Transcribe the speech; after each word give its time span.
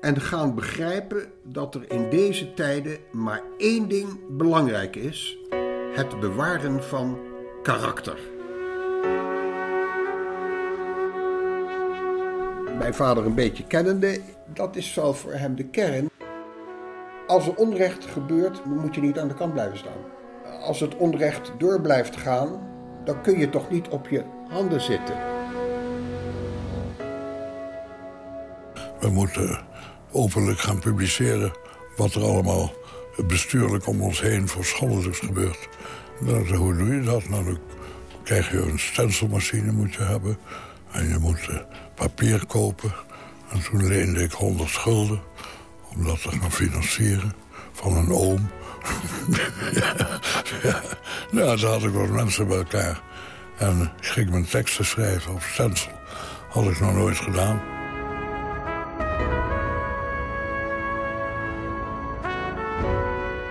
en 0.00 0.20
gaan 0.20 0.54
begrijpen 0.54 1.26
dat 1.42 1.74
er 1.74 1.90
in 1.90 2.10
deze 2.10 2.54
tijden 2.54 2.98
maar 3.12 3.42
één 3.58 3.88
ding 3.88 4.18
belangrijk 4.28 4.96
is: 4.96 5.38
het 5.94 6.20
bewaren 6.20 6.82
van 6.82 7.18
karakter. 7.62 8.18
Mijn 12.78 12.94
vader 12.94 13.26
een 13.26 13.34
beetje 13.34 13.66
kennende, 13.66 14.20
dat 14.54 14.76
is 14.76 14.94
wel 14.94 15.14
voor 15.14 15.32
hem 15.32 15.56
de 15.56 15.64
kern. 15.64 16.10
Als 17.26 17.46
er 17.46 17.54
onrecht 17.54 18.04
gebeurt, 18.06 18.64
moet 18.64 18.94
je 18.94 19.00
niet 19.00 19.18
aan 19.18 19.28
de 19.28 19.34
kant 19.34 19.52
blijven 19.52 19.78
staan. 19.78 20.02
Als 20.60 20.80
het 20.80 20.96
onrecht 20.96 21.52
door 21.58 21.80
blijft 21.80 22.16
gaan, 22.16 22.68
dan 23.04 23.22
kun 23.22 23.38
je 23.38 23.50
toch 23.50 23.70
niet 23.70 23.88
op 23.88 24.08
je 24.08 24.24
handen 24.48 24.80
zitten. 24.80 25.29
We 29.00 29.10
moeten 29.10 29.60
openlijk 30.10 30.60
gaan 30.60 30.78
publiceren 30.78 31.52
wat 31.96 32.14
er 32.14 32.22
allemaal 32.22 32.72
bestuurlijk 33.26 33.86
om 33.86 34.02
ons 34.02 34.20
heen 34.20 34.48
voor 34.48 34.64
schande 34.64 35.10
is 35.10 35.18
gebeurd. 35.18 35.68
Nou, 36.20 36.56
hoe 36.56 36.76
doe 36.76 36.94
je 36.94 37.02
dat? 37.02 37.28
Nou, 37.28 37.44
dan 37.44 37.58
krijg 38.24 38.50
je 38.50 38.58
een 38.58 38.78
stencilmachine 38.78 39.72
moet 39.72 39.94
je 39.94 40.02
hebben. 40.02 40.38
En 40.90 41.08
je 41.08 41.18
moet 41.18 41.48
uh, 41.50 41.56
papier 41.94 42.46
kopen. 42.46 42.92
En 43.50 43.62
toen 43.62 43.86
leende 43.86 44.22
ik 44.22 44.32
100 44.32 44.70
schulden 44.70 45.20
om 45.94 46.04
dat 46.04 46.22
te 46.22 46.30
gaan 46.30 46.52
financieren 46.52 47.32
van 47.72 47.96
een 47.96 48.12
oom. 48.12 48.50
ja. 50.62 50.82
Nou, 51.30 51.58
toen 51.58 51.70
had 51.70 51.82
ik 51.82 51.92
wat 51.92 52.08
mensen 52.08 52.48
bij 52.48 52.56
elkaar. 52.56 53.00
En 53.58 53.92
ik 54.00 54.06
ging 54.06 54.30
mijn 54.30 54.46
teksten 54.46 54.84
schrijven 54.84 55.32
op 55.32 55.42
stencil. 55.42 55.92
Had 56.48 56.64
ik 56.64 56.80
nog 56.80 56.94
nooit 56.94 57.16
gedaan. 57.16 57.79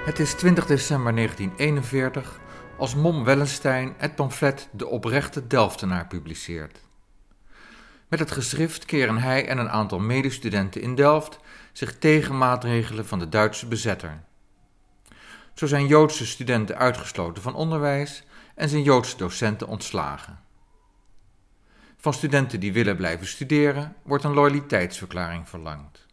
Het 0.09 0.19
is 0.19 0.33
20 0.33 0.65
december 0.65 1.15
1941 1.15 2.39
als 2.77 2.95
Mom 2.95 3.23
Wellenstein 3.23 3.93
het 3.97 4.15
pamflet 4.15 4.69
De 4.71 4.87
Oprechte 4.87 5.47
Delftenaar 5.47 6.07
publiceert. 6.07 6.79
Met 8.07 8.19
het 8.19 8.31
geschrift 8.31 8.85
keren 8.85 9.17
hij 9.17 9.47
en 9.47 9.57
een 9.57 9.69
aantal 9.69 9.99
medestudenten 9.99 10.81
in 10.81 10.95
Delft 10.95 11.39
zich 11.73 11.97
tegen 11.97 12.37
maatregelen 12.37 13.05
van 13.05 13.19
de 13.19 13.29
Duitse 13.29 13.67
bezetter. 13.67 14.21
Zo 15.53 15.67
zijn 15.67 15.87
Joodse 15.87 16.25
studenten 16.25 16.77
uitgesloten 16.77 17.43
van 17.43 17.55
onderwijs 17.55 18.23
en 18.55 18.69
zijn 18.69 18.83
Joodse 18.83 19.17
docenten 19.17 19.67
ontslagen. 19.67 20.39
Van 21.97 22.13
studenten 22.13 22.59
die 22.59 22.73
willen 22.73 22.95
blijven 22.95 23.27
studeren 23.27 23.95
wordt 24.03 24.23
een 24.23 24.33
loyaliteitsverklaring 24.33 25.49
verlangd. 25.49 26.07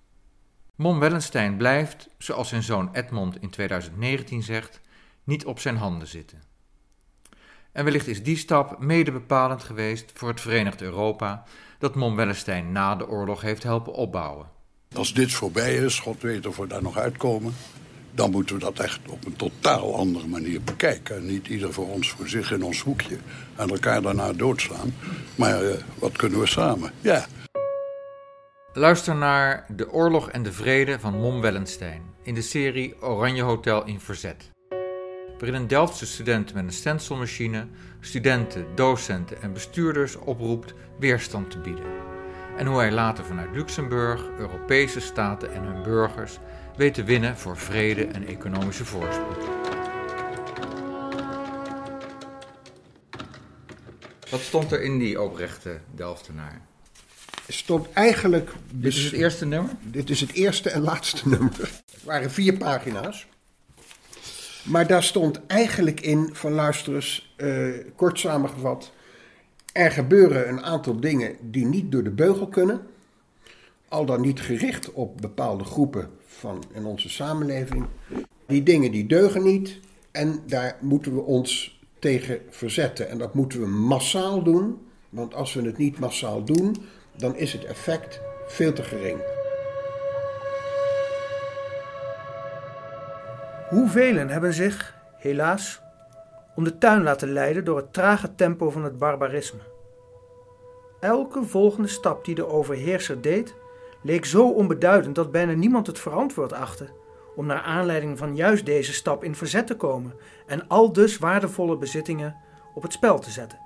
Mom 0.77 0.99
Wellenstein 0.99 1.57
blijft, 1.57 2.09
zoals 2.19 2.49
zijn 2.49 2.63
zoon 2.63 2.89
Edmond 2.93 3.43
in 3.43 3.51
2019 3.51 4.43
zegt, 4.43 4.81
niet 5.25 5.45
op 5.45 5.61
zijn 5.61 5.77
handen 5.77 6.09
zitten. 6.09 6.43
En 7.73 7.85
wellicht 7.85 8.07
is 8.07 8.23
die 8.23 8.37
stap 8.37 8.79
mede 8.79 9.13
bepalend 9.13 9.63
geweest 9.63 10.11
voor 10.15 10.29
het 10.29 10.41
Verenigd 10.41 10.83
Europa 10.83 11.45
dat 11.79 11.95
Mom 11.95 12.17
Wellenstein 12.17 12.73
na 12.73 12.95
de 12.95 13.09
oorlog 13.09 13.41
heeft 13.41 13.63
helpen 13.63 13.93
opbouwen. 13.93 14.47
Als 14.95 15.15
dit 15.15 15.33
voorbij 15.33 15.75
is, 15.75 15.99
God 15.99 16.23
weet 16.23 16.47
of 16.47 16.57
we 16.57 16.67
daar 16.67 16.83
nog 16.83 16.97
uitkomen, 16.97 17.55
dan 18.15 18.31
moeten 18.31 18.55
we 18.55 18.61
dat 18.61 18.79
echt 18.79 19.01
op 19.09 19.27
een 19.27 19.37
totaal 19.37 19.97
andere 19.97 20.27
manier 20.27 20.63
bekijken. 20.63 21.27
Niet 21.27 21.47
ieder 21.47 21.73
voor 21.73 21.89
ons 21.89 22.11
voor 22.11 22.29
zich 22.29 22.53
in 22.53 22.63
ons 22.63 22.81
hoekje 22.81 23.19
en 23.55 23.69
elkaar 23.69 24.03
daarna 24.03 24.33
doodslaan. 24.33 24.95
Maar 25.35 25.65
uh, 25.65 25.71
wat 25.99 26.17
kunnen 26.17 26.41
we 26.41 26.47
samen? 26.47 26.93
Ja. 27.01 27.27
Luister 28.79 29.15
naar 29.15 29.65
De 29.69 29.93
Oorlog 29.93 30.31
en 30.31 30.43
de 30.43 30.53
Vrede 30.53 31.01
van 31.01 31.15
Mom 31.15 31.41
Wellenstein 31.41 32.03
in 32.23 32.35
de 32.35 32.43
serie 32.43 33.03
Oranje 33.03 33.43
Hotel 33.43 33.85
in 33.85 34.01
Verzet. 34.01 34.51
Waarin 35.39 35.55
een 35.55 35.67
Delftse 35.67 36.07
student 36.07 36.55
met 36.55 36.65
een 36.65 36.73
stencilmachine 36.73 37.67
studenten, 38.01 38.67
docenten 38.75 39.43
en 39.43 39.53
bestuurders 39.53 40.17
oproept 40.17 40.75
weerstand 40.99 41.51
te 41.51 41.59
bieden. 41.59 41.85
En 42.57 42.67
hoe 42.67 42.79
hij 42.79 42.93
later 42.93 43.25
vanuit 43.25 43.55
Luxemburg, 43.55 44.29
Europese 44.39 45.01
staten 45.01 45.53
en 45.53 45.63
hun 45.63 45.83
burgers 45.83 46.39
weet 46.77 46.95
te 46.95 47.05
winnen 47.05 47.37
voor 47.37 47.57
vrede 47.57 48.07
en 48.07 48.27
economische 48.27 48.85
voorspoed. 48.85 49.45
Wat 54.31 54.41
stond 54.41 54.73
er 54.73 54.83
in 54.83 54.99
die 54.99 55.23
oprechte 55.23 55.81
Delftenaar? 55.95 56.75
Stond 57.49 57.93
eigenlijk... 57.93 58.53
Dit 58.73 58.95
is 58.95 59.05
het 59.05 59.13
eerste 59.13 59.47
nummer? 59.47 59.71
Dit 59.83 60.11
is 60.11 60.21
het 60.21 60.33
eerste 60.33 60.71
en 60.71 60.81
laatste 60.81 61.29
nummer. 61.39 61.59
Het 61.93 62.03
waren 62.05 62.31
vier 62.31 62.57
pagina's. 62.57 63.27
Maar 64.65 64.87
daar 64.87 65.03
stond 65.03 65.47
eigenlijk 65.47 66.01
in, 66.01 66.31
van 66.33 66.53
luisterers, 66.53 67.35
uh, 67.37 67.75
kort 67.97 68.19
samengevat... 68.19 68.95
Er 69.77 69.91
gebeuren 69.91 70.49
een 70.49 70.63
aantal 70.63 71.01
dingen 71.01 71.37
die 71.41 71.67
niet 71.67 71.93
door 71.93 72.03
de 72.03 72.11
beugel 72.11 72.49
kunnen. 72.49 72.81
Al 73.89 74.05
dan 74.05 74.21
niet 74.21 74.41
gericht 74.41 74.93
op 74.93 75.21
bepaalde 75.21 75.65
groepen 75.65 76.11
van 76.27 76.65
in 76.73 76.85
onze 76.85 77.09
samenleving. 77.09 77.87
Die 78.47 78.63
dingen 78.63 78.93
die 78.93 79.07
deugen 79.07 79.43
niet 79.43 79.81
en 80.11 80.43
daar 80.47 80.77
moeten 80.81 81.15
we 81.15 81.21
ons 81.21 81.81
tegen 81.99 82.41
verzetten. 82.51 83.09
En 83.09 83.19
dat 83.19 83.35
moeten 83.35 83.61
we 83.61 83.67
massaal 83.67 84.43
doen, 84.43 84.79
want 85.09 85.35
als 85.35 85.55
we 85.55 85.63
het 85.63 85.79
niet 85.79 85.99
massaal 85.99 86.45
doen, 86.45 86.77
dan 87.17 87.37
is 87.37 87.53
het 87.53 87.65
effect 87.65 88.21
veel 88.47 88.73
te 88.73 88.83
gering. 88.83 89.21
Hoevelen 93.69 94.29
hebben 94.29 94.55
zich, 94.55 94.95
helaas, 95.17 95.81
om 96.55 96.65
de 96.65 96.79
tuin 96.79 97.03
laten 97.03 97.33
leiden 97.33 97.65
door 97.65 97.77
het 97.77 97.93
trage 97.93 98.35
tempo 98.35 98.71
van 98.71 98.85
het 98.85 98.99
barbarisme? 98.99 99.61
Elke 101.01 101.43
volgende 101.43 101.89
stap 101.89 102.25
die 102.25 102.35
de 102.35 102.47
overheerser 102.47 103.21
deed, 103.21 103.55
leek 104.03 104.25
zo 104.25 104.51
onbeduidend 104.51 105.15
dat 105.15 105.33
bijna 105.33 105.53
niemand 105.53 105.87
het 105.87 105.99
verantwoord 105.99 106.53
achtte 106.53 106.89
om 107.37 107.47
naar 107.47 107.61
aanleiding 107.61 108.19
van 108.19 108.37
juist 108.37 108.67
deze 108.67 108.93
stap 108.93 109.25
in 109.25 109.35
verzet 109.35 109.67
te 109.67 109.77
komen 109.77 110.15
en 110.47 110.69
al 110.69 110.93
dus 110.93 111.19
waardevolle 111.19 111.77
bezittingen 111.77 112.37
op 112.75 112.83
het 112.83 112.93
spel 112.93 113.19
te 113.19 113.31
zetten. 113.31 113.59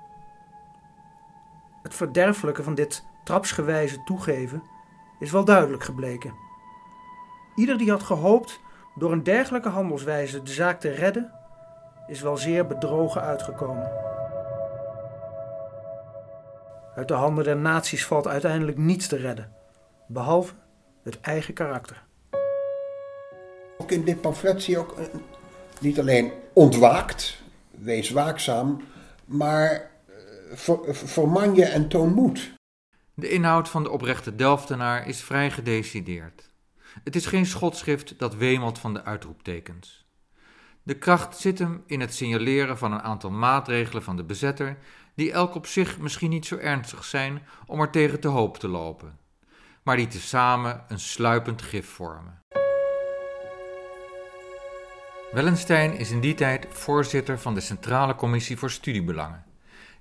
Het 1.83 1.93
verderfelijke 1.93 2.63
van 2.63 2.75
dit 2.75 3.03
trapsgewijze 3.23 4.03
toegeven 4.03 4.63
is 5.19 5.31
wel 5.31 5.45
duidelijk 5.45 5.83
gebleken. 5.83 6.33
Ieder 7.55 7.77
die 7.77 7.89
had 7.89 8.03
gehoopt 8.03 8.59
door 8.95 9.11
een 9.11 9.23
dergelijke 9.23 9.69
handelswijze 9.69 10.43
de 10.43 10.51
zaak 10.51 10.79
te 10.79 10.89
redden, 10.89 11.31
is 12.07 12.21
wel 12.21 12.37
zeer 12.37 12.67
bedrogen 12.67 13.21
uitgekomen. 13.21 13.91
Uit 16.95 17.07
de 17.07 17.13
handen 17.13 17.43
der 17.43 17.57
naties 17.57 18.05
valt 18.05 18.27
uiteindelijk 18.27 18.77
niets 18.77 19.07
te 19.07 19.15
redden, 19.15 19.53
behalve 20.07 20.53
het 21.03 21.19
eigen 21.19 21.53
karakter. 21.53 22.03
Ook 23.77 23.91
in 23.91 24.03
dit 24.03 24.21
pamflet 24.21 24.63
zie 24.63 24.73
je 24.73 24.79
ook 24.79 24.95
niet 25.79 25.99
alleen 25.99 26.31
ontwaakt, 26.53 27.41
wees 27.71 28.09
waakzaam, 28.09 28.81
maar 29.25 29.91
verman 30.91 31.55
je 31.55 31.65
en 31.65 31.87
toon 31.87 32.13
moed. 32.13 32.59
De 33.21 33.29
inhoud 33.29 33.69
van 33.69 33.83
de 33.83 33.89
oprechte 33.89 34.35
Delftenaar 34.35 35.07
is 35.07 35.21
vrij 35.21 35.51
gedecideerd. 35.51 36.49
Het 37.03 37.15
is 37.15 37.25
geen 37.25 37.45
schotschrift 37.45 38.19
dat 38.19 38.35
wemelt 38.35 38.79
van 38.79 38.93
de 38.93 39.03
uitroeptekens. 39.03 40.05
De 40.83 40.93
kracht 40.93 41.37
zit 41.37 41.59
hem 41.59 41.83
in 41.85 41.99
het 41.99 42.13
signaleren 42.13 42.77
van 42.77 42.91
een 42.91 43.01
aantal 43.01 43.31
maatregelen 43.31 44.03
van 44.03 44.15
de 44.15 44.23
bezetter, 44.23 44.77
die 45.15 45.31
elk 45.31 45.55
op 45.55 45.65
zich 45.65 45.99
misschien 45.99 46.29
niet 46.29 46.45
zo 46.45 46.57
ernstig 46.57 47.03
zijn 47.03 47.41
om 47.65 47.81
er 47.81 47.89
tegen 47.89 48.19
te 48.19 48.27
hoop 48.27 48.57
te 48.57 48.67
lopen, 48.67 49.19
maar 49.83 49.97
die 49.97 50.07
tezamen 50.07 50.83
een 50.87 50.99
sluipend 50.99 51.61
gif 51.61 51.89
vormen. 51.89 52.41
Wellenstein 55.31 55.97
is 55.97 56.11
in 56.11 56.19
die 56.19 56.35
tijd 56.35 56.67
voorzitter 56.69 57.39
van 57.39 57.53
de 57.53 57.61
Centrale 57.61 58.15
Commissie 58.15 58.57
voor 58.57 58.71
Studiebelangen 58.71 59.50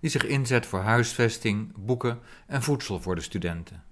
die 0.00 0.10
zich 0.10 0.26
inzet 0.26 0.66
voor 0.66 0.80
huisvesting, 0.80 1.72
boeken 1.76 2.18
en 2.46 2.62
voedsel 2.62 3.00
voor 3.00 3.14
de 3.14 3.20
studenten. 3.20 3.82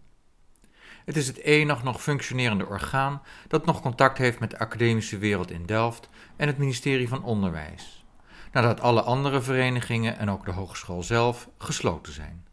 Het 1.04 1.16
is 1.16 1.26
het 1.26 1.38
enig 1.38 1.82
nog 1.82 2.02
functionerende 2.02 2.66
orgaan 2.66 3.22
dat 3.48 3.66
nog 3.66 3.80
contact 3.80 4.18
heeft 4.18 4.40
met 4.40 4.50
de 4.50 4.58
academische 4.58 5.18
wereld 5.18 5.50
in 5.50 5.66
Delft 5.66 6.08
en 6.36 6.46
het 6.46 6.58
ministerie 6.58 7.08
van 7.08 7.24
Onderwijs, 7.24 8.04
nadat 8.52 8.80
alle 8.80 9.02
andere 9.02 9.40
verenigingen 9.40 10.18
en 10.18 10.30
ook 10.30 10.44
de 10.44 10.52
hogeschool 10.52 11.02
zelf 11.02 11.48
gesloten 11.58 12.12
zijn. 12.12 12.46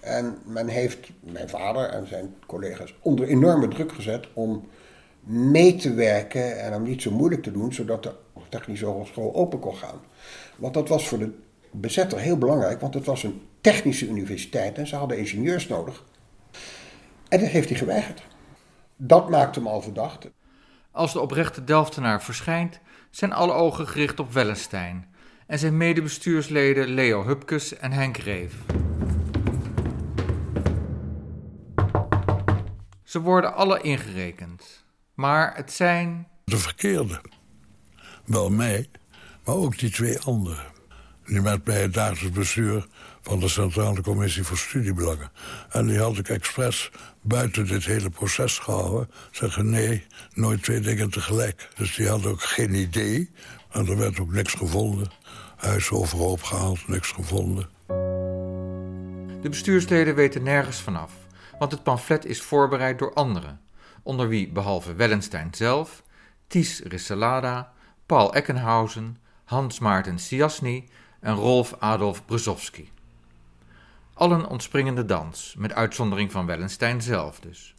En 0.00 0.38
men 0.44 0.68
heeft 0.68 1.10
mijn 1.20 1.48
vader 1.48 1.88
en 1.88 2.06
zijn 2.06 2.34
collega's 2.46 2.94
onder 3.00 3.26
enorme 3.28 3.68
druk 3.68 3.92
gezet 3.92 4.28
om 4.32 4.68
mee 5.20 5.76
te 5.76 5.94
werken 5.94 6.60
en 6.60 6.74
om 6.74 6.82
niet 6.82 7.02
zo 7.02 7.10
moeilijk 7.10 7.42
te 7.42 7.52
doen, 7.52 7.72
zodat 7.72 8.02
de 8.02 8.14
technische 8.48 8.86
hogeschool 8.86 9.34
open 9.34 9.58
kon 9.58 9.76
gaan. 9.76 10.00
Want 10.56 10.74
dat 10.74 10.88
was 10.88 11.08
voor 11.08 11.18
de 11.18 11.32
bezetter 11.70 12.18
heel 12.18 12.38
belangrijk, 12.38 12.80
want 12.80 12.94
het 12.94 13.06
was 13.06 13.22
een 13.22 13.42
technische 13.60 14.08
universiteit 14.08 14.78
en 14.78 14.86
ze 14.86 14.96
hadden 14.96 15.18
ingenieurs 15.18 15.68
nodig. 15.68 16.04
En 17.28 17.40
dat 17.40 17.48
heeft 17.48 17.68
hij 17.68 17.78
geweigerd. 17.78 18.22
Dat 18.96 19.28
maakt 19.28 19.54
hem 19.54 19.66
al 19.66 19.82
verdacht. 19.82 20.30
Als 20.90 21.12
de 21.12 21.20
oprechte 21.20 21.64
Delftenaar 21.64 22.22
verschijnt, 22.22 22.80
zijn 23.10 23.32
alle 23.32 23.52
ogen 23.52 23.88
gericht 23.88 24.20
op 24.20 24.32
Wellenstein 24.32 25.08
en 25.46 25.58
zijn 25.58 25.76
medebestuursleden 25.76 26.88
Leo 26.88 27.24
Hupkes 27.24 27.76
en 27.76 27.92
Henk 27.92 28.16
Reef. 28.16 28.54
Ze 33.02 33.20
worden 33.20 33.54
alle 33.54 33.80
ingerekend, 33.80 34.84
maar 35.14 35.56
het 35.56 35.72
zijn. 35.72 36.28
De 36.44 36.56
verkeerde. 36.58 37.20
Wel 38.24 38.50
mij, 38.50 38.86
maar 39.44 39.54
ook 39.54 39.78
die 39.78 39.90
twee 39.90 40.18
anderen. 40.18 40.79
Die 41.30 41.40
met 41.40 41.64
bij 41.64 41.80
het 41.80 41.94
dagelijks 41.94 42.38
bestuur 42.38 42.86
van 43.22 43.40
de 43.40 43.48
Centrale 43.48 44.00
Commissie 44.00 44.44
voor 44.44 44.56
Studiebelangen. 44.56 45.30
En 45.68 45.86
die 45.86 45.98
had 45.98 46.18
ik 46.18 46.28
expres 46.28 46.90
buiten 47.20 47.66
dit 47.66 47.84
hele 47.84 48.10
proces 48.10 48.58
gehouden. 48.58 49.10
Zeggen 49.30 49.70
nee, 49.70 50.06
nooit 50.32 50.62
twee 50.62 50.80
dingen 50.80 51.10
tegelijk. 51.10 51.68
Dus 51.76 51.94
die 51.94 52.08
hadden 52.08 52.30
ook 52.30 52.42
geen 52.42 52.74
idee. 52.74 53.30
En 53.70 53.86
er 53.86 53.96
werd 53.96 54.20
ook 54.20 54.32
niks 54.32 54.54
gevonden. 54.54 55.10
Huis 55.56 55.90
overhoop 55.90 56.42
gehaald, 56.42 56.88
niks 56.88 57.10
gevonden. 57.10 57.68
De 59.42 59.48
bestuursleden 59.48 60.14
weten 60.14 60.42
nergens 60.42 60.80
vanaf, 60.80 61.12
want 61.58 61.72
het 61.72 61.82
pamflet 61.82 62.24
is 62.24 62.42
voorbereid 62.42 62.98
door 62.98 63.14
anderen, 63.14 63.60
onder 64.02 64.28
wie 64.28 64.52
behalve 64.52 64.94
Wellenstein 64.94 65.48
zelf, 65.54 66.02
Ties 66.46 66.80
Risselada, 66.84 67.72
Paul 68.06 68.34
Eckenhausen, 68.34 69.18
Hans 69.44 69.78
Maarten 69.78 70.18
Siasny 70.18 70.88
en 71.20 71.34
Rolf 71.34 71.74
Adolf 71.78 72.24
Brzowski. 72.24 72.90
Allen 74.14 74.46
ontspringende 74.46 75.04
dans, 75.04 75.54
met 75.58 75.72
uitzondering 75.72 76.32
van 76.32 76.46
Wellenstein 76.46 77.02
zelf 77.02 77.40
dus, 77.40 77.74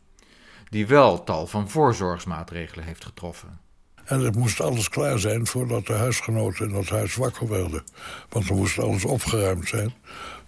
die 0.69 0.87
wel 0.87 1.23
tal 1.23 1.47
van 1.47 1.69
voorzorgsmaatregelen 1.69 2.85
heeft 2.85 3.05
getroffen. 3.05 3.59
En 4.03 4.19
het 4.19 4.35
moest 4.35 4.61
alles 4.61 4.89
klaar 4.89 5.19
zijn 5.19 5.47
voordat 5.47 5.85
de 5.85 5.93
huisgenoten 5.93 6.67
in 6.67 6.73
dat 6.73 6.89
huis 6.89 7.15
wakker 7.15 7.47
werden. 7.49 7.83
Want 8.29 8.49
er 8.49 8.55
moest 8.55 8.79
alles 8.79 9.05
opgeruimd 9.05 9.67
zijn. 9.67 9.93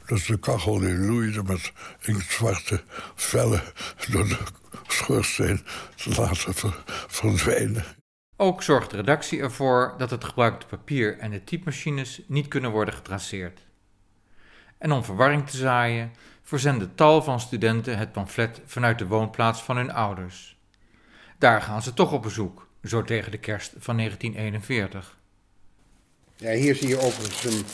Dus 0.06 0.26
de 0.26 0.38
kachel 0.38 0.80
die 0.80 0.98
loeide 0.98 1.44
met 1.44 1.72
inktzwarte 2.02 2.84
vellen 3.16 3.62
door 4.10 4.28
de 4.28 4.38
schoorsteen 4.88 5.62
te 5.96 6.10
laten 6.10 6.54
ver- 6.54 6.84
verdwijnen. 7.08 7.86
Ook 8.36 8.64
zorgt 8.64 8.90
de 8.90 8.96
redactie 8.96 9.42
ervoor 9.42 9.94
dat 9.98 10.10
het 10.10 10.24
gebruikte 10.24 10.66
papier 10.66 11.18
en 11.18 11.32
de 11.32 11.44
typemachines 11.44 12.22
niet 12.28 12.48
kunnen 12.48 12.72
worden 12.72 12.94
getraceerd. 12.94 13.66
En 14.78 14.92
om 14.92 15.04
verwarring 15.04 15.50
te 15.50 15.58
zaaien, 15.58 16.12
verzenden 16.42 16.96
tal 16.96 17.22
van 17.22 17.40
studenten 17.40 17.98
het 17.98 18.12
pamflet 18.12 18.62
vanuit 18.66 19.00
de 19.00 19.08
woonplaats 19.08 19.64
van 19.64 19.78
hun 19.78 19.92
ouders. 19.92 20.58
Daar 21.38 21.62
gaan 21.62 21.82
ze 21.82 21.94
toch 21.94 22.12
op 22.12 22.22
bezoek, 22.22 22.68
zo 22.84 23.04
tegen 23.04 23.32
de 23.32 23.38
kerst 23.38 23.74
van 23.78 23.98
1941. 23.98 25.18
Ja, 26.36 26.52
hier 26.52 26.76
zie 26.76 26.88
je 26.88 27.00
overigens 27.00 27.44
een, 27.44 27.66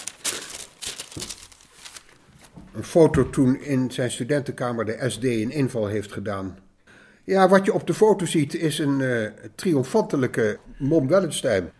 een 2.73 2.83
foto 2.83 3.29
toen 3.29 3.61
in 3.61 3.91
zijn 3.91 4.11
studentenkamer 4.11 4.85
de 4.85 5.09
SD 5.09 5.23
een 5.23 5.51
inval 5.51 5.87
heeft 5.87 6.11
gedaan. 6.11 6.57
Ja, 7.29 7.49
wat 7.49 7.65
je 7.65 7.73
op 7.73 7.87
de 7.87 7.93
foto 7.93 8.25
ziet 8.25 8.55
is 8.55 8.79
een 8.79 9.01
eh, 9.01 9.31
triomfantelijke 9.55 10.59
Mom 10.77 11.07
Wellenstein. 11.07 11.71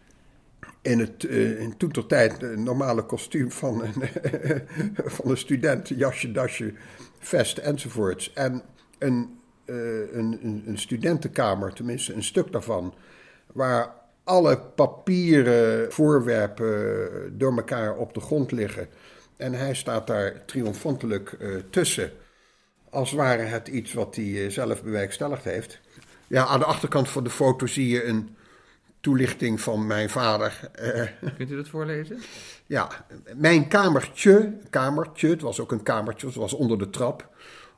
In 0.82 1.00
het 1.00 1.24
uh, 1.24 1.62
in 1.62 1.74
tijd 2.08 2.56
normale 2.58 3.06
kostuum 3.06 3.52
van 3.52 3.84
een, 3.84 3.94
van 5.16 5.32
een 5.32 5.38
student, 5.38 5.88
jasje, 5.88 6.32
dasje, 6.32 6.74
vest 7.20 7.58
enzovoorts. 7.58 8.34
En 8.34 8.62
een, 8.98 9.40
eh, 9.66 9.76
een, 10.14 10.40
een, 10.44 10.64
een 10.66 10.78
studentenkamer, 10.78 11.74
tenminste 11.74 12.14
een 12.14 12.24
stuk 12.24 12.52
daarvan, 12.52 12.94
waar 13.54 13.94
alle 14.24 14.60
papieren 14.60 15.92
voorwerpen 15.92 17.38
door 17.38 17.56
elkaar 17.56 17.98
op 17.98 18.14
de 18.14 18.20
grond 18.20 18.52
liggen. 18.52 18.88
En 19.38 19.54
hij 19.54 19.76
staat 19.76 20.08
daar 20.08 20.46
triomfantelijk 20.46 21.38
tussen. 21.70 22.12
Als 22.90 23.12
ware 23.12 23.42
het 23.42 23.68
iets 23.68 23.94
wat 23.94 24.16
hij 24.16 24.46
eh, 24.46 24.52
zelf 24.52 24.84
bewerkstelligd 24.84 25.44
heeft. 25.44 25.80
Ja, 26.28 26.46
aan 26.46 26.60
de 26.60 26.66
achterkant 26.66 27.10
van 27.10 27.24
de 27.24 27.30
foto 27.30 27.66
zie 27.66 27.88
je 27.88 28.06
een 28.06 28.36
toelichting 29.00 29.62
van 29.62 29.88
mijn 29.88 30.10
vader. 30.10 30.70
Eh, 30.74 31.08
Kunt 31.38 31.52
u 31.52 31.56
dat 31.56 31.68
voorlezen? 31.68 32.20
ja, 32.66 33.06
mijn 33.36 33.68
kamertje, 33.68 34.54
kamertje, 34.70 35.30
het 35.30 35.42
was 35.42 35.60
ook 35.60 35.72
een 35.72 35.84
kamertje, 35.84 36.28
het 36.28 36.36
was 36.36 36.54
onder 36.54 36.78
de 36.78 36.90
trap. 36.90 37.30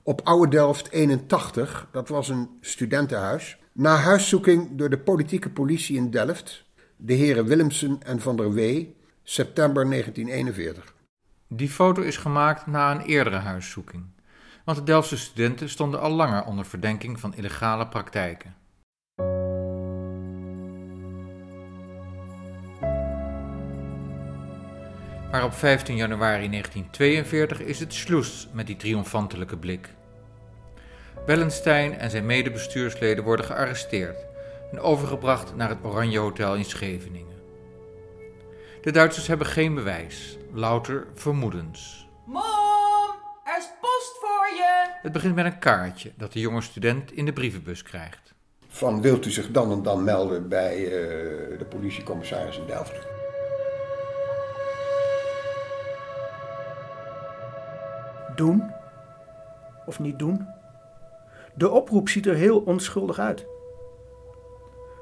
Op 0.04 0.22
Oude 0.24 0.52
Delft 0.52 0.92
81, 0.92 1.88
dat 1.92 2.10
was 2.10 2.30
een 2.30 2.50
studentenhuis. 2.62 3.58
Na 3.72 3.96
huiszoeking 3.96 4.70
door 4.78 4.90
de 4.90 4.98
politieke 4.98 5.50
politie 5.50 5.98
in 5.98 6.10
Delft, 6.10 6.66
de 6.96 7.14
heren 7.14 7.46
Willemsen 7.46 7.98
en 8.04 8.22
van 8.22 8.36
der 8.36 8.54
Wee, 8.54 8.96
september 9.24 9.90
1941. 9.90 10.94
Die 11.48 11.70
foto 11.70 12.02
is 12.02 12.18
gemaakt 12.18 12.68
na 12.68 12.92
een 12.92 13.02
eerdere 13.02 13.36
huiszoeking, 13.36 14.04
want 14.72 14.86
de 14.86 14.92
Delftse 14.92 15.18
studenten 15.18 15.70
stonden 15.70 16.00
al 16.00 16.12
langer 16.12 16.44
onder 16.44 16.66
verdenking 16.66 17.20
van 17.20 17.36
illegale 17.36 17.88
praktijken. 17.88 18.56
Maar 25.32 25.44
op 25.44 25.54
15 25.54 25.96
januari 25.96 26.50
1942 26.50 27.62
is 27.62 27.80
het 27.80 27.94
sloes 27.94 28.48
met 28.52 28.68
die 28.68 28.76
triomfantelijke 28.76 29.58
blik. 29.58 29.90
Wellenstein 31.26 31.98
en 31.98 32.10
zijn 32.10 32.26
medebestuursleden 32.26 33.24
worden 33.24 33.46
gearresteerd 33.46 34.18
en 34.72 34.80
overgebracht 34.80 35.56
naar 35.56 35.70
het 35.70 35.84
Oranje 35.84 36.20
Hotel 36.20 36.56
in 36.56 36.66
Scheveningen. 36.66 37.38
De 38.82 38.92
Duitsers 38.92 39.28
hebben 39.28 39.48
geen 39.48 39.74
bewijs, 39.74 40.38
louter 40.54 41.08
vermoedens. 41.14 42.08
Het 45.02 45.12
begint 45.12 45.36
met 45.36 45.46
een 45.46 45.60
kaartje 45.60 46.12
dat 46.18 46.34
de 46.34 46.40
jonge 46.40 46.62
student 46.62 47.12
in 47.12 47.26
de 47.26 47.34
brievenbus 47.34 47.84
krijgt. 47.84 48.34
Van 48.68 49.02
wilt 49.02 49.26
u 49.26 49.30
zich 49.30 49.52
dan 49.52 49.72
en 49.72 49.84
dan 49.84 50.04
melden 50.04 50.50
bij 50.50 50.86
eh, 50.86 50.92
de 51.60 51.66
politiecommissaris 51.70 52.58
in 52.58 52.66
Delft? 52.66 53.08
Doen 58.36 58.72
of 59.86 60.00
niet 60.00 60.20
doen? 60.20 60.48
De 61.54 61.70
oproep 61.70 62.10
ziet 62.10 62.26
er 62.26 62.36
heel 62.36 62.60
onschuldig 62.60 63.20
uit. 63.20 63.46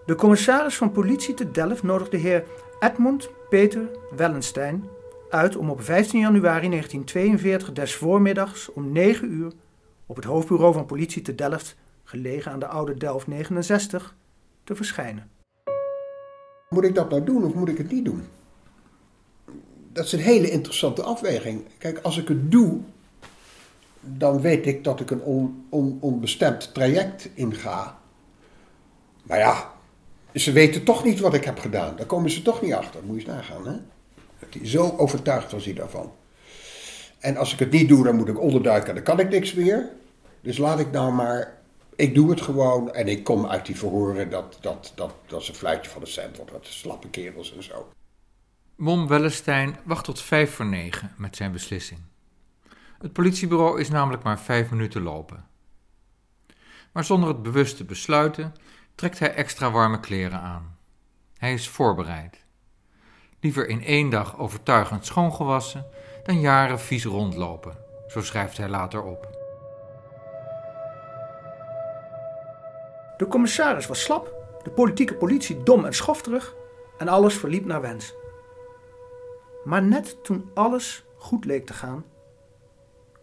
De 0.06 0.15
commissaris 0.15 0.75
van 0.75 0.91
politie 0.91 1.34
te 1.34 1.51
Delft 1.51 1.84
nodigt 1.84 2.12
de 2.12 2.18
heer 2.18 2.44
Edmund 2.79 3.29
Peter 3.50 3.89
Wellenstein 4.15 4.89
uit 5.29 5.56
om 5.56 5.70
op 5.70 5.82
15 5.82 6.20
januari 6.20 6.70
1942 6.70 7.72
des 7.72 7.96
voormiddags 7.96 8.72
om 8.74 8.91
9 8.91 9.32
uur 9.32 9.51
op 10.10 10.16
het 10.16 10.25
hoofdbureau 10.25 10.74
van 10.74 10.86
politie 10.86 11.22
te 11.22 11.36
Delft, 11.36 11.75
gelegen 12.04 12.51
aan 12.51 12.60
de 12.60 12.68
oude 12.68 12.94
Delft 12.98 13.28
69, 13.28 14.16
te 14.63 14.75
verschijnen. 14.75 15.30
Moet 16.70 16.84
ik 16.84 16.96
dat 16.96 17.10
nou 17.10 17.24
doen 17.24 17.44
of 17.44 17.54
moet 17.54 17.70
ik 17.70 17.78
het 17.78 17.92
niet 17.92 18.06
doen? 18.06 18.24
Dat 19.94 20.06
is 20.06 20.12
een 20.12 20.20
hele 20.20 20.50
interessante 20.50 21.04
afweging. 21.04 21.66
Kijk, 21.78 22.00
als 22.00 22.18
ik 22.18 22.28
het 22.28 22.51
doe, 22.51 22.80
dan 24.00 24.42
weet 24.42 24.66
ik 24.66 24.84
dat 24.84 25.00
ik 25.00 25.12
een 25.12 25.22
on, 25.22 25.66
on- 25.70 25.98
onbestemd 26.01 26.74
traject 26.74 27.30
inga. 27.34 28.00
Maar 29.24 29.38
ja, 29.38 29.72
ze 30.34 30.51
weten 30.51 30.84
toch 30.84 31.04
niet 31.04 31.20
wat 31.20 31.34
ik 31.34 31.44
heb 31.44 31.60
gedaan. 31.60 31.96
Daar 31.96 32.06
komen 32.06 32.30
ze 32.30 32.42
toch 32.42 32.62
niet 32.62 32.74
achter. 32.74 33.04
Moet 33.04 33.22
je 33.22 33.28
eens 33.28 33.36
nagaan, 33.36 33.68
hè? 33.68 33.78
Zo 34.63 34.96
overtuigd 34.98 35.51
was 35.51 35.66
hij 35.66 35.74
daarvan. 35.74 36.12
En 37.20 37.38
als 37.38 37.54
ik 37.54 37.60
het 37.60 37.72
niet 37.72 37.88
doe, 37.88 38.04
dan 38.04 38.16
moet 38.16 38.28
ik 38.28 38.40
onderduiken 38.40 38.90
en 38.90 38.96
dan 38.96 39.04
kan 39.04 39.20
ik 39.20 39.30
niks 39.30 39.54
meer. 39.54 39.90
Dus 40.42 40.58
laat 40.58 40.80
ik 40.80 40.92
nou 40.92 41.14
maar... 41.14 41.58
Ik 41.96 42.16
doe 42.16 42.30
het 42.30 42.42
gewoon 42.42 42.94
en 42.94 43.08
ik 43.08 43.24
kom 43.24 43.46
uit 43.46 43.66
die 43.66 43.78
verhoren. 43.78 44.30
Dat, 44.30 44.58
dat, 44.62 44.92
dat, 44.96 45.14
dat 45.28 45.42
is 45.42 45.48
een 45.48 45.56
fluitje 45.56 45.92
van 45.92 46.02
de 46.02 46.08
cent, 46.08 46.38
want 46.38 46.50
dat 46.50 46.66
slappe 46.66 47.10
kerels 47.10 47.56
en 47.56 47.64
zo. 47.64 47.92
Mom 48.76 49.08
Wellestein 49.08 49.76
wacht 49.84 50.04
tot 50.04 50.22
vijf 50.22 50.54
voor 50.54 50.66
negen 50.66 51.14
met 51.18 51.36
zijn 51.36 51.52
beslissing. 51.52 52.00
Het 53.00 53.14
politiebureau 53.14 53.80
is 53.80 53.90
namelijk 53.90 54.24
maar 54.24 54.40
vijf 54.40 54.70
minuten 54.70 55.02
lopen. 55.02 55.46
Maar 56.92 57.04
zonder 57.04 57.30
het 57.30 57.44
bewust 57.44 57.78
te 57.78 57.84
besluiten, 57.84 58.56
trekt 58.96 59.20
hij 59.20 59.34
extra 59.34 59.72
warme 59.72 60.00
kleren 60.00 60.40
aan. 60.40 60.78
Hij 61.38 61.54
is 61.54 61.70
voorbereid. 61.70 62.44
Liever 63.40 63.68
in 63.68 63.84
één 63.84 64.10
dag 64.10 64.38
overtuigend 64.38 65.06
schoongewassen 65.06 65.86
dan 66.30 66.40
jaren 66.40 66.80
vies 66.80 67.06
rondlopen, 67.06 67.74
zo 68.08 68.22
schrijft 68.22 68.58
hij 68.58 68.70
later 68.70 69.04
op. 69.04 69.28
De 73.18 73.28
commissaris 73.30 73.88
was 73.88 74.02
slap, 74.02 74.34
de 74.64 74.70
politieke 74.70 75.16
politie 75.16 75.64
dom 75.64 75.86
en 75.86 75.94
schofterig 75.94 76.56
en 76.98 77.08
alles 77.08 77.34
verliep 77.34 77.66
naar 77.66 77.82
wens. 77.82 78.14
Maar 79.64 79.84
net 79.84 80.24
toen 80.24 80.50
alles 80.54 81.06
goed 81.18 81.46
leek 81.46 81.66
te 81.66 81.74
gaan, 81.74 82.06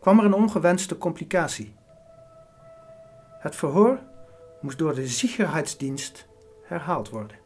kwam 0.00 0.18
er 0.18 0.24
een 0.24 0.34
ongewenste 0.34 0.98
complicatie. 0.98 1.74
Het 3.38 3.56
verhoor 3.56 3.98
moest 4.60 4.78
door 4.78 4.94
de 4.94 5.08
Sicherheidsdienst 5.08 6.26
herhaald 6.62 7.10
worden. 7.10 7.36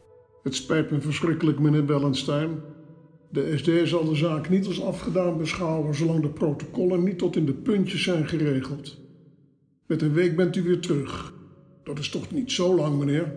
Het 0.42 0.54
spijt 0.54 0.90
me 0.90 1.00
verschrikkelijk, 1.00 1.58
meneer 1.58 1.86
Wellenstein. 1.86 2.62
De 3.32 3.58
SD 3.58 3.88
zal 3.88 4.04
de 4.04 4.14
zaak 4.14 4.48
niet 4.48 4.66
als 4.66 4.82
afgedaan 4.82 5.38
beschouwen 5.38 5.94
zolang 5.94 6.22
de 6.22 6.28
protocollen 6.28 7.04
niet 7.04 7.18
tot 7.18 7.36
in 7.36 7.46
de 7.46 7.52
puntjes 7.52 8.02
zijn 8.02 8.28
geregeld. 8.28 8.98
Met 9.86 10.02
een 10.02 10.12
week 10.12 10.36
bent 10.36 10.56
u 10.56 10.62
weer 10.62 10.80
terug. 10.80 11.32
Dat 11.82 11.98
is 11.98 12.08
toch 12.08 12.30
niet 12.30 12.52
zo 12.52 12.74
lang, 12.74 12.98
meneer? 12.98 13.32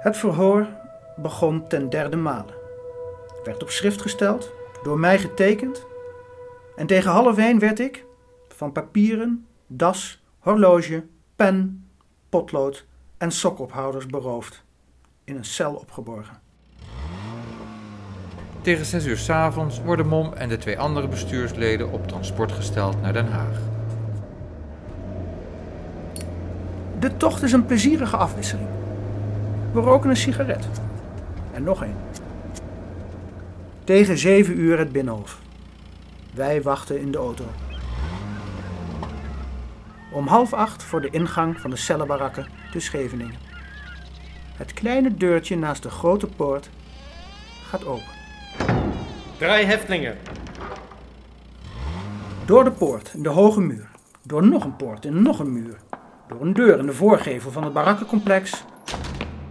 Het 0.00 0.16
verhoor 0.16 0.68
begon 1.16 1.68
ten 1.68 1.90
derde 1.90 2.16
male. 2.16 2.58
Werd 3.44 3.62
op 3.62 3.70
schrift 3.70 4.00
gesteld, 4.00 4.52
door 4.82 4.98
mij 4.98 5.18
getekend. 5.18 5.86
En 6.76 6.86
tegen 6.86 7.10
half 7.10 7.38
één 7.38 7.58
werd 7.58 7.78
ik 7.78 8.04
van 8.48 8.72
papieren, 8.72 9.46
das, 9.66 10.22
horloge, 10.38 11.06
pen, 11.36 11.88
potlood 12.28 12.86
en 13.18 13.30
sokophouders 13.30 14.06
beroofd. 14.06 14.64
In 15.24 15.36
een 15.36 15.44
cel 15.44 15.74
opgeborgen. 15.74 16.40
Tegen 18.62 18.84
zes 18.84 19.04
uur 19.04 19.18
's 19.18 19.30
avonds 19.30 19.80
worden 19.82 20.06
Mom 20.06 20.32
en 20.32 20.48
de 20.48 20.56
twee 20.56 20.78
andere 20.78 21.08
bestuursleden 21.08 21.92
op 21.92 22.08
transport 22.08 22.52
gesteld 22.52 23.02
naar 23.02 23.12
Den 23.12 23.28
Haag. 23.28 23.58
De 26.98 27.16
tocht 27.16 27.42
is 27.42 27.52
een 27.52 27.66
plezierige 27.66 28.16
afwisseling. 28.16 28.68
We 29.72 29.80
roken 29.80 30.10
een 30.10 30.16
sigaret. 30.16 30.68
En 31.52 31.62
nog 31.62 31.82
een. 31.82 31.94
Tegen 33.84 34.18
zeven 34.18 34.58
uur 34.58 34.78
het 34.78 34.92
Binnenhof. 34.92 35.40
Wij 36.34 36.62
wachten 36.62 37.00
in 37.00 37.10
de 37.10 37.18
auto. 37.18 37.44
Om 40.12 40.26
half 40.26 40.52
acht 40.52 40.82
voor 40.82 41.00
de 41.00 41.10
ingang 41.10 41.60
van 41.60 41.70
de 41.70 41.76
cellenbarakken 41.76 42.46
te 42.72 42.80
Scheveningen. 42.80 43.38
Het 44.56 44.72
kleine 44.72 45.14
deurtje 45.14 45.56
naast 45.56 45.82
de 45.82 45.90
grote 45.90 46.26
poort 46.26 46.70
gaat 47.62 47.86
open. 47.86 48.19
Drei 49.40 49.64
Häftlinge. 49.64 50.14
Door 52.46 52.64
de 52.64 52.70
poort 52.72 53.14
in 53.14 53.22
de 53.22 53.28
hoge 53.28 53.60
muur. 53.60 53.90
Door 54.22 54.46
nog 54.46 54.64
een 54.64 54.76
poort 54.76 55.04
in 55.04 55.22
nog 55.22 55.38
een 55.38 55.52
muur. 55.52 55.76
Door 56.28 56.40
een 56.40 56.52
deur 56.52 56.78
in 56.78 56.86
de 56.86 56.92
voorgevel 56.92 57.50
van 57.50 57.64
het 57.64 57.72
barakkencomplex. 57.72 58.64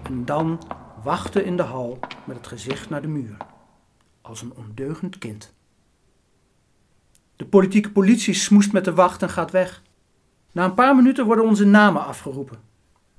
En 0.04 0.26
dan 0.26 0.62
wachten 1.04 1.46
in 1.46 1.58
de 1.58 1.64
hal 1.64 2.00
met 2.24 2.38
het 2.38 2.48
gezicht 2.48 2.90
naar 2.90 3.02
de 3.02 3.08
muur. 3.08 3.38
Als 4.22 4.42
een 4.42 4.54
ondeugend 4.56 5.18
kind. 5.18 5.54
De 7.36 7.46
politieke 7.46 7.92
politie 7.92 8.34
smoest 8.34 8.74
met 8.74 8.86
de 8.86 8.94
wacht 8.94 9.22
en 9.22 9.30
gaat 9.30 9.52
weg. 9.52 9.82
Na 10.52 10.66
een 10.66 10.74
paar 10.74 10.96
minuten 10.96 11.26
worden 11.26 11.46
onze 11.46 11.66
namen 11.66 12.06
afgeroepen. 12.06 12.60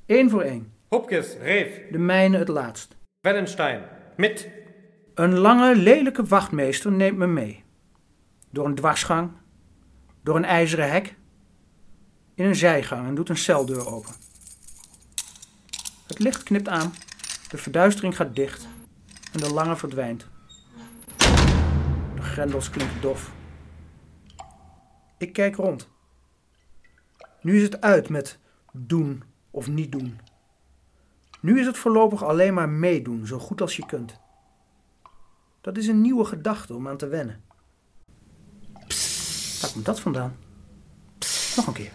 Eén 0.07 0.31
voor 0.31 0.43
één. 0.43 0.73
Hupkes, 0.89 1.37
Reef, 1.43 1.81
De 1.91 1.99
mijne 1.99 2.39
het 2.39 2.49
laatst. 2.49 2.97
Wellenstein. 3.21 3.83
Mit. 4.17 4.60
Een 5.15 5.39
lange, 5.39 5.77
lelijke 5.77 6.25
wachtmeester 6.25 6.93
neemt 6.93 7.19
me 7.19 7.27
mee. 7.27 7.65
Door 8.51 8.67
een 8.67 8.75
dwarsgang, 8.75 9.31
door 10.23 10.37
een 10.37 10.45
ijzeren 10.45 10.91
hek, 10.91 11.17
in 12.35 12.45
een 12.45 12.57
zijgang 12.57 13.07
en 13.07 13.15
doet 13.15 13.29
een 13.29 13.37
celdeur 13.37 13.87
open. 13.87 14.15
Het 16.07 16.19
licht 16.19 16.43
knipt 16.43 16.69
aan, 16.69 16.93
de 17.49 17.59
verduistering 17.59 18.17
gaat 18.17 18.35
dicht 18.37 18.69
en 19.33 19.41
de 19.41 19.53
lange 19.53 19.77
verdwijnt. 19.77 20.27
De 22.15 22.23
grendels 22.23 22.71
klinken 22.71 23.01
dof. 23.01 23.33
Ik 25.19 25.33
kijk 25.33 25.57
rond. 25.57 25.89
Nu 27.41 27.57
is 27.57 27.63
het 27.63 27.81
uit 27.81 28.09
met 28.09 28.39
doen 28.73 29.23
of 29.51 29.69
niet 29.69 29.93
doen. 29.93 30.21
Nu 31.41 31.61
is 31.61 31.67
het 31.67 31.79
voorlopig 31.79 32.25
alleen 32.25 32.55
maar 32.55 32.69
meedoen, 32.69 33.27
zo 33.27 33.39
goed 33.39 33.61
als 33.61 33.77
je 33.77 33.87
kunt. 33.87 34.21
Dat 35.61 35.77
is 35.77 35.87
een 35.87 36.01
nieuwe 36.01 36.25
gedachte 36.25 36.75
om 36.75 36.89
aan 36.89 36.97
te 36.97 37.07
wennen. 37.07 37.43
Waar 39.61 39.71
komt 39.73 39.85
dat 39.85 40.01
vandaan? 40.01 40.37
Nog 41.57 41.67
een 41.67 41.73
keer. 41.73 41.93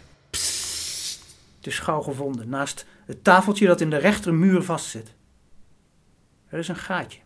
Het 1.57 1.73
is 1.73 1.79
gauw 1.79 2.01
gevonden, 2.01 2.49
naast 2.49 2.85
het 3.05 3.23
tafeltje 3.23 3.67
dat 3.67 3.81
in 3.81 3.89
de 3.89 3.97
rechtermuur 3.97 4.63
vastzit. 4.63 5.13
Er 6.47 6.59
is 6.59 6.67
een 6.67 6.75
gaatje. 6.75 7.19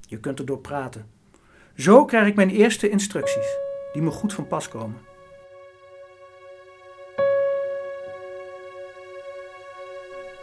Je 0.00 0.18
kunt 0.20 0.38
erdoor 0.38 0.58
praten. 0.58 1.06
Zo 1.76 2.04
krijg 2.04 2.26
ik 2.26 2.34
mijn 2.34 2.50
eerste 2.50 2.88
instructies, 2.88 3.56
die 3.92 4.02
me 4.02 4.10
goed 4.10 4.32
van 4.32 4.46
pas 4.46 4.68
komen. 4.68 5.00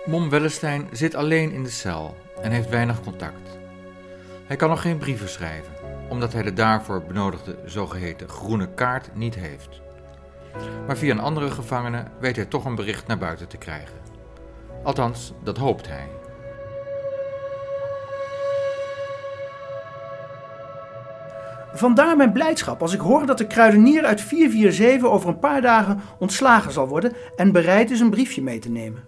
Mom 0.05 0.29
Wellestein 0.29 0.87
zit 0.91 1.15
alleen 1.15 1.51
in 1.51 1.63
de 1.63 1.69
cel 1.69 2.17
en 2.41 2.51
heeft 2.51 2.69
weinig 2.69 3.01
contact. 3.01 3.60
Hij 4.51 4.59
kan 4.59 4.69
nog 4.69 4.81
geen 4.81 4.97
brieven 4.97 5.29
schrijven, 5.29 5.73
omdat 6.09 6.33
hij 6.33 6.43
de 6.43 6.53
daarvoor 6.53 7.03
benodigde 7.03 7.59
zogeheten 7.65 8.29
groene 8.29 8.73
kaart 8.73 9.15
niet 9.15 9.35
heeft. 9.35 9.81
Maar 10.87 10.97
via 10.97 11.11
een 11.11 11.19
andere 11.19 11.51
gevangene 11.51 12.03
weet 12.19 12.35
hij 12.35 12.45
toch 12.45 12.65
een 12.65 12.75
bericht 12.75 13.07
naar 13.07 13.17
buiten 13.17 13.47
te 13.47 13.57
krijgen. 13.57 13.95
Althans, 14.83 15.33
dat 15.43 15.57
hoopt 15.57 15.87
hij. 15.87 16.07
Vandaar 21.73 22.17
mijn 22.17 22.31
blijdschap 22.31 22.81
als 22.81 22.93
ik 22.93 22.99
hoor 22.99 23.25
dat 23.25 23.37
de 23.37 23.47
kruidenier 23.47 24.05
uit 24.05 24.21
447 24.21 25.09
over 25.09 25.29
een 25.29 25.39
paar 25.39 25.61
dagen 25.61 26.01
ontslagen 26.19 26.71
zal 26.71 26.87
worden 26.87 27.13
en 27.35 27.51
bereid 27.51 27.91
is 27.91 27.99
een 27.99 28.09
briefje 28.09 28.41
mee 28.41 28.59
te 28.59 28.69
nemen. 28.69 29.07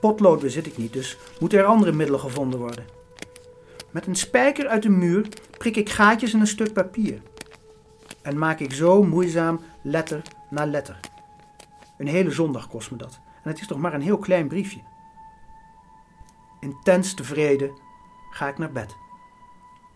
Potlood 0.00 0.40
bezit 0.40 0.66
ik 0.66 0.76
niet, 0.76 0.92
dus 0.92 1.18
moeten 1.40 1.58
er 1.58 1.64
andere 1.64 1.92
middelen 1.92 2.20
gevonden 2.20 2.58
worden. 2.58 2.97
Met 3.90 4.06
een 4.06 4.16
spijker 4.16 4.68
uit 4.68 4.82
de 4.82 4.88
muur 4.88 5.28
prik 5.58 5.76
ik 5.76 5.88
gaatjes 5.88 6.34
in 6.34 6.40
een 6.40 6.46
stuk 6.46 6.72
papier. 6.72 7.22
En 8.22 8.38
maak 8.38 8.60
ik 8.60 8.72
zo 8.72 9.02
moeizaam 9.02 9.60
letter 9.82 10.22
na 10.50 10.66
letter. 10.66 11.00
Een 11.98 12.06
hele 12.06 12.30
zondag 12.30 12.68
kost 12.68 12.90
me 12.90 12.96
dat. 12.96 13.20
En 13.42 13.50
het 13.50 13.60
is 13.60 13.66
toch 13.66 13.78
maar 13.78 13.94
een 13.94 14.00
heel 14.00 14.18
klein 14.18 14.48
briefje. 14.48 14.80
Intens 16.60 17.14
tevreden 17.14 17.70
ga 18.30 18.48
ik 18.48 18.58
naar 18.58 18.72
bed. 18.72 18.96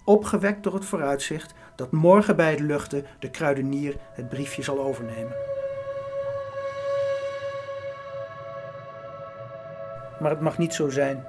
Opgewekt 0.04 0.62
door 0.62 0.74
het 0.74 0.84
vooruitzicht 0.84 1.54
dat 1.76 1.92
morgen 1.92 2.36
bij 2.36 2.50
het 2.50 2.60
luchten 2.60 3.06
de 3.18 3.30
kruidenier 3.30 3.96
het 4.12 4.28
briefje 4.28 4.62
zal 4.62 4.80
overnemen. 4.80 5.36
Maar 10.20 10.30
het 10.30 10.40
mag 10.40 10.58
niet 10.58 10.74
zo 10.74 10.88
zijn. 10.88 11.26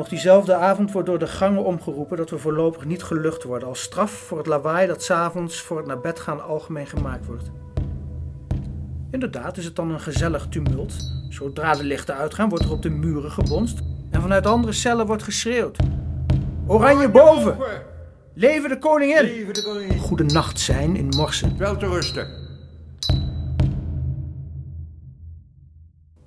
Nog 0.00 0.08
diezelfde 0.08 0.54
avond 0.54 0.92
wordt 0.92 1.08
door 1.08 1.18
de 1.18 1.26
gangen 1.26 1.64
omgeroepen 1.64 2.16
dat 2.16 2.30
we 2.30 2.38
voorlopig 2.38 2.84
niet 2.84 3.02
gelucht 3.02 3.42
worden 3.42 3.68
als 3.68 3.82
straf 3.82 4.10
voor 4.10 4.38
het 4.38 4.46
lawaai 4.46 4.86
dat 4.86 5.02
s'avonds 5.02 5.60
voor 5.60 5.76
het 5.76 5.86
naar 5.86 6.00
bed 6.00 6.20
gaan 6.20 6.44
algemeen 6.44 6.86
gemaakt 6.86 7.26
wordt. 7.26 7.50
Inderdaad 9.10 9.56
is 9.56 9.64
het 9.64 9.76
dan 9.76 9.90
een 9.90 10.00
gezellig 10.00 10.46
tumult. 10.48 10.94
Zodra 11.28 11.74
de 11.74 11.84
lichten 11.84 12.14
uitgaan 12.14 12.48
wordt 12.48 12.64
er 12.64 12.70
op 12.70 12.82
de 12.82 12.90
muren 12.90 13.30
gebonst 13.30 13.80
en 14.10 14.20
vanuit 14.20 14.46
andere 14.46 14.72
cellen 14.72 15.06
wordt 15.06 15.22
geschreeuwd. 15.22 15.78
Oranje 16.66 17.10
boven! 17.10 17.56
Leven 18.34 18.68
de 18.68 18.78
koningin! 18.78 19.22
Leven 19.22 19.54
de 19.54 19.62
koningin. 19.62 19.98
Goede 19.98 20.24
nacht 20.24 20.60
zijn 20.60 20.96
in 20.96 21.08
morsen. 21.08 21.58
Wel 21.58 21.76
te 21.76 21.86
rusten. 21.86 22.28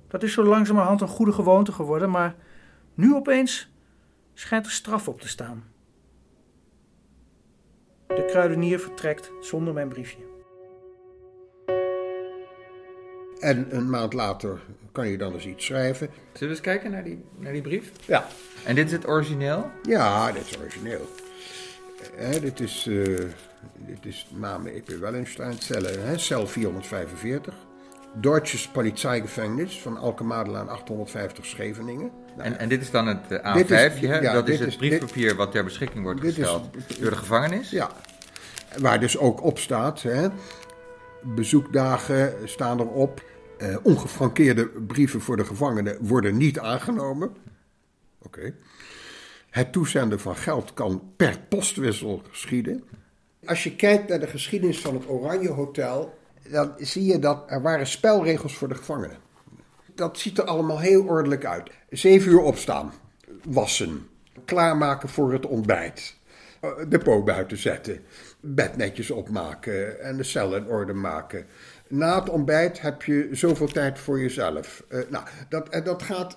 Dat 0.08 0.22
is 0.22 0.32
zo 0.32 0.44
langzamerhand 0.44 1.00
een 1.00 1.08
goede 1.08 1.32
gewoonte 1.32 1.72
geworden, 1.72 2.10
maar 2.10 2.34
nu 2.94 3.14
opeens 3.14 3.70
schijnt 4.34 4.66
er 4.66 4.72
straf 4.72 5.08
op 5.08 5.20
te 5.20 5.28
staan. 5.28 5.64
De 8.06 8.24
kruidenier 8.26 8.78
vertrekt 8.80 9.30
zonder 9.40 9.74
mijn 9.74 9.88
briefje. 9.88 10.32
En 13.40 13.76
een 13.76 13.90
maand 13.90 14.12
later 14.12 14.60
kan 14.92 15.08
je 15.08 15.18
dan 15.18 15.32
eens 15.32 15.46
iets 15.46 15.64
schrijven. 15.64 16.06
Zullen 16.08 16.38
we 16.40 16.46
eens 16.48 16.60
kijken 16.60 16.90
naar 16.90 17.04
die, 17.04 17.24
naar 17.38 17.52
die 17.52 17.62
brief? 17.62 17.92
Ja, 18.06 18.26
En 18.64 18.74
dit 18.74 18.86
is 18.86 18.92
het 18.92 19.06
origineel? 19.08 19.70
ja 19.82 20.32
dit 20.32 20.42
is 20.42 20.58
origineel. 20.58 21.08
Hè, 22.14 22.40
dit 22.40 22.60
is, 22.60 22.86
eh 22.86 23.24
dit 23.76 24.06
is 24.06 24.26
Name 24.30 24.70
E.P. 24.76 24.88
Wellenstein, 24.88 25.58
cellen, 25.58 26.06
hè, 26.06 26.18
cel 26.18 26.46
445. 26.46 27.54
Deutsches 28.20 28.68
Polizeigevangenis 28.68 29.80
van 29.80 29.96
Alkemadelaan 29.96 30.68
850 30.68 31.46
Scheveningen. 31.46 32.10
Nou, 32.36 32.48
En, 32.48 32.58
en 32.58 32.68
dit 32.68 32.80
is 32.82 32.90
dan 32.90 33.06
het 33.06 33.30
eh, 33.32 33.54
Dit 33.54 33.70
is- 33.70 33.90
A5, 33.92 34.00
hè? 34.00 34.18
ja, 34.18 34.32
dat 34.32 34.48
is 34.48 34.60
het 34.60 34.76
briefpapier 34.76 35.34
wat 35.36 35.50
ter 35.50 35.64
beschikking 35.64 36.04
wordt 36.04 36.20
Dit 36.20 36.30
is- 36.30 36.36
gesteld 36.36 36.72
door 37.00 37.10
de 37.10 37.16
gevangenis. 37.16 37.70
Ja, 37.70 37.90
waar 38.78 39.00
dus 39.00 39.18
ook 39.18 39.42
op 39.42 39.58
staat, 39.58 40.02
hè, 40.02 40.28
bezoekdagen 41.22 42.34
staan 42.44 42.80
erop. 42.80 43.22
eh 43.58 43.76
ongefrankeerde 43.82 44.66
brieven 44.66 45.20
voor 45.20 45.36
de 45.36 45.44
gevangenen 45.44 45.96
worden 46.00 46.36
niet 46.36 46.58
aangenomen. 46.58 47.36
Oké. 48.22 48.54
Het 49.50 49.72
toezenden 49.72 50.20
van 50.20 50.36
geld 50.36 50.74
kan 50.74 51.02
per 51.16 51.38
postwissel 51.48 52.22
geschieden. 52.30 52.84
Als 53.44 53.64
je 53.64 53.76
kijkt 53.76 54.08
naar 54.08 54.20
de 54.20 54.26
geschiedenis 54.26 54.80
van 54.80 54.94
het 54.94 55.08
Oranje 55.08 55.48
Hotel 55.48 56.18
dan 56.50 56.74
zie 56.78 57.04
je 57.04 57.18
dat 57.18 57.44
er 57.46 57.62
waren 57.62 57.86
spelregels 57.86 58.56
voor 58.56 58.68
de 58.68 58.74
gevangenen. 58.74 59.16
Dat 59.94 60.18
ziet 60.18 60.38
er 60.38 60.44
allemaal 60.44 60.80
heel 60.80 61.04
ordelijk 61.04 61.44
uit. 61.44 61.70
Zeven 61.90 62.32
uur 62.32 62.40
opstaan, 62.40 62.92
wassen, 63.44 64.08
klaarmaken 64.44 65.08
voor 65.08 65.32
het 65.32 65.46
ontbijt, 65.46 66.16
eh, 66.60 66.70
de 66.88 67.22
buiten 67.24 67.56
zetten, 67.56 68.00
bed 68.40 68.76
netjes 68.76 69.10
opmaken 69.10 70.00
en 70.00 70.16
de 70.16 70.22
cel 70.22 70.56
in 70.56 70.66
orde 70.66 70.92
maken. 70.92 71.46
Na 71.88 72.20
het 72.20 72.28
ontbijt 72.28 72.80
heb 72.80 73.02
je 73.02 73.28
zoveel 73.32 73.66
tijd 73.66 73.98
voor 73.98 74.20
jezelf. 74.20 74.84
Uh, 74.88 75.00
nou, 75.10 75.24
dat, 75.48 75.68
eh, 75.68 75.84
dat, 75.84 76.02
gaat, 76.02 76.36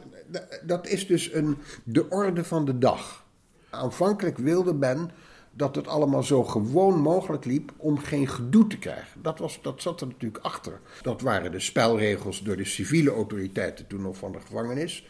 dat 0.64 0.88
is 0.88 1.08
dus 1.08 1.34
een, 1.34 1.58
de 1.84 2.10
orde 2.10 2.44
van 2.44 2.66
de 2.66 2.78
dag. 2.78 3.26
Aanvankelijk 3.70 4.38
wilde 4.38 4.74
men 4.74 5.12
dat 5.58 5.76
het 5.76 5.88
allemaal 5.88 6.24
zo 6.24 6.44
gewoon 6.44 7.00
mogelijk 7.00 7.46
liep 7.46 7.72
om 7.78 8.00
geen 8.00 8.28
gedoe 8.28 8.68
te 8.68 8.78
krijgen. 8.78 9.22
Dat, 9.22 9.40
was, 9.40 9.60
dat 9.62 9.82
zat 9.82 10.02
er 10.02 10.08
natuurlijk 10.08 10.44
achter. 10.44 10.80
Dat 11.02 11.22
waren 11.22 11.52
de 11.52 11.60
spelregels 11.60 12.42
door 12.42 12.58
de 12.58 12.66
civiele 12.66 13.12
autoriteiten 13.12 13.88
toen 13.88 14.02
nog 14.02 14.18
van 14.18 14.32
de 14.32 14.40
gevangenis. 14.40 15.08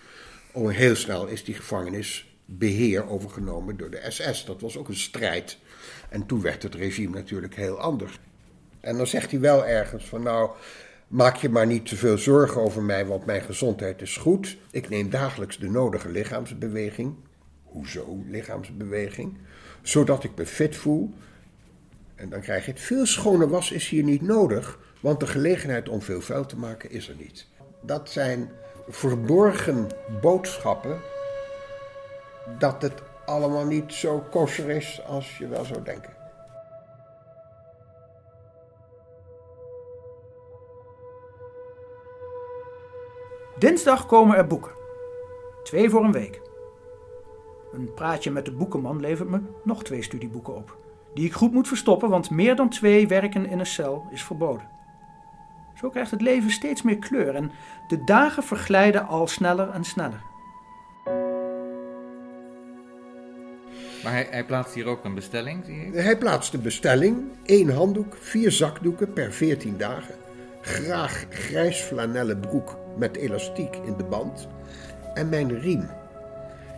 Oh, 0.51 0.72
heel 0.72 0.96
snel 0.96 1.27
is 1.27 1.44
die 1.44 1.56
gevangenis 1.56 2.38
beheer 2.46 3.10
overgenomen 3.10 3.77
door 3.77 3.89
de 3.89 4.06
SS. 4.08 4.46
Dat 4.46 4.62
was 4.62 4.77
ook 4.77 4.88
een 4.88 4.96
strijd. 4.96 5.58
En 6.10 6.25
toen 6.25 6.42
werd 6.42 6.63
het 6.63 6.75
regime 6.75 7.16
natuurlijk 7.16 7.56
heel 7.56 7.80
anders. 7.80 8.20
En 8.80 8.98
dan 8.98 9.08
zegt 9.08 9.32
hij 9.32 9.39
wel 9.39 9.66
ergens 9.66 10.06
van 10.06 10.24
nou, 10.24 10.50
maak 11.08 11.36
je 11.36 11.50
maar 11.50 11.68
niet 11.68 11.86
te 11.86 11.96
veel 11.96 12.18
zorgen 12.18 12.62
over 12.62 12.84
mij, 12.84 13.06
want 13.06 13.25
mijn 13.25 13.42
gezondheid 13.42 14.01
is 14.01 14.18
goed. 14.18 14.58
Ik 14.72 14.89
neem 14.89 15.10
dagelijks 15.10 15.58
de 15.58 15.70
nodige 15.70 16.10
lichaamsbeweging. 16.10 17.16
Hoezo 17.78 18.24
lichaamsbeweging? 18.28 19.38
Zodat 19.82 20.24
ik 20.24 20.32
me 20.36 20.46
fit 20.46 20.76
voel. 20.76 21.14
En 22.16 22.30
dan 22.30 22.42
krijg 22.42 22.66
je 22.66 22.72
het. 22.72 22.80
Veel 22.80 23.06
schone 23.06 23.48
was 23.48 23.72
is 23.72 23.90
hier 23.90 24.04
niet 24.04 24.22
nodig, 24.22 24.80
want 25.00 25.20
de 25.20 25.28
gelegenheid 25.28 25.90
om 25.90 26.02
veel 26.02 26.22
vuil 26.22 26.46
te 26.46 26.58
maken 26.58 26.92
is 26.92 27.10
er 27.10 27.16
niet. 27.16 27.48
Dat 27.82 28.10
zijn 28.10 28.50
verborgen 28.88 29.88
boodschappen 30.22 31.00
dat 32.60 32.82
het 32.82 33.02
allemaal 33.26 33.66
niet 33.66 33.94
zo 33.94 34.20
kosher 34.20 34.70
is 34.70 35.02
als 35.06 35.38
je 35.38 35.48
wel 35.48 35.66
zou 35.66 35.84
denken. 35.84 36.16
Dinsdag 43.58 44.06
komen 44.06 44.38
er 44.38 44.48
boeken. 44.48 44.72
Twee 45.64 45.90
voor 45.90 46.04
een 46.04 46.12
week. 46.12 46.47
Een 47.72 47.94
praatje 47.94 48.32
met 48.32 48.46
de 48.46 48.52
boekenman 48.52 49.00
levert 49.00 49.30
me 49.30 49.42
nog 49.64 49.84
twee 49.84 50.02
studieboeken 50.02 50.56
op. 50.56 50.78
Die 51.14 51.26
ik 51.26 51.34
goed 51.34 51.54
moet 51.54 51.68
verstoppen, 51.68 52.10
want 52.10 52.30
meer 52.30 52.56
dan 52.56 52.70
twee 52.70 53.08
werken 53.08 53.46
in 53.46 53.60
een 53.60 53.66
cel 53.66 54.08
is 54.12 54.24
verboden. 54.24 54.68
Zo 55.76 55.90
krijgt 55.90 56.12
het 56.12 56.22
leven 56.22 56.52
steeds 56.52 56.82
meer 56.82 56.98
kleur 56.98 57.36
en 57.36 57.52
de 57.88 58.04
dagen 58.04 58.44
verglijden 58.44 59.08
al 59.08 59.28
sneller 59.28 59.70
en 59.70 59.84
sneller. 59.84 60.22
Maar 64.04 64.12
hij, 64.12 64.28
hij 64.30 64.46
plaatst 64.46 64.74
hier 64.74 64.86
ook 64.86 65.04
een 65.04 65.14
bestelling, 65.16 65.66
zie 65.66 65.86
ik? 65.86 65.94
Hij 65.94 66.18
plaatst 66.18 66.54
een 66.54 66.62
bestelling, 66.62 67.24
één 67.44 67.70
handdoek, 67.70 68.16
vier 68.20 68.52
zakdoeken 68.52 69.14
per 69.14 69.34
14 69.34 69.78
dagen. 69.78 70.16
Graag 70.62 71.26
grijs 71.30 71.80
flanellen 71.80 72.40
broek 72.40 72.78
met 72.98 73.16
elastiek 73.16 73.76
in 73.76 73.98
de 73.98 74.04
band. 74.04 74.48
En 75.14 75.30
mijn 75.30 75.60
riem. 75.60 75.90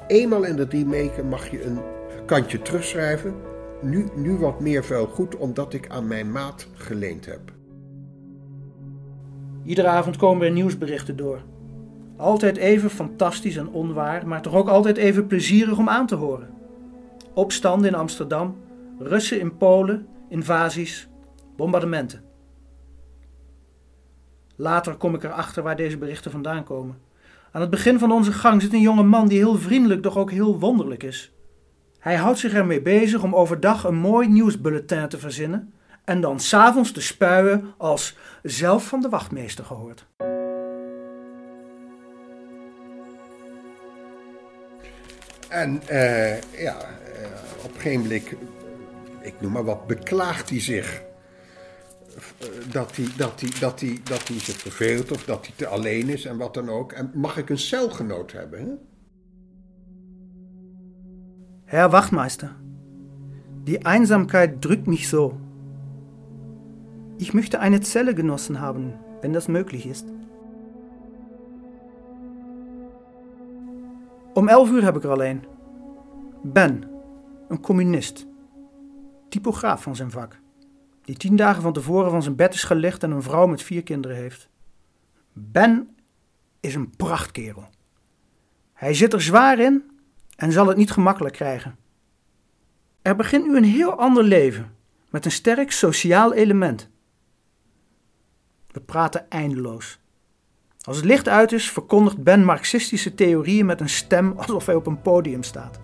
Eenmaal 0.10 0.44
in 0.44 0.56
de 0.56 0.86
weken 0.88 1.28
mag 1.28 1.52
je 1.52 1.64
een 1.64 1.80
kantje 2.26 2.62
terugschrijven. 2.62 3.36
Nu, 3.82 4.10
nu 4.16 4.38
wat 4.38 4.60
meer 4.60 4.84
vuil 4.84 5.06
goed, 5.06 5.36
omdat 5.36 5.74
ik 5.74 5.90
aan 5.90 6.08
mijn 6.08 6.32
maat 6.32 6.68
geleend 6.74 7.26
heb. 7.26 7.40
Iedere 9.64 9.88
avond 9.88 10.18
komen 10.18 10.46
er 10.46 10.52
nieuwsberichten 10.52 11.16
door. 11.16 11.42
Altijd 12.18 12.58
even 12.58 12.90
fantastisch 12.90 13.56
en 13.56 13.70
onwaar, 13.70 14.28
maar 14.28 14.42
toch 14.42 14.56
ook 14.56 14.68
altijd 14.68 14.98
even 14.98 15.28
plezierig 15.28 15.78
om 15.78 15.90
aan 15.90 16.08
te 16.08 16.16
horen. 16.16 16.50
Opstanden 17.34 17.90
in 17.90 17.96
Amsterdam, 17.96 18.58
Russen 19.00 19.40
in 19.40 19.58
Polen, 19.58 20.08
invasies, 20.30 21.10
bombardementen. 21.56 22.24
Later 24.56 24.96
kom 24.96 25.16
ik 25.16 25.24
erachter 25.24 25.64
waar 25.64 25.76
deze 25.76 25.98
berichten 25.98 26.32
vandaan 26.32 26.64
komen. 26.64 27.08
Aan 27.52 27.62
het 27.62 27.70
begin 27.70 28.00
van 28.00 28.12
onze 28.12 28.32
gang 28.32 28.62
zit 28.62 28.74
een 28.74 28.82
jonge 28.82 29.04
man 29.04 29.28
die 29.28 29.38
heel 29.38 29.58
vriendelijk, 29.58 30.04
doch 30.04 30.18
ook 30.18 30.32
heel 30.32 30.60
wonderlijk 30.60 31.04
is. 31.04 31.32
Hij 32.00 32.16
houdt 32.16 32.40
zich 32.40 32.54
ermee 32.54 32.82
bezig 32.82 33.24
om 33.24 33.36
overdag 33.36 33.84
een 33.84 33.96
mooi 33.96 34.28
nieuwsbulletin 34.28 35.08
te 35.08 35.18
verzinnen 35.18 35.74
en 36.06 36.22
dan 36.22 36.40
s'avonds 36.40 36.92
te 36.92 37.02
spuien 37.02 37.74
als 37.78 38.18
zelf 38.44 38.88
van 38.88 39.02
de 39.02 39.10
wachtmeester 39.10 39.66
gehoord. 39.66 40.06
En 45.50 45.82
uh, 45.92 46.42
ja, 46.42 46.78
uh, 46.78 47.64
op 47.64 47.72
een 47.84 48.00
moment, 48.00 48.34
ik 49.22 49.34
noem 49.42 49.52
maar 49.52 49.66
wat, 49.66 49.88
beklaagt 49.88 50.50
hij 50.50 50.60
zich. 50.60 51.02
Dat 52.72 52.96
hij, 52.96 53.08
dat, 53.18 53.42
hij, 53.42 53.50
dat, 53.60 53.84
dat 54.04 54.28
hij 54.28 54.40
zich 54.40 54.58
verveelt 54.58 55.12
of 55.12 55.26
dat 55.26 55.46
hij 55.46 55.56
te 55.56 55.68
alleen 55.68 56.10
is 56.10 56.26
en 56.26 56.38
wat 56.38 56.54
dan 56.54 56.70
ook. 56.70 56.92
En 56.92 57.12
mag 57.14 57.38
ik 57.38 57.50
een 57.50 57.58
celgenoot 57.58 58.32
hebben? 58.32 58.60
Hè? 58.60 58.72
Herr 61.66 61.90
Wachtmeister, 61.90 62.56
die 63.64 63.86
Einsamkeit 63.86 64.62
drückt 64.62 64.88
mich 64.88 65.08
so. 65.08 65.38
Ich 67.18 67.34
möchte 67.34 67.60
eine 67.60 67.82
Zelle 67.82 68.14
genossen 68.14 68.60
haben, 68.60 68.94
wenn 69.22 69.34
das 69.34 69.48
möglich 69.48 69.86
ist. 69.86 70.06
Om 74.34 74.48
elf 74.48 74.72
uur 74.72 74.84
heb 74.84 74.96
ik 74.96 75.04
er 75.04 75.12
alleen. 75.12 75.44
Ben, 76.44 76.84
een 77.48 77.62
communist. 77.62 78.28
Typograaf 79.30 79.84
van 79.84 79.96
zijn 79.96 80.12
vak. 80.12 80.40
Die 81.10 81.18
tien 81.18 81.36
dagen 81.36 81.62
van 81.62 81.74
tevoren 81.74 82.12
van 82.12 82.24
zijn 82.24 82.36
bed 82.36 82.54
is 82.54 82.64
gelegd 82.64 83.04
en 83.04 83.12
een 83.12 83.24
vrouw 83.24 83.48
met 83.48 83.62
vier 83.62 83.84
kinderen 83.84 84.18
heeft. 84.18 84.50
Ben 85.34 85.96
is 86.60 86.76
een 86.76 86.96
prachtkerel. 86.96 87.70
Hij 88.74 88.94
zit 88.94 89.14
er 89.14 89.22
zwaar 89.22 89.60
in 89.60 89.84
en 90.36 90.52
zal 90.52 90.68
het 90.68 90.78
niet 90.78 90.92
gemakkelijk 90.92 91.36
krijgen. 91.36 91.76
Er 93.02 93.16
begint 93.16 93.48
nu 93.48 93.58
een 93.58 93.64
heel 93.64 94.00
ander 94.00 94.24
leven 94.24 94.76
met 95.10 95.26
een 95.26 95.32
sterk 95.32 95.72
sociaal 95.72 96.34
element. 96.34 96.90
We 98.68 98.80
praten 98.80 99.30
eindeloos. 99.30 100.00
Als 100.82 100.98
het 100.98 101.06
licht 101.06 101.28
uit 101.28 101.52
is, 101.52 101.72
verkondigt 101.72 102.24
Ben 102.24 102.44
marxistische 102.44 103.16
theorieën 103.16 103.66
met 103.66 103.82
een 103.82 103.90
stem 103.90 104.34
alsof 104.38 104.66
hij 104.66 104.76
op 104.76 104.88
een 104.88 105.02
podium 105.02 105.44
staat. 105.44 105.80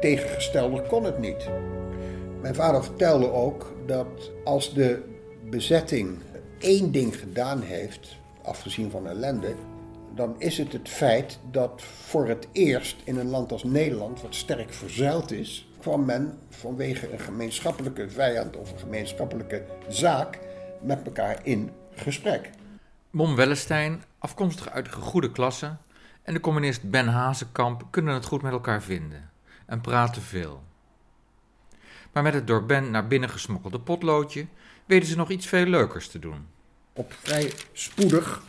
Tegengestelde 0.00 0.86
kon 0.86 1.04
het 1.04 1.18
niet. 1.18 1.50
Mijn 2.42 2.54
vader 2.54 2.84
vertelde 2.84 3.32
ook 3.32 3.72
dat 3.86 4.30
als 4.44 4.74
de 4.74 5.02
bezetting 5.50 6.18
één 6.58 6.92
ding 6.92 7.18
gedaan 7.18 7.60
heeft, 7.60 8.16
afgezien 8.42 8.90
van 8.90 9.06
ellende, 9.06 9.54
dan 10.14 10.34
is 10.38 10.58
het 10.58 10.72
het 10.72 10.88
feit 10.88 11.38
dat 11.50 11.82
voor 11.82 12.28
het 12.28 12.48
eerst 12.52 12.96
in 13.04 13.18
een 13.18 13.28
land 13.28 13.52
als 13.52 13.64
Nederland, 13.64 14.22
wat 14.22 14.34
sterk 14.34 14.72
verzuild 14.72 15.32
is, 15.32 15.68
kwam 15.80 16.04
men 16.04 16.38
vanwege 16.48 17.12
een 17.12 17.18
gemeenschappelijke 17.18 18.10
vijand 18.10 18.56
of 18.56 18.72
een 18.72 18.78
gemeenschappelijke 18.78 19.64
zaak 19.88 20.38
met 20.80 21.02
elkaar 21.04 21.40
in 21.42 21.70
gesprek. 21.94 22.50
Mom 23.10 23.36
Wellestein, 23.36 24.02
afkomstig 24.18 24.70
uit 24.70 24.84
de 24.84 24.90
gegoede 24.90 25.32
klasse, 25.32 25.76
en 26.22 26.34
de 26.34 26.40
communist 26.40 26.90
Ben 26.90 27.08
Hazekamp 27.08 27.86
kunnen 27.90 28.14
het 28.14 28.24
goed 28.24 28.42
met 28.42 28.52
elkaar 28.52 28.82
vinden 28.82 29.30
en 29.66 29.80
praten 29.80 30.22
veel. 30.22 30.62
Maar 32.12 32.22
met 32.22 32.34
het 32.34 32.46
door 32.46 32.64
Ben 32.64 32.90
naar 32.90 33.06
binnen 33.06 33.28
gesmokkelde 33.28 33.78
potloodje 33.78 34.46
weten 34.86 35.08
ze 35.08 35.16
nog 35.16 35.30
iets 35.30 35.46
veel 35.46 35.66
leukers 35.66 36.08
te 36.08 36.18
doen. 36.18 36.46
Op 36.92 37.12
vrij 37.22 37.52
spoedig 37.72 38.42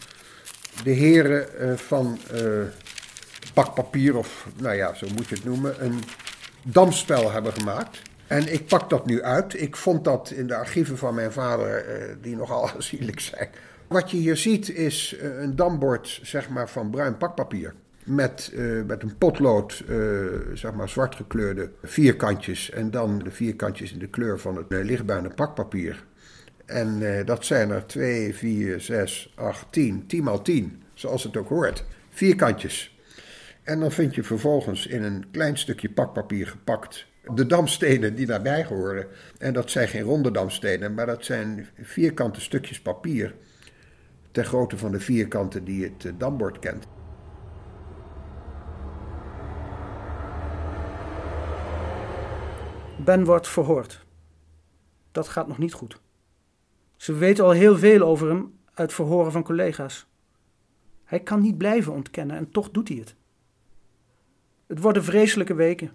de 0.84 0.92
heren 0.92 1.48
uh, 1.60 1.78
van 1.78 2.20
uh, 2.34 2.64
pakpapier, 3.54 4.18
of 4.18 4.48
nou 4.56 4.76
ja, 4.76 4.94
zo 4.94 5.08
moet 5.16 5.28
je 5.28 5.36
het 5.36 5.44
noemen, 5.44 5.86
een 5.86 6.00
damspel 6.64 7.32
hebben 7.32 7.54
gemaakt. 7.54 8.02
En 8.28 8.54
ik 8.54 8.68
pak 8.68 8.90
dat 8.90 9.06
nu 9.06 9.24
uit. 9.24 9.62
Ik 9.62 9.76
vond 9.76 10.04
dat 10.04 10.30
in 10.30 10.48
de 10.48 10.56
archieven 10.56 10.98
van 10.98 11.14
mijn 11.16 11.32
vader, 11.32 12.02
uh, 12.02 12.16
die 12.22 12.36
nogal 12.36 12.70
aanzienlijk 12.76 13.20
zijn. 13.20 13.50
Wat 13.88 14.12
je 14.12 14.18
hier 14.18 14.38
ziet 14.38 14.70
is 14.70 15.16
een 15.20 15.56
dambord 15.56 16.20
zeg 16.24 16.50
maar, 16.50 16.70
van 16.70 16.90
bruin 16.90 17.18
pakpapier. 17.18 17.74
Met, 18.06 18.52
uh, 18.54 18.84
met 18.84 19.04
een 19.04 19.18
potlood, 19.18 19.84
uh, 19.90 20.26
zeg 20.54 20.74
maar 20.74 20.90
zwart 20.90 21.16
gekleurde 21.16 21.72
vierkantjes. 21.84 22.70
En 22.70 22.92
dan 22.92 23.20
de 23.20 23.32
vierkantjes 23.32 23.94
in 23.94 24.00
de 24.00 24.08
kleur 24.08 24.40
van 24.40 24.56
het 24.56 24.66
uh, 24.70 24.84
lichtbruine 24.84 25.30
pakpapier. 25.30 26.06
En 26.66 27.26
dat 27.26 27.46
zijn 27.46 27.70
er 27.70 27.86
2, 27.86 28.36
4, 28.36 28.82
6, 28.82 29.34
8, 29.36 29.66
10. 29.70 30.08
10 30.08 30.24
maal 30.24 30.42
10, 30.42 30.84
zoals 30.94 31.24
het 31.24 31.38
ook 31.38 31.48
hoort. 31.48 31.86
Vierkantjes. 32.10 32.98
En 33.64 33.80
dan 33.80 33.92
vind 33.92 34.16
je 34.16 34.24
vervolgens 34.24 34.88
in 34.88 35.04
een 35.04 35.26
klein 35.32 35.58
stukje 35.58 35.90
pakpapier 35.90 36.48
gepakt 36.48 37.06
de 37.32 37.46
damstenen 37.46 38.16
die 38.16 38.26
daarbij 38.26 38.66
horen. 38.66 39.08
En 39.38 39.54
dat 39.54 39.72
zijn 39.72 39.88
geen 39.88 40.02
ronde 40.02 40.32
damstenen, 40.32 40.94
maar 40.94 41.06
dat 41.06 41.26
zijn 41.26 41.68
vierkante 41.82 42.42
stukjes 42.42 42.82
papier. 42.82 43.36
Ter 44.32 44.46
grootte 44.46 44.78
van 44.78 44.92
de 44.92 45.00
vierkanten 45.00 45.64
die 45.64 45.84
het 45.84 46.06
eh, 46.06 46.12
dambord 46.18 46.60
kent. 46.60 46.88
Ben 53.04 53.24
wordt 53.24 53.48
verhoord. 53.48 54.06
Dat 55.12 55.28
gaat 55.28 55.48
nog 55.48 55.58
niet 55.58 55.74
goed. 55.74 56.02
Ze 56.96 57.14
weten 57.14 57.44
al 57.44 57.52
heel 57.52 57.78
veel 57.78 58.02
over 58.02 58.28
hem 58.28 58.60
uit 58.74 58.94
verhoren 58.94 59.32
van 59.32 59.44
collega's. 59.44 60.08
Hij 61.04 61.20
kan 61.20 61.42
niet 61.42 61.58
blijven 61.58 61.94
ontkennen 61.94 62.38
en 62.38 62.52
toch 62.52 62.72
doet 62.72 62.88
hij 62.88 62.98
het. 62.98 63.16
Het 64.68 64.80
worden 64.80 65.04
vreselijke 65.04 65.54
weken. 65.54 65.92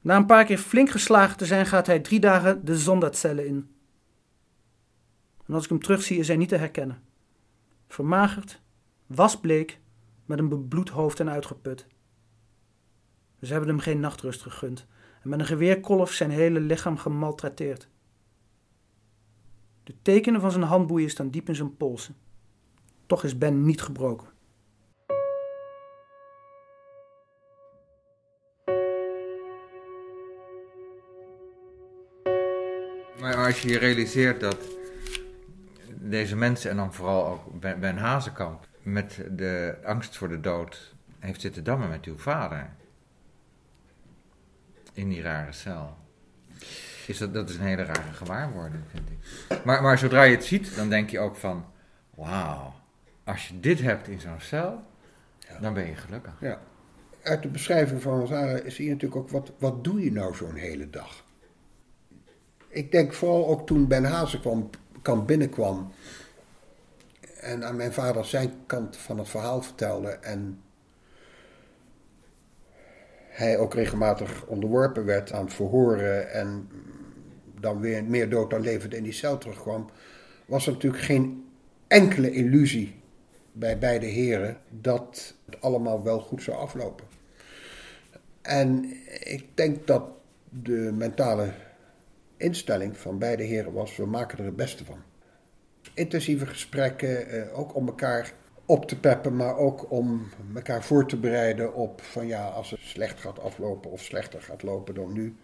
Na 0.00 0.16
een 0.16 0.26
paar 0.26 0.44
keer 0.44 0.58
flink 0.58 0.90
geslagen 0.90 1.36
te 1.36 1.46
zijn, 1.46 1.66
gaat 1.66 1.86
hij 1.86 2.00
drie 2.00 2.20
dagen 2.20 2.64
de 2.64 2.78
zondagscellen 2.78 3.46
in. 3.46 3.70
En 5.46 5.54
als 5.54 5.64
ik 5.64 5.70
hem 5.70 5.80
terugzie, 5.80 6.18
is 6.18 6.28
hij 6.28 6.36
niet 6.36 6.48
te 6.48 6.56
herkennen. 6.56 7.02
Vermagerd, 7.88 8.60
wasbleek, 9.06 9.80
met 10.24 10.38
een 10.38 10.48
bebloed 10.48 10.88
hoofd 10.88 11.20
en 11.20 11.30
uitgeput. 11.30 11.86
Ze 13.42 13.52
hebben 13.52 13.68
hem 13.68 13.78
geen 13.78 14.00
nachtrust 14.00 14.42
gegund 14.42 14.86
met 15.26 15.40
een 15.40 15.46
geweerkolf 15.46 16.12
zijn 16.12 16.30
hele 16.30 16.60
lichaam 16.60 16.96
gemaltreteerd. 16.96 17.88
De 19.84 19.94
tekenen 20.02 20.40
van 20.40 20.50
zijn 20.50 20.64
handboeien 20.64 21.10
staan 21.10 21.30
diep 21.30 21.48
in 21.48 21.54
zijn 21.54 21.76
polsen. 21.76 22.16
Toch 23.06 23.24
is 23.24 23.38
Ben 23.38 23.62
niet 23.62 23.82
gebroken. 23.82 24.28
Maar 33.20 33.46
als 33.46 33.62
je 33.62 33.68
je 33.68 33.78
realiseert 33.78 34.40
dat 34.40 34.58
deze 35.94 36.36
mensen, 36.36 36.70
en 36.70 36.76
dan 36.76 36.94
vooral 36.94 37.26
ook 37.26 37.60
Ben 37.60 37.96
Hazekamp, 37.96 38.68
met 38.82 39.24
de 39.30 39.78
angst 39.84 40.16
voor 40.16 40.28
de 40.28 40.40
dood 40.40 40.94
heeft 41.18 41.40
zitten 41.40 41.64
dammen 41.64 41.88
met 41.88 42.04
uw 42.04 42.16
vader. 42.16 42.74
In 44.96 45.08
die 45.08 45.22
rare 45.22 45.52
cel. 45.52 45.96
Is 47.06 47.18
dat, 47.18 47.34
dat 47.34 47.48
is 47.48 47.56
een 47.56 47.64
hele 47.64 47.82
rare 47.82 48.12
gewaarwording, 48.12 48.82
vind 48.90 49.08
ik. 49.10 49.64
Maar, 49.64 49.82
maar 49.82 49.98
zodra 49.98 50.22
je 50.22 50.34
het 50.34 50.44
ziet, 50.44 50.76
dan 50.76 50.88
denk 50.88 51.10
je 51.10 51.18
ook 51.18 51.36
van... 51.36 51.64
Wauw, 52.14 52.74
als 53.24 53.48
je 53.48 53.60
dit 53.60 53.80
hebt 53.80 54.08
in 54.08 54.20
zo'n 54.20 54.40
cel, 54.40 54.82
dan 55.60 55.74
ben 55.74 55.86
je 55.86 55.94
gelukkig. 55.94 56.32
Ja. 56.40 56.60
Uit 57.22 57.42
de 57.42 57.48
beschrijving 57.48 58.02
van 58.02 58.26
Sarah 58.26 58.70
zie 58.70 58.84
je 58.84 58.90
natuurlijk 58.90 59.20
ook, 59.20 59.30
wat, 59.30 59.52
wat 59.58 59.84
doe 59.84 60.04
je 60.04 60.12
nou 60.12 60.34
zo'n 60.34 60.54
hele 60.54 60.90
dag? 60.90 61.24
Ik 62.68 62.92
denk 62.92 63.12
vooral 63.12 63.48
ook 63.48 63.66
toen 63.66 63.86
Ben 63.86 64.04
Hazekamp 64.04 64.78
kamp 65.02 65.26
binnenkwam 65.26 65.92
en 67.40 67.64
aan 67.64 67.76
mijn 67.76 67.92
vader 67.92 68.24
zijn 68.24 68.52
kant 68.66 68.96
van 68.96 69.18
het 69.18 69.28
verhaal 69.28 69.62
vertelde 69.62 70.08
en 70.08 70.62
hij 73.36 73.58
ook 73.58 73.74
regelmatig 73.74 74.46
onderworpen 74.46 75.04
werd 75.04 75.32
aan 75.32 75.50
verhoren 75.50 76.32
en 76.32 76.68
dan 77.60 77.80
weer 77.80 78.04
meer 78.04 78.28
dood 78.28 78.50
dan 78.50 78.60
levend 78.60 78.94
in 78.94 79.02
die 79.02 79.12
cel 79.12 79.38
terugkwam, 79.38 79.90
was 80.46 80.66
er 80.66 80.72
natuurlijk 80.72 81.02
geen 81.02 81.48
enkele 81.86 82.30
illusie 82.30 82.94
bij 83.52 83.78
beide 83.78 84.06
heren 84.06 84.56
dat 84.70 85.34
het 85.44 85.60
allemaal 85.60 86.02
wel 86.02 86.20
goed 86.20 86.42
zou 86.42 86.56
aflopen. 86.56 87.06
En 88.42 88.84
ik 89.20 89.44
denk 89.54 89.86
dat 89.86 90.02
de 90.48 90.92
mentale 90.94 91.52
instelling 92.36 92.96
van 92.96 93.18
beide 93.18 93.42
heren 93.42 93.72
was: 93.72 93.96
we 93.96 94.06
maken 94.06 94.38
er 94.38 94.44
het 94.44 94.56
beste 94.56 94.84
van. 94.84 95.02
Intensieve 95.94 96.46
gesprekken, 96.46 97.28
eh, 97.28 97.58
ook 97.58 97.74
om 97.74 97.86
elkaar 97.86 98.32
op 98.66 98.88
te 98.88 99.00
peppen, 99.00 99.36
maar 99.36 99.56
ook 99.56 99.90
om 99.90 100.28
elkaar 100.54 100.82
voor 100.84 101.06
te 101.06 101.16
bereiden 101.16 101.74
op 101.74 102.02
van 102.02 102.26
ja, 102.26 102.48
als 102.48 102.70
het 102.70 102.80
slecht 102.80 103.20
gaat 103.20 103.40
aflopen 103.40 103.90
of 103.90 104.00
slechter 104.00 104.42
gaat 104.42 104.62
lopen 104.62 104.94
dan 104.94 105.12
nu, 105.12 105.36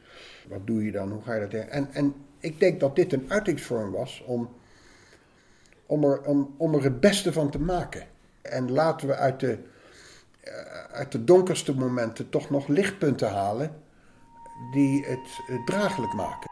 wat 0.48 0.66
doe 0.66 0.84
je 0.84 0.92
dan, 0.92 1.10
hoe 1.10 1.22
ga 1.22 1.34
je 1.34 1.48
dat 1.48 1.68
En, 1.68 1.88
en 1.92 2.14
ik 2.38 2.60
denk 2.60 2.80
dat 2.80 2.96
dit 2.96 3.12
een 3.12 3.24
uitingsvorm 3.28 3.90
was 3.90 4.22
om, 4.26 4.50
om, 5.86 6.04
er, 6.04 6.20
om, 6.22 6.54
om 6.56 6.74
er 6.74 6.82
het 6.82 7.00
beste 7.00 7.32
van 7.32 7.50
te 7.50 7.60
maken. 7.60 8.06
En 8.42 8.70
laten 8.70 9.08
we 9.08 9.14
uit 9.14 9.40
de, 9.40 9.58
eh, 10.40 10.52
uit 10.92 11.12
de 11.12 11.24
donkerste 11.24 11.74
momenten 11.74 12.28
toch 12.28 12.50
nog 12.50 12.68
lichtpunten 12.68 13.28
halen 13.28 13.74
die 14.72 15.04
het 15.04 15.64
draaglijk 15.64 16.12
maken. 16.12 16.51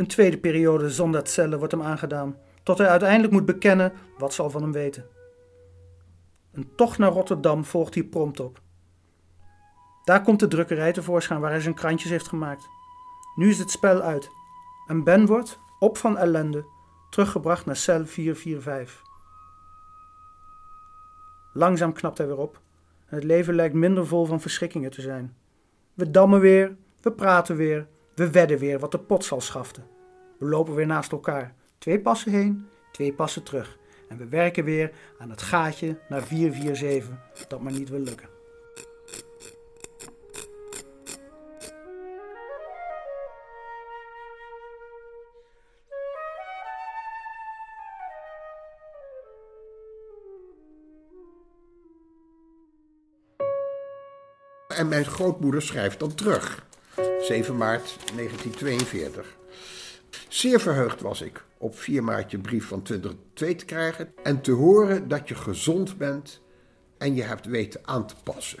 Een 0.00 0.06
tweede 0.06 0.38
periode 0.38 0.90
zonder 0.90 1.26
cellen 1.26 1.58
wordt 1.58 1.72
hem 1.72 1.82
aangedaan, 1.82 2.36
tot 2.62 2.78
hij 2.78 2.88
uiteindelijk 2.88 3.32
moet 3.32 3.44
bekennen 3.44 3.92
wat 4.18 4.34
ze 4.34 4.42
al 4.42 4.50
van 4.50 4.62
hem 4.62 4.72
weten. 4.72 5.06
Een 6.52 6.74
tocht 6.76 6.98
naar 6.98 7.10
Rotterdam 7.10 7.64
volgt 7.64 7.94
hier 7.94 8.04
prompt 8.04 8.40
op. 8.40 8.60
Daar 10.04 10.22
komt 10.22 10.40
de 10.40 10.48
drukkerij 10.48 10.92
tevoorschijn 10.92 11.40
waar 11.40 11.50
hij 11.50 11.60
zijn 11.60 11.74
krantjes 11.74 12.10
heeft 12.10 12.28
gemaakt. 12.28 12.68
Nu 13.34 13.48
is 13.48 13.58
het 13.58 13.70
spel 13.70 14.00
uit 14.00 14.30
en 14.86 15.04
Ben 15.04 15.26
wordt, 15.26 15.58
op 15.78 15.96
van 15.96 16.18
ellende, 16.18 16.64
teruggebracht 17.10 17.66
naar 17.66 17.76
cel 17.76 18.06
445. 18.06 19.02
Langzaam 21.52 21.92
knapt 21.92 22.18
hij 22.18 22.26
weer 22.26 22.38
op 22.38 22.60
en 23.06 23.14
het 23.14 23.24
leven 23.24 23.54
lijkt 23.54 23.74
minder 23.74 24.06
vol 24.06 24.24
van 24.24 24.40
verschrikkingen 24.40 24.90
te 24.90 25.00
zijn. 25.00 25.36
We 25.94 26.10
dammen 26.10 26.40
weer, 26.40 26.76
we 27.00 27.12
praten 27.12 27.56
weer, 27.56 27.86
we 28.20 28.30
wedden 28.30 28.58
weer 28.58 28.78
wat 28.78 28.90
de 28.90 28.98
pot 28.98 29.24
zal 29.24 29.40
schaften. 29.40 29.86
We 30.38 30.46
lopen 30.46 30.74
weer 30.74 30.86
naast 30.86 31.12
elkaar. 31.12 31.54
Twee 31.78 32.00
passen 32.00 32.32
heen, 32.32 32.68
twee 32.92 33.12
passen 33.12 33.42
terug. 33.42 33.78
En 34.08 34.16
we 34.16 34.28
werken 34.28 34.64
weer 34.64 34.92
aan 35.18 35.30
het 35.30 35.42
gaatje 35.42 35.98
naar 36.08 36.22
447 36.22 37.46
dat 37.48 37.60
maar 37.60 37.72
niet 37.72 37.88
wil 37.88 38.00
lukken. 38.00 38.28
En 54.68 54.88
mijn 54.88 55.04
grootmoeder 55.04 55.62
schrijft 55.62 55.98
dan 55.98 56.14
terug. 56.14 56.68
7 57.20 57.56
maart 57.56 57.96
1942. 58.14 59.36
Zeer 60.28 60.60
verheugd 60.60 61.00
was 61.00 61.20
ik 61.20 61.44
op 61.58 61.78
4 61.78 62.04
maart 62.04 62.30
je 62.30 62.38
brief 62.38 62.66
van 62.66 62.82
2002 62.82 63.54
te 63.54 63.64
krijgen 63.64 64.12
en 64.22 64.40
te 64.40 64.52
horen 64.52 65.08
dat 65.08 65.28
je 65.28 65.34
gezond 65.34 65.96
bent 65.96 66.40
en 66.98 67.14
je 67.14 67.22
hebt 67.22 67.46
weten 67.46 67.80
aan 67.84 68.06
te 68.06 68.14
passen. 68.22 68.58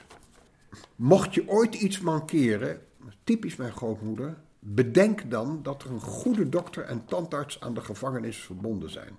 Mocht 0.96 1.34
je 1.34 1.48
ooit 1.48 1.74
iets 1.74 2.00
mankeren, 2.00 2.80
typisch 3.24 3.56
mijn 3.56 3.72
grootmoeder, 3.72 4.36
bedenk 4.58 5.30
dan 5.30 5.60
dat 5.62 5.82
er 5.82 5.90
een 5.90 6.00
goede 6.00 6.48
dokter 6.48 6.82
en 6.84 7.04
tandarts 7.04 7.60
aan 7.60 7.74
de 7.74 7.80
gevangenis 7.80 8.36
verbonden 8.36 8.90
zijn. 8.90 9.16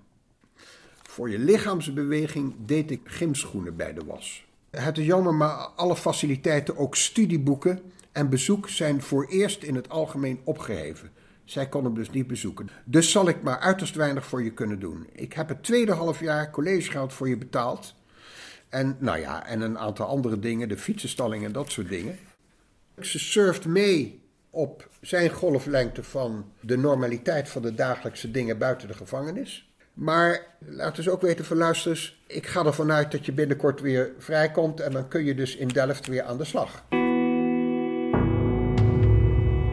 Voor 1.02 1.30
je 1.30 1.38
lichaamsbeweging 1.38 2.54
deed 2.58 2.90
ik 2.90 3.00
gymschoenen 3.04 3.76
bij 3.76 3.94
de 3.94 4.04
was. 4.04 4.44
Het 4.70 4.98
is 4.98 5.06
jammer, 5.06 5.34
maar 5.34 5.56
alle 5.56 5.96
faciliteiten, 5.96 6.76
ook 6.76 6.96
studieboeken 6.96 7.92
en 8.12 8.28
bezoek, 8.28 8.68
zijn 8.68 9.02
voor 9.02 9.26
eerst 9.26 9.62
in 9.62 9.74
het 9.74 9.88
algemeen 9.88 10.40
opgeheven. 10.44 11.10
Zij 11.44 11.68
kon 11.68 11.84
hem 11.84 11.94
dus 11.94 12.10
niet 12.10 12.26
bezoeken. 12.26 12.70
Dus 12.84 13.10
zal 13.10 13.28
ik 13.28 13.42
maar 13.42 13.58
uiterst 13.58 13.94
weinig 13.94 14.26
voor 14.26 14.42
je 14.42 14.52
kunnen 14.52 14.80
doen. 14.80 15.06
Ik 15.12 15.32
heb 15.32 15.48
het 15.48 15.62
tweede 15.62 15.92
halfjaar 15.92 16.50
collegegeld 16.50 17.12
voor 17.12 17.28
je 17.28 17.36
betaald. 17.36 17.94
En, 18.68 18.96
nou 18.98 19.18
ja, 19.18 19.46
en 19.46 19.60
een 19.60 19.78
aantal 19.78 20.06
andere 20.06 20.38
dingen, 20.38 20.68
de 20.68 20.78
fietsenstalling 20.78 21.44
en 21.44 21.52
dat 21.52 21.70
soort 21.70 21.88
dingen. 21.88 22.18
Ze 23.00 23.18
surft 23.18 23.66
mee 23.66 24.22
op 24.50 24.88
zijn 25.00 25.30
golflengte 25.30 26.02
van 26.02 26.52
de 26.60 26.76
normaliteit 26.76 27.48
van 27.48 27.62
de 27.62 27.74
dagelijkse 27.74 28.30
dingen 28.30 28.58
buiten 28.58 28.88
de 28.88 28.94
gevangenis. 28.94 29.70
Maar 29.94 30.46
laat 30.58 30.96
dus 30.96 31.08
ook 31.08 31.20
weten 31.20 31.44
van 31.44 31.56
luisters, 31.56 32.22
ik 32.26 32.46
ga 32.46 32.64
ervan 32.64 32.92
uit 32.92 33.12
dat 33.12 33.26
je 33.26 33.32
binnenkort 33.32 33.80
weer 33.80 34.12
vrijkomt 34.18 34.80
en 34.80 34.92
dan 34.92 35.08
kun 35.08 35.24
je 35.24 35.34
dus 35.34 35.56
in 35.56 35.68
Delft 35.68 36.06
weer 36.06 36.22
aan 36.22 36.38
de 36.38 36.44
slag. 36.44 36.84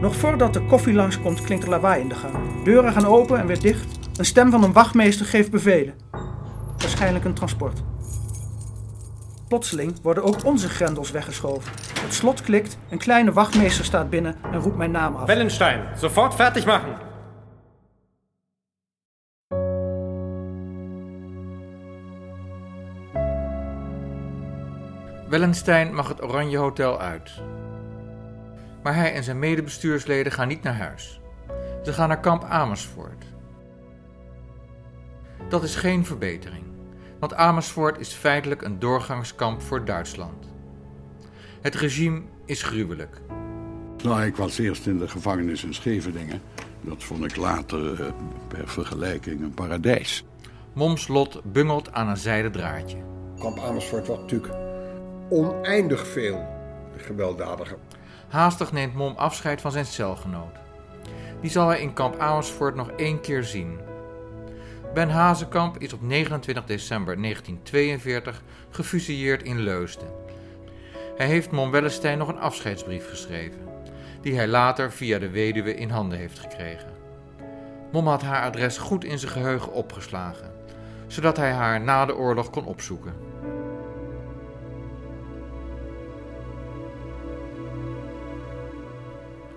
Nog 0.00 0.16
voordat 0.16 0.52
de 0.52 0.62
koffie 0.62 0.94
langskomt, 0.94 1.42
klinkt 1.42 1.64
er 1.64 1.70
lawaai 1.70 2.00
in 2.00 2.08
de 2.08 2.14
gang. 2.14 2.34
Deuren 2.64 2.92
gaan 2.92 3.06
open 3.06 3.38
en 3.38 3.46
weer 3.46 3.60
dicht. 3.60 3.98
Een 4.16 4.24
stem 4.24 4.50
van 4.50 4.62
een 4.62 4.72
wachtmeester 4.72 5.26
geeft 5.26 5.50
bevelen. 5.50 5.94
Waarschijnlijk 6.78 7.24
een 7.24 7.34
transport. 7.34 7.82
Plotseling 9.48 10.00
worden 10.02 10.24
ook 10.24 10.44
onze 10.44 10.68
grendels 10.68 11.10
weggeschoven. 11.10 11.72
Het 12.00 12.14
slot 12.14 12.40
klikt, 12.40 12.78
een 12.90 12.98
kleine 12.98 13.32
wachtmeester 13.32 13.84
staat 13.84 14.10
binnen 14.10 14.36
en 14.52 14.60
roept 14.60 14.76
mijn 14.76 14.90
naam 14.90 15.16
af. 15.16 15.26
Wellenstein, 15.26 15.82
sofort 15.96 16.34
fertig 16.34 16.66
machen. 16.66 16.96
Wellenstein 25.28 25.94
mag 25.94 26.08
het 26.08 26.22
Oranje 26.22 26.58
Hotel 26.58 27.00
uit. 27.00 27.30
Maar 28.82 28.94
hij 28.94 29.14
en 29.14 29.24
zijn 29.24 29.38
medebestuursleden 29.38 30.32
gaan 30.32 30.48
niet 30.48 30.62
naar 30.62 30.76
huis. 30.76 31.20
Ze 31.84 31.92
gaan 31.92 32.08
naar 32.08 32.20
kamp 32.20 32.44
Amersfoort. 32.44 33.24
Dat 35.48 35.62
is 35.62 35.76
geen 35.76 36.04
verbetering, 36.04 36.64
want 37.18 37.34
Amersfoort 37.34 37.98
is 37.98 38.12
feitelijk 38.12 38.62
een 38.62 38.78
doorgangskamp 38.78 39.62
voor 39.62 39.84
Duitsland. 39.84 40.48
Het 41.60 41.74
regime 41.74 42.22
is 42.44 42.62
gruwelijk. 42.62 43.20
Nou, 44.02 44.24
ik 44.24 44.36
was 44.36 44.58
eerst 44.58 44.86
in 44.86 44.98
de 44.98 45.08
gevangenis 45.08 45.64
in 45.64 45.74
Scheveningen. 45.74 46.40
Dat 46.80 47.02
vond 47.02 47.24
ik 47.24 47.36
later 47.36 48.04
eh, 48.04 48.12
per 48.48 48.68
vergelijking 48.68 49.40
een 49.40 49.54
paradijs. 49.54 50.24
Moms 50.72 51.08
lot 51.08 51.40
bungelt 51.44 51.92
aan 51.92 52.08
een 52.08 52.16
zijden 52.16 52.52
draadje. 52.52 52.96
Kamp 53.38 53.58
Amersfoort 53.58 54.06
was 54.06 54.18
natuurlijk 54.18 54.54
oneindig 55.30 56.06
veel 56.06 56.46
gewelddadiger. 56.96 57.76
Haastig 58.30 58.72
neemt 58.72 58.94
Mom 58.94 59.14
afscheid 59.16 59.60
van 59.60 59.72
zijn 59.72 59.86
celgenoot. 59.86 60.56
Die 61.40 61.50
zal 61.50 61.68
hij 61.68 61.80
in 61.80 61.92
kamp 61.92 62.18
Amersfoort 62.18 62.74
nog 62.74 62.90
één 62.90 63.20
keer 63.20 63.44
zien. 63.44 63.78
Ben 64.94 65.10
Hazekamp 65.10 65.78
is 65.78 65.92
op 65.92 66.02
29 66.02 66.64
december 66.64 67.22
1942 67.22 68.42
gefusilleerd 68.70 69.42
in 69.42 69.60
Leusden. 69.60 70.08
Hij 71.16 71.26
heeft 71.26 71.50
Mom 71.50 71.70
Wellestein 71.70 72.18
nog 72.18 72.28
een 72.28 72.38
afscheidsbrief 72.38 73.08
geschreven, 73.08 73.60
die 74.20 74.34
hij 74.34 74.48
later 74.48 74.92
via 74.92 75.18
de 75.18 75.30
weduwe 75.30 75.74
in 75.74 75.90
handen 75.90 76.18
heeft 76.18 76.38
gekregen. 76.38 76.90
Mom 77.92 78.06
had 78.06 78.22
haar 78.22 78.42
adres 78.42 78.78
goed 78.78 79.04
in 79.04 79.18
zijn 79.18 79.32
geheugen 79.32 79.72
opgeslagen, 79.72 80.52
zodat 81.06 81.36
hij 81.36 81.52
haar 81.52 81.80
na 81.80 82.06
de 82.06 82.16
oorlog 82.16 82.50
kon 82.50 82.64
opzoeken. 82.64 83.14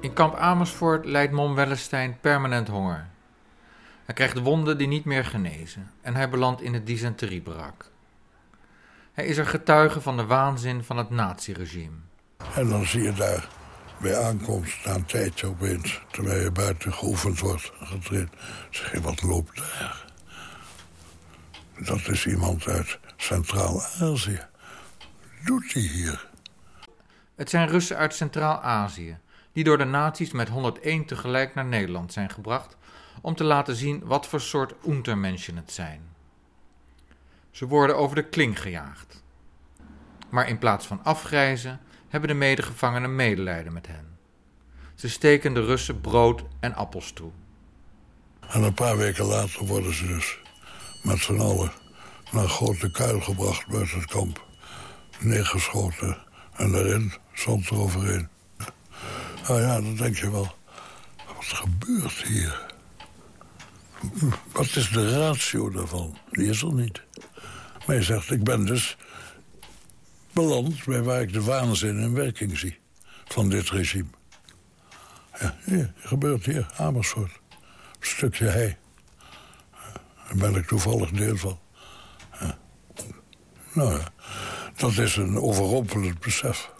In 0.03 0.13
kamp 0.13 0.35
Amersfoort 0.35 1.05
lijdt 1.05 1.33
Mom 1.33 1.55
Wellestein 1.55 2.17
permanent 2.21 2.67
honger. 2.67 3.07
Hij 4.05 4.15
krijgt 4.15 4.39
wonden 4.39 4.77
die 4.77 4.87
niet 4.87 5.05
meer 5.05 5.25
genezen 5.25 5.91
en 6.01 6.15
hij 6.15 6.29
belandt 6.29 6.61
in 6.61 6.73
het 6.73 6.85
dysenteriebarak. 6.85 7.91
Hij 9.13 9.25
is 9.25 9.37
er 9.37 9.45
getuige 9.45 10.01
van 10.01 10.17
de 10.17 10.25
waanzin 10.25 10.83
van 10.83 10.97
het 10.97 11.09
naziregime. 11.09 11.95
En 12.55 12.69
dan 12.69 12.85
zie 12.85 13.01
je 13.01 13.13
daar 13.13 13.47
bij 13.97 14.17
aankomst 14.17 14.85
na 14.85 14.93
een 14.93 15.05
tijdje 15.05 15.47
opeens... 15.47 16.01
terwijl 16.11 16.41
je 16.41 16.51
buiten 16.51 16.93
geoefend 16.93 17.39
wordt, 17.39 17.71
getraind... 17.79 18.29
zeg 18.69 18.91
je, 18.91 19.01
wat 19.01 19.21
loopt 19.21 19.57
daar? 19.57 20.05
Dat 21.77 22.07
is 22.07 22.25
iemand 22.25 22.67
uit 22.67 22.99
Centraal-Azië. 23.17 24.41
Doet 25.43 25.73
hij 25.73 25.81
hier? 25.81 26.27
Het 27.35 27.49
zijn 27.49 27.67
Russen 27.67 27.97
uit 27.97 28.15
Centraal-Azië, 28.15 29.17
die 29.53 29.63
door 29.63 29.77
de 29.77 29.83
nazi's 29.83 30.31
met 30.31 30.49
101 30.49 31.05
tegelijk 31.05 31.55
naar 31.55 31.65
Nederland 31.65 32.13
zijn 32.13 32.29
gebracht 32.29 32.77
om 33.21 33.35
te 33.35 33.43
laten 33.43 33.75
zien 33.75 34.01
wat 34.05 34.27
voor 34.27 34.41
soort 34.41 34.73
untermenschen 34.87 35.55
het 35.55 35.71
zijn. 35.71 36.01
Ze 37.51 37.67
worden 37.67 37.97
over 37.97 38.15
de 38.15 38.29
kling 38.29 38.61
gejaagd. 38.61 39.23
Maar 40.29 40.47
in 40.47 40.57
plaats 40.57 40.87
van 40.87 41.03
afgrijzen 41.03 41.79
hebben 42.07 42.29
de 42.29 42.35
medegevangenen 42.35 43.15
medelijden 43.15 43.73
met 43.73 43.87
hen. 43.87 44.17
Ze 44.95 45.09
steken 45.09 45.53
de 45.53 45.65
Russen 45.65 46.01
brood 46.01 46.43
en 46.59 46.75
appels 46.75 47.11
toe. 47.11 47.31
En 48.39 48.63
een 48.63 48.73
paar 48.73 48.97
weken 48.97 49.25
later 49.25 49.65
worden 49.65 49.93
ze 49.93 50.07
dus 50.07 50.39
met 51.03 51.19
z'n 51.19 51.39
allen 51.39 51.71
naar 52.31 52.43
een 52.43 52.49
grote 52.49 52.91
kuil 52.91 53.21
gebracht 53.21 53.67
buiten 53.67 53.99
het 53.99 54.09
kamp. 54.09 54.45
Neergeschoten 55.19 56.17
en 56.53 56.71
daarin 56.71 57.13
zand 57.33 57.71
eroverheen. 57.71 58.32
Nou 59.47 59.61
ja, 59.61 59.81
dan 59.81 59.95
denk 59.95 60.17
je 60.17 60.31
wel, 60.31 60.55
wat 61.35 61.45
gebeurt 61.45 62.23
hier? 62.23 62.65
Wat 64.51 64.75
is 64.75 64.89
de 64.89 65.19
ratio 65.19 65.69
daarvan? 65.69 66.17
Die 66.31 66.49
is 66.49 66.61
er 66.61 66.73
niet. 66.73 67.01
Maar 67.85 67.95
je 67.95 68.03
zegt, 68.03 68.31
ik 68.31 68.43
ben 68.43 68.65
dus 68.65 68.97
beland 70.31 70.85
bij 70.85 71.01
waar 71.01 71.21
ik 71.21 71.33
de 71.33 71.43
waanzin 71.43 71.99
in 71.99 72.13
werking 72.13 72.57
zie 72.57 72.79
van 73.25 73.49
dit 73.49 73.69
regime. 73.69 74.09
Ja, 75.39 75.57
hier, 75.65 75.93
gebeurt 75.97 76.45
hier, 76.45 76.71
Amersfoort. 76.77 77.39
Een 77.99 78.07
stukje 78.07 78.45
hei. 78.45 78.77
Daar 80.27 80.35
ben 80.35 80.55
ik 80.55 80.67
toevallig 80.67 81.09
deel 81.09 81.37
van. 81.37 81.59
Nou 83.73 83.99
ja, 83.99 84.11
dat 84.75 84.97
is 84.97 85.15
een 85.15 85.37
overrompelend 85.37 86.19
besef. 86.19 86.71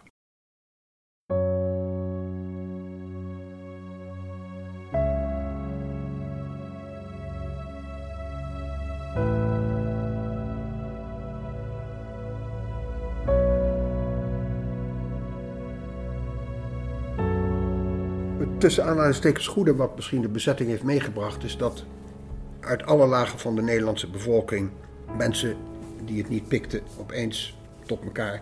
Tussen 18.64 18.86
aanhalingstekens 18.86 19.48
goede 19.48 19.76
wat 19.76 19.96
misschien 19.96 20.22
de 20.22 20.28
bezetting 20.28 20.70
heeft 20.70 20.84
meegebracht, 20.84 21.44
is 21.44 21.58
dat 21.58 21.84
uit 22.60 22.86
alle 22.86 23.08
lagen 23.08 23.40
van 23.40 23.56
de 23.56 23.62
Nederlandse 23.62 24.10
bevolking 24.10 24.70
mensen 25.18 25.56
die 26.06 26.18
het 26.18 26.30
niet 26.30 26.48
pikten 26.48 26.82
opeens 27.00 27.58
tot 27.86 28.04
elkaar 28.04 28.42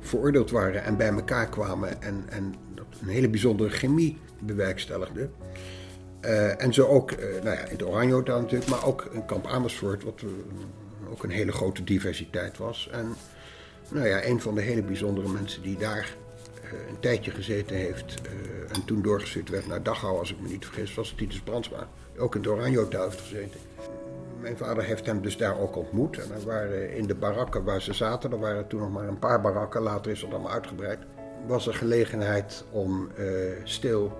veroordeeld 0.00 0.50
waren 0.50 0.84
en 0.84 0.96
bij 0.96 1.08
elkaar 1.08 1.48
kwamen 1.48 2.02
en, 2.02 2.24
en 2.28 2.54
dat 2.74 2.86
een 3.02 3.08
hele 3.08 3.28
bijzondere 3.28 3.70
chemie 3.70 4.18
bewerkstelligde. 4.38 5.28
Uh, 6.24 6.62
en 6.62 6.74
zo 6.74 6.86
ook, 6.86 7.10
uh, 7.10 7.18
nou 7.18 7.56
ja, 7.56 7.62
in 7.64 7.70
het 7.70 7.86
Oranje 7.86 8.12
Hotel 8.12 8.40
natuurlijk, 8.40 8.70
maar 8.70 8.84
ook 8.84 9.08
in 9.12 9.24
kamp 9.24 9.46
Amersfoort, 9.46 10.04
wat 10.04 10.20
uh, 10.24 10.30
ook 11.10 11.22
een 11.22 11.30
hele 11.30 11.52
grote 11.52 11.84
diversiteit 11.84 12.58
was. 12.58 12.88
En 12.92 13.14
nou 13.88 14.06
ja, 14.06 14.24
een 14.24 14.40
van 14.40 14.54
de 14.54 14.60
hele 14.60 14.82
bijzondere 14.82 15.28
mensen 15.28 15.62
die 15.62 15.78
daar 15.78 16.16
een 16.88 17.00
tijdje 17.00 17.30
gezeten 17.30 17.76
heeft 17.76 18.14
en 18.72 18.84
toen 18.84 19.02
doorgestuurd 19.02 19.48
werd 19.48 19.66
naar 19.66 19.82
Dachau, 19.82 20.18
als 20.18 20.30
ik 20.30 20.40
me 20.40 20.48
niet 20.48 20.64
vergis, 20.64 20.94
was 20.94 21.14
Titus 21.16 21.40
Brandsma. 21.40 21.88
Ook 22.18 22.34
in 22.34 22.40
het 22.40 22.50
Oranje 22.50 22.78
Hotel 22.78 23.02
heeft 23.02 23.20
gezeten. 23.20 23.60
Mijn 24.40 24.56
vader 24.56 24.84
heeft 24.84 25.06
hem 25.06 25.22
dus 25.22 25.36
daar 25.36 25.58
ook 25.58 25.76
ontmoet. 25.76 26.18
En 26.18 26.32
er 26.32 26.46
waren 26.46 26.94
in 26.94 27.06
de 27.06 27.14
barakken 27.14 27.64
waar 27.64 27.82
ze 27.82 27.92
zaten, 27.92 28.32
er 28.32 28.38
waren 28.38 28.66
toen 28.66 28.80
nog 28.80 28.92
maar 28.92 29.08
een 29.08 29.18
paar 29.18 29.40
barakken, 29.40 29.82
later 29.82 30.10
is 30.10 30.20
dat 30.20 30.30
allemaal 30.30 30.52
uitgebreid, 30.52 30.98
was 31.46 31.66
er 31.66 31.74
gelegenheid 31.74 32.64
om 32.70 33.10
uh, 33.18 33.26
stil 33.64 34.18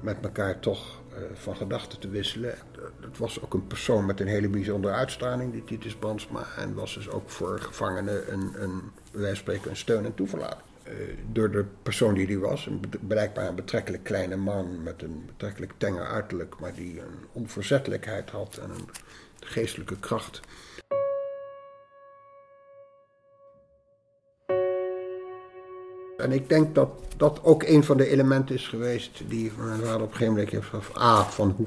met 0.00 0.16
elkaar 0.22 0.60
toch 0.60 1.04
van 1.34 1.56
gedachten 1.56 2.00
te 2.00 2.08
wisselen. 2.08 2.54
Het 3.00 3.18
was 3.18 3.42
ook 3.42 3.54
een 3.54 3.66
persoon 3.66 4.06
met 4.06 4.20
een 4.20 4.26
hele 4.26 4.48
bijzondere 4.48 4.94
uitstraling, 4.94 5.52
die 5.52 5.64
Titus 5.64 5.96
Brandsma. 5.96 6.46
En 6.56 6.74
was 6.74 6.94
dus 6.94 7.10
ook 7.10 7.30
voor 7.30 7.60
gevangenen 7.60 8.32
een, 8.32 8.62
een, 8.62 8.82
wij 9.12 9.34
spreken, 9.34 9.70
een 9.70 9.76
steun 9.76 10.04
en 10.04 10.14
toeverlating. 10.14 10.62
Uh, 10.88 10.92
door 11.32 11.50
de 11.50 11.64
persoon 11.82 12.14
die 12.14 12.26
hij 12.26 12.38
was, 12.38 12.66
een 12.66 12.80
blijkbaar 13.00 13.48
een 13.48 13.54
betrekkelijk 13.54 14.04
kleine 14.04 14.36
man 14.36 14.82
met 14.82 15.02
een 15.02 15.22
betrekkelijk 15.26 15.72
tenger 15.76 16.06
uiterlijk, 16.06 16.58
maar 16.60 16.74
die 16.74 17.00
een 17.00 17.26
onverzettelijkheid 17.32 18.30
had 18.30 18.56
en 18.56 18.70
een 18.70 18.88
geestelijke 19.40 19.98
kracht. 19.98 20.40
En 26.16 26.32
ik 26.32 26.48
denk 26.48 26.74
dat 26.74 26.90
dat 27.16 27.40
ook 27.42 27.62
een 27.62 27.84
van 27.84 27.96
de 27.96 28.08
elementen 28.08 28.54
is 28.54 28.68
geweest 28.68 29.22
die 29.28 29.52
mijn 29.58 29.80
vader 29.80 29.94
op 29.94 30.00
een 30.00 30.08
gegeven 30.08 30.32
moment 30.32 30.50
heeft 30.50 30.66
gevraagd. 30.66 31.28
A, 31.28 31.30
van 31.30 31.50
hoe, 31.50 31.66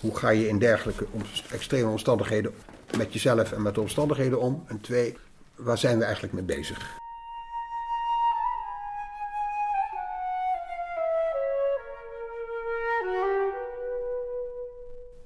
hoe 0.00 0.16
ga 0.16 0.30
je 0.30 0.48
in 0.48 0.58
dergelijke 0.58 1.06
extreme 1.50 1.90
omstandigheden 1.90 2.54
met 2.96 3.12
jezelf 3.12 3.52
en 3.52 3.62
met 3.62 3.74
de 3.74 3.80
omstandigheden 3.80 4.40
om? 4.40 4.64
En 4.66 4.80
twee, 4.80 5.16
waar 5.54 5.78
zijn 5.78 5.98
we 5.98 6.04
eigenlijk 6.04 6.34
mee 6.34 6.44
bezig? 6.44 7.00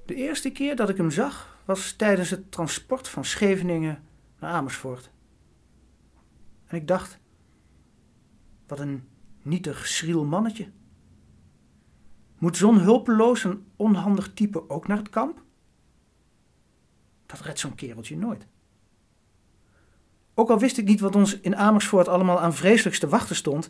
De 0.07 0.15
eerste 0.15 0.49
keer 0.49 0.75
dat 0.75 0.89
ik 0.89 0.97
hem 0.97 1.11
zag 1.11 1.57
was 1.65 1.91
tijdens 1.91 2.29
het 2.29 2.51
transport 2.51 3.07
van 3.07 3.25
Scheveningen 3.25 4.03
naar 4.39 4.51
Amersfoort. 4.51 5.09
En 6.65 6.77
ik 6.77 6.87
dacht, 6.87 7.19
wat 8.67 8.79
een 8.79 9.07
nietig, 9.41 9.87
schriel 9.87 10.25
mannetje. 10.25 10.71
Moet 12.37 12.57
zo'n 12.57 12.79
hulpeloos 12.79 13.43
en 13.43 13.65
onhandig 13.75 14.33
type 14.33 14.69
ook 14.69 14.87
naar 14.87 14.97
het 14.97 15.09
kamp? 15.09 15.41
Dat 17.25 17.39
redt 17.39 17.59
zo'n 17.59 17.75
kereltje 17.75 18.17
nooit. 18.17 18.47
Ook 20.33 20.49
al 20.49 20.59
wist 20.59 20.77
ik 20.77 20.85
niet 20.85 20.99
wat 20.99 21.15
ons 21.15 21.39
in 21.39 21.55
Amersfoort 21.55 22.07
allemaal 22.07 22.39
aan 22.39 22.53
vreselijks 22.53 22.99
te 22.99 23.07
wachten 23.07 23.35
stond, 23.35 23.69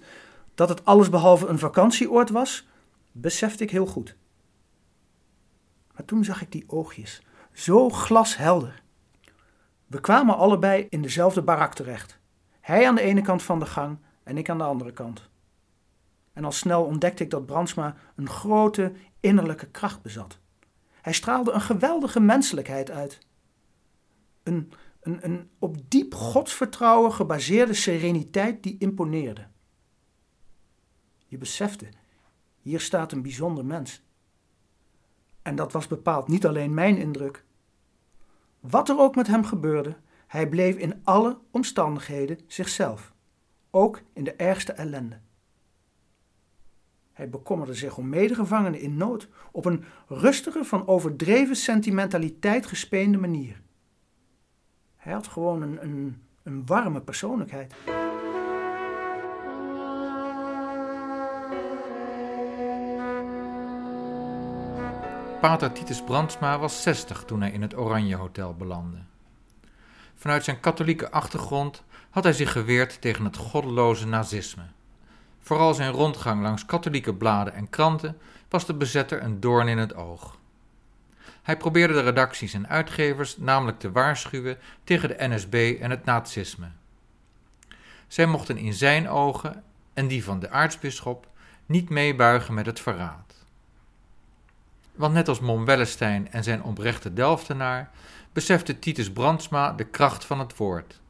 dat 0.56 0.70
het 0.70 0.86
allesbehalve 0.86 1.48
een 1.48 1.60
vakantieoord 1.60 2.30
was, 2.30 2.68
besefte 3.12 3.64
ik 3.64 3.72
heel 3.72 3.86
goed. 3.86 4.18
Maar 5.98 6.06
toen 6.06 6.24
zag 6.24 6.42
ik 6.42 6.52
die 6.52 6.64
oogjes, 6.68 7.22
zo 7.54 7.90
glashelder. 7.90 8.84
We 9.88 10.02
kwamen 10.02 10.38
allebei 10.38 10.88
in 10.90 11.02
dezelfde 11.02 11.42
barak 11.42 11.74
terecht. 11.74 12.20
Hij 12.62 12.88
aan 12.88 12.96
de 12.96 13.02
ene 13.02 13.22
kant 13.22 13.44
van 13.44 13.60
de 13.60 13.66
gang 13.66 13.98
en 14.24 14.38
ik 14.38 14.50
aan 14.50 14.58
de 14.58 14.64
andere 14.64 14.94
kant. 14.94 15.30
En 16.34 16.46
al 16.46 16.52
snel 16.52 16.84
ontdekte 16.84 17.24
ik 17.24 17.30
dat 17.30 17.46
Brandsma 17.46 17.96
een 18.16 18.30
grote 18.30 18.94
innerlijke 19.20 19.68
kracht 19.68 20.02
bezat. 20.02 20.40
Hij 21.02 21.14
straalde 21.14 21.52
een 21.52 21.62
geweldige 21.62 22.20
menselijkheid 22.20 22.92
uit. 22.92 23.20
Een, 24.44 24.72
een, 25.02 25.24
een 25.24 25.50
op 25.60 25.78
diep 25.90 26.14
godsvertrouwen 26.14 27.14
gebaseerde 27.14 27.74
sereniteit 27.74 28.64
die 28.64 28.78
imponeerde. 28.80 29.48
Je 31.26 31.38
besefte, 31.38 31.88
hier 32.62 32.80
staat 32.80 33.12
een 33.12 33.22
bijzonder 33.22 33.66
mens. 33.66 34.07
En 35.48 35.56
dat 35.56 35.72
was 35.72 35.88
bepaald 35.88 36.28
niet 36.28 36.46
alleen 36.46 36.74
mijn 36.74 36.98
indruk. 36.98 37.44
Wat 38.60 38.90
er 38.90 39.00
ook 39.00 39.16
met 39.16 39.28
hem 39.28 39.44
gebeurde, 39.44 39.96
hij 40.28 40.50
bleef 40.50 40.76
in 40.76 41.02
alle 41.04 41.38
omstandigheden 41.52 42.40
zichzelf, 42.48 43.14
ook 43.72 44.02
in 44.14 44.24
de 44.24 44.34
ergste 44.34 44.72
ellende. 44.72 45.20
Hij 47.14 47.30
bekommerde 47.30 47.74
zich 47.74 47.98
om 47.98 48.10
medegevangenen 48.10 48.80
in 48.80 48.98
nood 48.98 49.30
op 49.52 49.66
een 49.66 49.84
rustige, 50.08 50.64
van 50.64 50.88
overdreven 50.88 51.56
sentimentaliteit 51.56 52.66
gespeende 52.66 53.18
manier. 53.18 53.62
Hij 54.96 55.14
had 55.14 55.28
gewoon 55.28 55.62
een, 55.62 55.84
een, 55.84 56.22
een 56.44 56.66
warme 56.66 57.02
persoonlijkheid. 57.02 57.74
Pater 65.42 65.72
Titus 65.72 66.02
Brandsma 66.02 66.60
was 66.60 66.82
60 66.82 67.24
toen 67.24 67.42
hij 67.42 67.52
in 67.52 67.62
het 67.62 67.78
Oranje 67.78 68.16
Hotel 68.16 68.54
belandde. 68.54 68.98
Vanuit 70.16 70.44
zijn 70.44 70.60
katholieke 70.60 71.12
achtergrond 71.12 71.84
had 72.10 72.24
hij 72.24 72.34
zich 72.34 72.52
geweerd 72.52 73.02
tegen 73.02 73.26
het 73.26 73.38
goddeloze 73.38 74.08
nazisme. 74.08 74.64
Vooral 75.40 75.74
zijn 75.74 75.92
rondgang 75.92 76.42
langs 76.42 76.66
katholieke 76.66 77.14
bladen 77.14 77.54
en 77.54 77.70
kranten 77.70 78.18
was 78.50 78.66
de 78.66 78.74
bezetter 78.74 79.24
een 79.24 79.40
doorn 79.40 79.68
in 79.68 79.78
het 79.78 79.96
oog. 79.96 80.38
Hij 81.42 81.58
probeerde 81.58 81.94
de 81.94 82.02
redacties 82.02 82.54
en 82.54 82.70
uitgevers 82.70 83.38
namelijk 83.38 83.80
te 83.80 83.92
waarschuwen 83.92 84.58
tegen 84.84 85.10
de 85.10 85.28
NSB 85.28 85.78
en 85.82 85.90
het 85.90 86.06
nazisme. 86.06 86.68
Zij 88.08 88.26
mochten 88.26 88.58
in 88.58 88.74
zijn 88.74 89.10
ogen 89.10 89.64
en 89.94 90.08
die 90.08 90.24
van 90.24 90.40
de 90.40 90.50
aartsbisschop 90.50 91.28
niet 91.66 91.90
meebuigen 91.90 92.54
met 92.54 92.66
het 92.66 92.80
verraad. 92.80 93.37
Want 94.98 95.14
net 95.14 95.28
als 95.28 95.40
Mom 95.40 95.66
Wellestein 95.66 96.32
en 96.32 96.44
zijn 96.44 96.64
oprechte 96.64 97.14
Delftenaar 97.14 97.90
besefte 98.34 98.80
Titus 98.80 99.12
Brandsma 99.12 99.74
de 99.74 99.84
kracht 99.84 100.26
van 100.26 100.40
het 100.40 100.58
woord, 100.58 101.02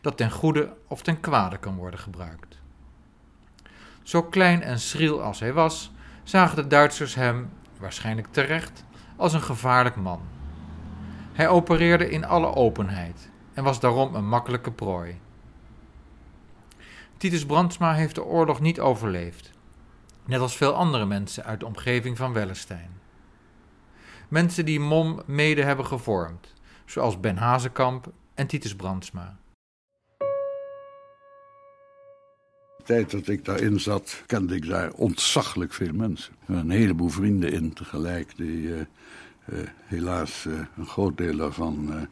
dat 0.00 0.16
ten 0.16 0.30
goede 0.30 0.72
of 0.88 1.02
ten 1.02 1.20
kwade 1.20 1.58
kan 1.58 1.76
worden 1.76 2.00
gebruikt. 2.00 2.58
Zo 4.02 4.22
klein 4.22 4.62
en 4.62 4.80
schriel 4.80 5.22
als 5.22 5.40
hij 5.40 5.52
was, 5.52 5.92
zagen 6.22 6.56
de 6.56 6.66
Duitsers 6.66 7.14
hem, 7.14 7.50
waarschijnlijk 7.78 8.26
terecht, 8.30 8.84
als 9.16 9.32
een 9.32 9.42
gevaarlijk 9.42 9.96
man. 9.96 10.20
Hij 11.32 11.48
opereerde 11.48 12.10
in 12.10 12.24
alle 12.24 12.54
openheid 12.54 13.30
en 13.54 13.64
was 13.64 13.80
daarom 13.80 14.14
een 14.14 14.28
makkelijke 14.28 14.72
prooi. 14.72 15.20
Titus 17.16 17.46
Brandsma 17.46 17.94
heeft 17.94 18.14
de 18.14 18.24
oorlog 18.24 18.60
niet 18.60 18.80
overleefd, 18.80 19.50
net 20.24 20.40
als 20.40 20.56
veel 20.56 20.74
andere 20.74 21.04
mensen 21.04 21.44
uit 21.44 21.60
de 21.60 21.66
omgeving 21.66 22.16
van 22.16 22.32
Wellestein. 22.32 23.02
Mensen 24.34 24.64
die 24.64 24.80
MOM 24.80 25.22
mede 25.26 25.62
hebben 25.62 25.86
gevormd, 25.86 26.52
zoals 26.84 27.20
Ben 27.20 27.36
Hazekamp 27.36 28.12
en 28.34 28.46
Titus 28.46 28.74
Brandsma. 28.74 29.36
De 32.76 32.84
tijd 32.84 33.10
dat 33.10 33.28
ik 33.28 33.44
daarin 33.44 33.80
zat, 33.80 34.22
kende 34.26 34.54
ik 34.54 34.66
daar 34.66 34.92
ontzaglijk 34.92 35.72
veel 35.72 35.92
mensen. 35.92 36.34
Een 36.46 36.70
heleboel 36.70 37.08
vrienden 37.08 37.52
in 37.52 37.72
tegelijk, 37.72 38.36
die 38.36 38.62
uh, 38.62 38.76
uh, 38.76 39.58
helaas 39.84 40.44
uh, 40.44 40.60
een 40.76 40.86
groot 40.86 41.16
deel 41.16 41.36
daarvan 41.36 42.08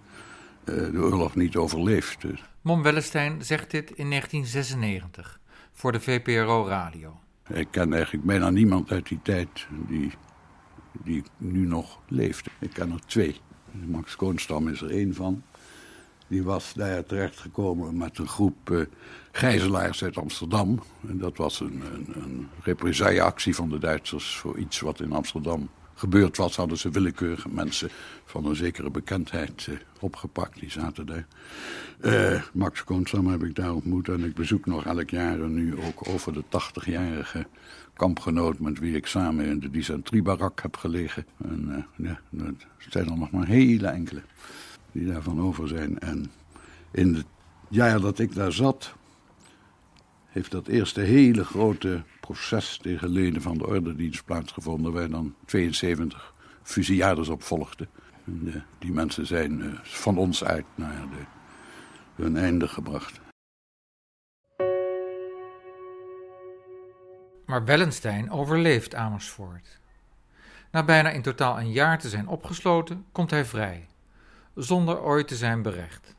de 0.64 0.92
oorlog 0.94 1.35
niet 1.35 1.56
overleeft. 1.56 2.20
Dus. 2.20 2.42
Mom 2.61 2.82
Wellestein 2.82 3.44
zegt 3.44 3.70
dit 3.70 3.90
in 3.90 4.08
1996 4.08 5.40
voor 5.72 5.92
de 5.92 6.00
VPRO 6.00 6.66
Radio. 6.66 7.20
Ik 7.48 7.68
ken 7.70 7.92
eigenlijk 7.92 8.24
bijna 8.24 8.50
niemand 8.50 8.90
uit 8.90 9.08
die 9.08 9.20
tijd 9.22 9.66
die, 9.88 10.12
die 11.05 11.22
nu 11.37 11.66
nog 11.66 11.98
leeft. 12.09 12.46
Ik 12.59 12.70
ken 12.72 12.92
er 12.92 13.07
twee. 13.07 13.37
Max 13.87 14.16
Koonstam 14.16 14.68
is 14.68 14.81
er 14.81 14.90
één 14.90 15.14
van. 15.14 15.42
Die 16.28 16.42
was 16.42 16.72
daar 16.74 17.05
terechtgekomen 17.05 17.96
met 17.96 18.18
een 18.18 18.28
groep 18.28 18.70
uh, 18.70 18.85
gijzelaars 19.33 20.02
uit 20.02 20.16
Amsterdam. 20.16 20.83
En 21.09 21.18
dat 21.18 21.37
was 21.37 21.61
een, 21.61 21.83
een, 21.94 22.22
een 22.22 22.48
represailleactie 22.62 23.55
van 23.55 23.68
de 23.68 23.78
Duitsers 23.78 24.37
voor 24.37 24.59
iets 24.59 24.81
wat 24.81 25.00
in 25.00 25.12
Amsterdam 25.12 25.68
gebeurd 25.94 26.37
was. 26.37 26.57
Hadden 26.57 26.78
ze 26.78 26.90
willekeurige 26.90 27.48
mensen 27.48 27.90
van 28.24 28.46
een 28.46 28.57
zekere 28.57 28.90
bekendheid 28.90 29.66
uh, 29.70 29.76
opgepakt. 30.00 30.61
Die 30.61 30.70
zaten 30.70 31.07
daar. 31.07 31.26
Uh, 32.00 32.42
Max 32.52 32.85
Koonstam 32.85 33.26
heb 33.26 33.42
ik 33.42 33.55
daar 33.55 33.74
ontmoet. 33.74 34.09
En 34.09 34.24
ik 34.24 34.35
bezoek 34.35 34.66
nog 34.66 34.85
elk 34.85 35.11
jaar 35.11 35.38
nu 35.38 35.76
ook 35.76 36.09
over 36.09 36.33
de 36.33 36.44
80-jarige 36.44 37.46
kampgenoot 37.92 38.59
met 38.59 38.78
wie 38.78 38.96
ik 38.96 39.07
samen 39.07 39.46
in 39.46 39.59
de 39.59 39.70
dysenteriebarak 39.70 40.62
heb 40.62 40.76
gelegen. 40.76 41.26
En 41.44 41.87
ja, 41.96 42.20
er 42.38 42.55
zijn 42.88 43.11
er 43.11 43.18
nog 43.18 43.31
maar 43.31 43.46
hele 43.46 43.87
enkele 43.87 44.22
die 44.92 45.07
daarvan 45.07 45.40
over 45.40 45.68
zijn. 45.68 45.98
En 45.98 46.31
in 46.90 47.14
het 47.14 47.26
jaar 47.68 48.00
dat 48.00 48.18
ik 48.18 48.35
daar 48.35 48.52
zat, 48.52 48.94
heeft 50.26 50.50
dat 50.50 50.66
eerste 50.66 51.00
hele 51.00 51.44
grote 51.44 52.02
proces 52.20 52.78
tegen 52.83 53.09
leden 53.09 53.42
van 53.42 53.59
de 53.59 53.66
ordendienst 53.66 54.24
plaatsgevonden, 54.24 54.92
waar 54.92 55.11
dan 55.11 55.35
72 55.44 56.35
fusillades 56.62 57.28
op 57.28 57.42
volgden. 57.42 57.88
En, 58.24 58.40
uh, 58.44 58.55
die 58.78 58.92
mensen 58.92 59.26
zijn 59.26 59.61
uh, 59.61 59.72
van 59.83 60.18
ons 60.18 60.44
uit 60.44 60.64
naar 60.74 61.05
de, 61.11 61.24
hun 62.22 62.37
einde 62.37 62.68
gebracht. 62.68 63.20
Maar 67.53 67.65
Wellenstein 67.65 68.31
overleeft 68.31 68.95
Amersfoort. 68.95 69.79
Na 70.71 70.85
bijna 70.85 71.11
in 71.11 71.23
totaal 71.23 71.59
een 71.59 71.73
jaar 71.73 71.99
te 71.99 72.09
zijn 72.09 72.29
opgesloten, 72.29 73.05
komt 73.12 73.31
hij 73.31 73.45
vrij 73.45 73.88
zonder 74.55 75.03
ooit 75.03 75.29
te 75.29 75.37
zijn 75.37 75.62
berecht. 75.62 76.15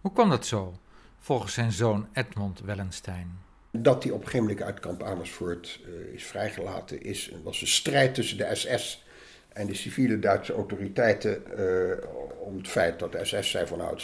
Hoe 0.00 0.12
kwam 0.12 0.30
dat 0.30 0.46
zo, 0.46 0.74
volgens 1.18 1.52
zijn 1.52 1.72
zoon 1.72 2.08
Edmond 2.12 2.60
Wellenstein? 2.60 3.38
Dat 3.70 4.02
hij 4.02 4.12
op 4.12 4.18
een 4.18 4.26
gegeven 4.26 4.46
moment 4.46 4.66
uit 4.66 4.80
kamp 4.80 5.02
Amersfoort 5.02 5.80
uh, 5.86 6.14
is 6.14 6.24
vrijgelaten, 6.24 7.02
is, 7.02 7.32
was 7.44 7.60
een 7.60 7.66
strijd 7.66 8.14
tussen 8.14 8.36
de 8.36 8.54
SS 8.54 9.04
en 9.48 9.66
de 9.66 9.74
civiele 9.74 10.18
Duitse 10.18 10.52
autoriteiten 10.52 11.42
uh, 11.58 11.96
om 12.40 12.56
het 12.56 12.68
feit 12.68 12.98
dat 12.98 13.12
de 13.12 13.24
SS 13.24 13.50
zei 13.50 13.66
van 13.66 13.78
nou, 13.78 13.98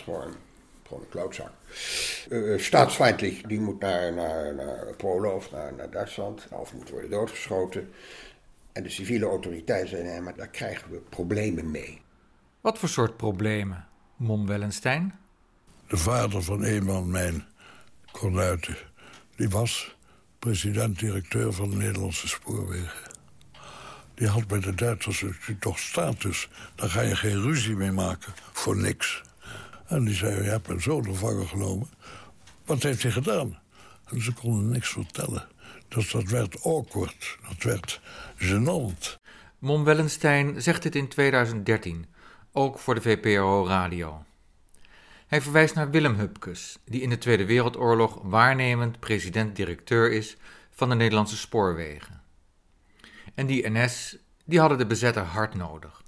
gewoon 0.88 1.02
een 1.02 1.08
klootzak. 1.08 1.50
Uh, 2.28 2.60
staatsfeindelijk, 2.60 3.48
die 3.48 3.60
moet 3.60 3.80
naar, 3.80 4.12
naar, 4.12 4.54
naar 4.54 4.94
Polen 4.96 5.34
of 5.34 5.50
naar, 5.50 5.74
naar 5.74 5.90
Duitsland, 5.90 6.46
of 6.50 6.74
moet 6.74 6.90
worden 6.90 7.10
doodgeschoten. 7.10 7.92
En 8.72 8.82
de 8.82 8.90
civiele 8.90 9.26
autoriteiten 9.26 9.88
zeiden, 9.88 10.12
nee, 10.12 10.20
maar 10.20 10.36
daar 10.36 10.48
krijgen 10.48 10.90
we 10.90 10.96
problemen 10.96 11.70
mee. 11.70 12.00
Wat 12.60 12.78
voor 12.78 12.88
soort 12.88 13.16
problemen, 13.16 13.86
Mom 14.16 14.46
Wellenstein? 14.46 15.14
De 15.86 15.96
vader 15.96 16.42
van 16.42 16.64
een 16.64 16.84
van 16.84 17.10
mijn 17.10 17.46
kornuiten, 18.12 18.76
die 19.36 19.48
was 19.48 19.96
president-directeur 20.38 21.52
van 21.52 21.70
de 21.70 21.76
Nederlandse 21.76 22.28
spoorwegen. 22.28 23.16
Die 24.14 24.28
had 24.28 24.46
bij 24.46 24.60
de 24.60 24.74
Duitsers 24.74 25.24
toch 25.60 25.78
status. 25.78 26.48
Daar 26.74 26.90
ga 26.90 27.00
je 27.00 27.16
geen 27.16 27.42
ruzie 27.42 27.76
mee 27.76 27.92
maken, 27.92 28.32
voor 28.52 28.76
niks. 28.76 29.22
En 29.88 30.04
die 30.04 30.14
zei, 30.14 30.42
je 30.42 30.50
hebt 30.50 30.68
mijn 30.68 30.82
zoon 30.82 31.04
gevangen 31.04 31.46
genomen. 31.46 31.88
Wat 32.64 32.82
heeft 32.82 33.02
hij 33.02 33.10
gedaan? 33.10 33.58
En 34.04 34.22
ze 34.22 34.32
konden 34.32 34.68
niks 34.68 34.88
vertellen. 34.88 35.48
Dus 35.88 36.10
dat 36.10 36.28
werd 36.28 36.62
awkward, 36.62 37.38
dat 37.48 37.62
werd 37.62 38.00
gênant. 38.36 39.18
Mom 39.58 39.84
Wellenstein 39.84 40.62
zegt 40.62 40.82
dit 40.82 40.94
in 40.94 41.08
2013 41.08 42.06
ook 42.52 42.78
voor 42.78 42.94
de 42.94 43.00
VPRO 43.00 43.66
Radio. 43.66 44.24
Hij 45.26 45.40
verwijst 45.40 45.74
naar 45.74 45.90
Willem 45.90 46.14
Hupkes, 46.14 46.78
die 46.84 47.00
in 47.00 47.08
de 47.08 47.18
Tweede 47.18 47.44
Wereldoorlog 47.44 48.18
waarnemend 48.22 49.00
president-directeur 49.00 50.12
is 50.12 50.36
van 50.70 50.88
de 50.88 50.94
Nederlandse 50.94 51.36
spoorwegen. 51.36 52.22
En 53.34 53.46
die 53.46 53.70
NS, 53.70 54.16
die 54.44 54.60
hadden 54.60 54.78
de 54.78 54.86
bezetter 54.86 55.22
hard 55.22 55.54
nodig, 55.54 56.02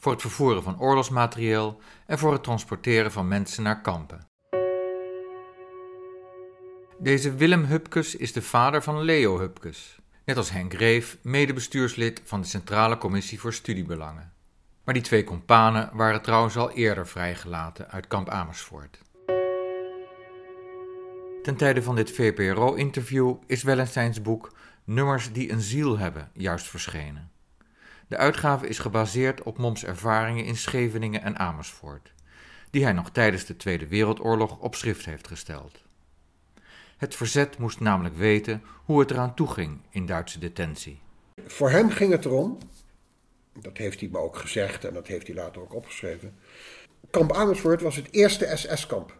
voor 0.00 0.12
het 0.12 0.20
vervoeren 0.20 0.62
van 0.62 0.80
oorlogsmaterieel 0.80 1.80
en 2.06 2.18
voor 2.18 2.32
het 2.32 2.42
transporteren 2.42 3.12
van 3.12 3.28
mensen 3.28 3.62
naar 3.62 3.80
kampen. 3.80 4.28
Deze 6.98 7.34
Willem 7.34 7.64
Hupkes 7.64 8.16
is 8.16 8.32
de 8.32 8.42
vader 8.42 8.82
van 8.82 9.00
Leo 9.00 9.38
Hupkes, 9.38 9.98
net 10.24 10.36
als 10.36 10.50
Henk 10.50 10.72
Reef, 10.72 11.18
medebestuurslid 11.22 12.22
van 12.24 12.40
de 12.40 12.46
Centrale 12.46 12.98
Commissie 12.98 13.40
voor 13.40 13.52
Studiebelangen. 13.52 14.32
Maar 14.84 14.94
die 14.94 15.02
twee 15.02 15.24
kompanen 15.24 15.90
waren 15.92 16.22
trouwens 16.22 16.56
al 16.56 16.70
eerder 16.70 17.06
vrijgelaten 17.06 17.90
uit 17.90 18.06
kamp 18.06 18.28
Amersfoort. 18.28 19.00
Ten 21.42 21.56
tijde 21.56 21.82
van 21.82 21.94
dit 21.94 22.10
VPRO-interview 22.10 23.36
is 23.46 23.62
Wellensteins 23.62 24.22
boek 24.22 24.52
Nummers 24.84 25.32
die 25.32 25.52
een 25.52 25.60
ziel 25.60 25.98
hebben 25.98 26.30
juist 26.32 26.66
verschenen. 26.66 27.29
De 28.10 28.16
uitgave 28.16 28.68
is 28.68 28.78
gebaseerd 28.78 29.42
op 29.42 29.58
Moms 29.58 29.84
ervaringen 29.84 30.44
in 30.44 30.56
Scheveningen 30.56 31.22
en 31.22 31.38
Amersfoort, 31.38 32.12
die 32.70 32.82
hij 32.82 32.92
nog 32.92 33.10
tijdens 33.10 33.44
de 33.44 33.56
Tweede 33.56 33.86
Wereldoorlog 33.86 34.58
op 34.58 34.74
schrift 34.74 35.04
heeft 35.04 35.26
gesteld. 35.26 35.82
Het 36.96 37.14
verzet 37.14 37.58
moest 37.58 37.80
namelijk 37.80 38.16
weten 38.16 38.62
hoe 38.84 39.00
het 39.00 39.10
eraan 39.10 39.34
toeging 39.34 39.80
in 39.90 40.06
Duitse 40.06 40.38
detentie. 40.38 41.00
Voor 41.46 41.70
hem 41.70 41.90
ging 41.90 42.12
het 42.12 42.24
erom, 42.24 42.58
dat 43.60 43.76
heeft 43.76 44.00
hij 44.00 44.08
me 44.08 44.18
ook 44.18 44.36
gezegd 44.36 44.84
en 44.84 44.94
dat 44.94 45.06
heeft 45.06 45.26
hij 45.26 45.36
later 45.36 45.62
ook 45.62 45.74
opgeschreven. 45.74 46.34
Kamp 47.10 47.32
Amersfoort 47.32 47.80
was 47.80 47.96
het 47.96 48.08
eerste 48.10 48.56
SS-kamp 48.56 49.16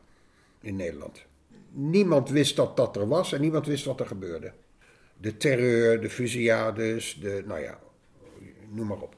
in 0.60 0.76
Nederland. 0.76 1.24
Niemand 1.70 2.28
wist 2.28 2.56
dat 2.56 2.76
dat 2.76 2.96
er 2.96 3.08
was 3.08 3.32
en 3.32 3.40
niemand 3.40 3.66
wist 3.66 3.84
wat 3.84 4.00
er 4.00 4.06
gebeurde. 4.06 4.52
De 5.16 5.36
terreur, 5.36 6.00
de 6.00 6.10
fusillades, 6.10 7.18
de, 7.20 7.42
nou 7.46 7.60
ja, 7.60 7.78
noem 8.70 8.86
maar 8.86 9.00
op. 9.00 9.16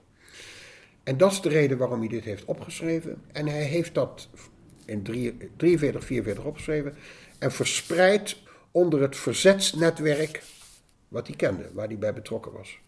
En 1.02 1.16
dat 1.16 1.32
is 1.32 1.40
de 1.40 1.48
reden 1.48 1.78
waarom 1.78 1.98
hij 1.98 2.08
dit 2.08 2.24
heeft 2.24 2.44
opgeschreven. 2.44 3.22
En 3.32 3.46
hij 3.46 3.62
heeft 3.62 3.94
dat 3.94 4.28
in 4.84 5.02
43, 5.56 6.04
44 6.04 6.44
opgeschreven 6.44 6.94
en 7.38 7.52
verspreid 7.52 8.36
onder 8.70 9.00
het 9.00 9.16
verzetsnetwerk 9.16 10.42
wat 11.08 11.26
hij 11.26 11.36
kende, 11.36 11.70
waar 11.72 11.86
hij 11.86 11.98
bij 11.98 12.14
betrokken 12.14 12.52
was. 12.52 12.80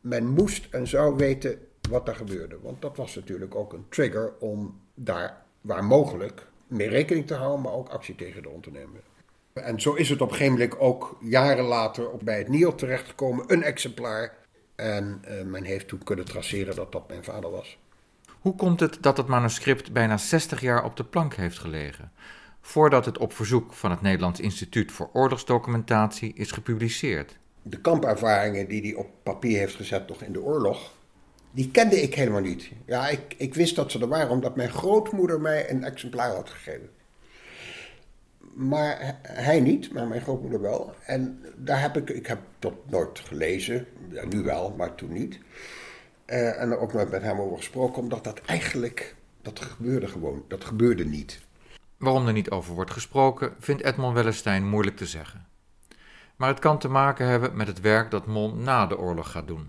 Men 0.00 0.28
moest 0.28 0.68
en 0.70 0.86
zou 0.86 1.16
weten 1.16 1.58
wat 1.90 2.08
er 2.08 2.14
gebeurde, 2.14 2.58
want 2.62 2.82
dat 2.82 2.96
was 2.96 3.14
natuurlijk 3.14 3.54
ook 3.54 3.72
een 3.72 3.86
trigger 3.88 4.32
om 4.38 4.80
daar, 4.94 5.42
waar 5.60 5.84
mogelijk, 5.84 6.46
mee 6.66 6.88
rekening 6.88 7.26
te 7.26 7.34
houden, 7.34 7.60
maar 7.60 7.72
ook 7.72 7.88
actie 7.88 8.14
tegen 8.14 8.42
te 8.42 8.48
ondernemen. 8.48 9.00
En 9.52 9.80
zo 9.80 9.94
is 9.94 10.08
het 10.08 10.20
op 10.20 10.30
een 10.30 10.36
gegeven 10.36 10.80
ook 10.80 11.18
jaren 11.20 11.64
later 11.64 12.10
bij 12.24 12.38
het 12.38 12.48
NIO 12.48 12.74
terechtgekomen, 12.74 13.44
een 13.48 13.62
exemplaar. 13.62 14.36
En 14.82 15.22
uh, 15.28 15.42
men 15.42 15.64
heeft 15.64 15.88
toen 15.88 16.02
kunnen 16.04 16.24
traceren 16.24 16.76
dat 16.76 16.92
dat 16.92 17.08
mijn 17.08 17.24
vader 17.24 17.50
was. 17.50 17.78
Hoe 18.40 18.54
komt 18.54 18.80
het 18.80 18.98
dat 19.00 19.16
het 19.16 19.26
manuscript 19.26 19.92
bijna 19.92 20.16
60 20.16 20.60
jaar 20.60 20.84
op 20.84 20.96
de 20.96 21.04
plank 21.04 21.34
heeft 21.34 21.58
gelegen, 21.58 22.12
voordat 22.60 23.04
het 23.04 23.18
op 23.18 23.32
verzoek 23.32 23.72
van 23.72 23.90
het 23.90 24.02
Nederlands 24.02 24.40
Instituut 24.40 24.92
voor 24.92 25.10
Oorlogsdocumentatie 25.12 26.32
is 26.34 26.50
gepubliceerd? 26.50 27.38
De 27.62 27.80
kampervaringen 27.80 28.68
die 28.68 28.82
hij 28.82 28.94
op 28.94 29.10
papier 29.22 29.58
heeft 29.58 29.74
gezet 29.74 30.08
nog 30.08 30.22
in 30.22 30.32
de 30.32 30.42
oorlog, 30.42 30.92
die 31.50 31.70
kende 31.70 32.02
ik 32.02 32.14
helemaal 32.14 32.40
niet. 32.40 32.70
Ja, 32.86 33.08
ik, 33.08 33.34
ik 33.36 33.54
wist 33.54 33.76
dat 33.76 33.90
ze 33.90 34.00
er 34.00 34.08
waren 34.08 34.30
omdat 34.30 34.56
mijn 34.56 34.70
grootmoeder 34.70 35.40
mij 35.40 35.70
een 35.70 35.84
exemplaar 35.84 36.34
had 36.34 36.50
gegeven 36.50 36.90
maar 38.52 39.18
hij 39.22 39.60
niet, 39.60 39.92
maar 39.92 40.06
mijn 40.06 40.20
grootmoeder 40.20 40.60
wel. 40.60 40.94
En 41.06 41.44
daar 41.56 41.80
heb 41.80 41.96
ik, 41.96 42.10
ik 42.10 42.26
heb 42.26 42.40
dat 42.58 42.74
nooit 42.86 43.18
gelezen, 43.18 43.86
ja, 44.10 44.24
nu 44.26 44.42
wel, 44.42 44.74
maar 44.76 44.94
toen 44.94 45.12
niet. 45.12 45.38
Uh, 46.26 46.60
en 46.60 46.70
er 46.70 46.78
ook 46.78 46.92
nooit 46.92 47.10
met 47.10 47.22
hem 47.22 47.40
over 47.40 47.56
gesproken, 47.56 48.02
omdat 48.02 48.24
dat 48.24 48.40
eigenlijk, 48.40 49.16
dat 49.42 49.60
gebeurde 49.60 50.06
gewoon, 50.06 50.44
dat 50.48 50.64
gebeurde 50.64 51.04
niet. 51.04 51.40
Waarom 51.96 52.26
er 52.26 52.32
niet 52.32 52.50
over 52.50 52.74
wordt 52.74 52.90
gesproken, 52.90 53.54
vindt 53.58 53.82
Edmond 53.82 54.14
Wellestein 54.14 54.68
moeilijk 54.68 54.96
te 54.96 55.06
zeggen. 55.06 55.46
Maar 56.36 56.48
het 56.48 56.58
kan 56.58 56.78
te 56.78 56.88
maken 56.88 57.26
hebben 57.26 57.56
met 57.56 57.66
het 57.66 57.80
werk 57.80 58.10
dat 58.10 58.26
Mon 58.26 58.62
na 58.62 58.86
de 58.86 58.98
oorlog 58.98 59.30
gaat 59.30 59.46
doen. 59.46 59.68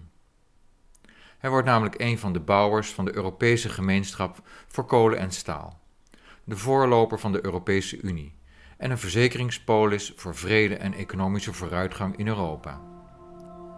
Hij 1.38 1.50
wordt 1.50 1.68
namelijk 1.68 2.00
een 2.02 2.20
van 2.20 2.34
de 2.34 2.40
bouwers 2.40 2.94
van 2.94 3.06
de 3.06 3.16
Europese 3.16 3.70
gemeenschap 3.70 4.42
voor 4.68 4.86
kolen 4.86 5.18
en 5.18 5.32
staal, 5.32 5.80
de 6.44 6.58
voorloper 6.58 7.20
van 7.20 7.32
de 7.32 7.46
Europese 7.46 8.02
Unie 8.02 8.36
en 8.78 8.92
een 8.92 8.98
verzekeringspolis 8.98 10.14
voor 10.16 10.36
vrede 10.36 10.76
en 10.76 10.94
economische 10.94 11.54
vooruitgang 11.54 12.18
in 12.18 12.28
Europa. 12.28 12.82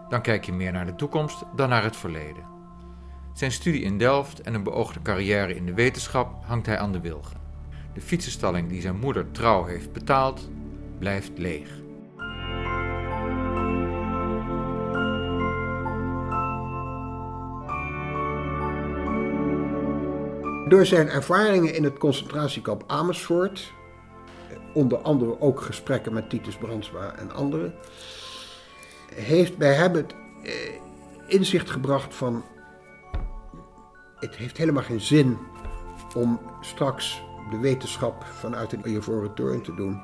Dan 0.09 0.21
kijk 0.21 0.45
je 0.45 0.53
meer 0.53 0.71
naar 0.71 0.85
de 0.85 0.95
toekomst 0.95 1.43
dan 1.55 1.69
naar 1.69 1.83
het 1.83 1.95
verleden. 1.95 2.43
Zijn 3.33 3.51
studie 3.51 3.81
in 3.81 3.97
Delft 3.97 4.41
en 4.41 4.53
een 4.53 4.63
beoogde 4.63 5.01
carrière 5.01 5.55
in 5.55 5.65
de 5.65 5.73
wetenschap 5.73 6.45
hangt 6.45 6.65
hij 6.65 6.77
aan 6.77 6.91
de 6.91 6.99
wilgen. 6.99 7.39
De 7.93 8.01
fietsenstalling 8.01 8.69
die 8.69 8.81
zijn 8.81 8.99
moeder 8.99 9.31
trouw 9.31 9.65
heeft 9.65 9.93
betaald, 9.93 10.49
blijft 10.99 11.31
leeg. 11.35 11.83
Door 20.67 20.85
zijn 20.85 21.09
ervaringen 21.09 21.73
in 21.73 21.83
het 21.83 21.97
concentratiekamp 21.97 22.83
Amersfoort 22.87 23.73
onder 24.75 24.97
andere 24.97 25.41
ook 25.41 25.61
gesprekken 25.61 26.13
met 26.13 26.29
Titus 26.29 26.55
Brandsma 26.55 27.15
en 27.15 27.31
anderen, 27.31 27.73
heeft 29.13 29.57
bij 29.57 29.73
hem 29.73 29.93
het 29.93 30.15
eh, 30.43 30.51
inzicht 31.27 31.69
gebracht 31.69 32.15
van 32.15 32.43
het 34.15 34.35
heeft 34.35 34.57
helemaal 34.57 34.83
geen 34.83 35.01
zin 35.01 35.37
om 36.15 36.39
straks 36.61 37.23
de 37.49 37.57
wetenschap 37.57 38.23
vanuit 38.23 38.73
een 38.73 38.89
Ivoren 38.89 39.33
Toren 39.33 39.61
te 39.61 39.75
doen. 39.75 40.01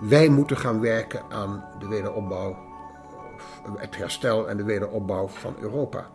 Wij 0.00 0.28
moeten 0.28 0.56
gaan 0.56 0.80
werken 0.80 1.22
aan 1.30 1.64
de 1.78 1.88
wederopbouw, 1.88 2.56
het 3.76 3.96
herstel 3.96 4.48
en 4.48 4.56
de 4.56 4.64
wederopbouw 4.64 5.28
van 5.28 5.54
Europa 5.60 6.10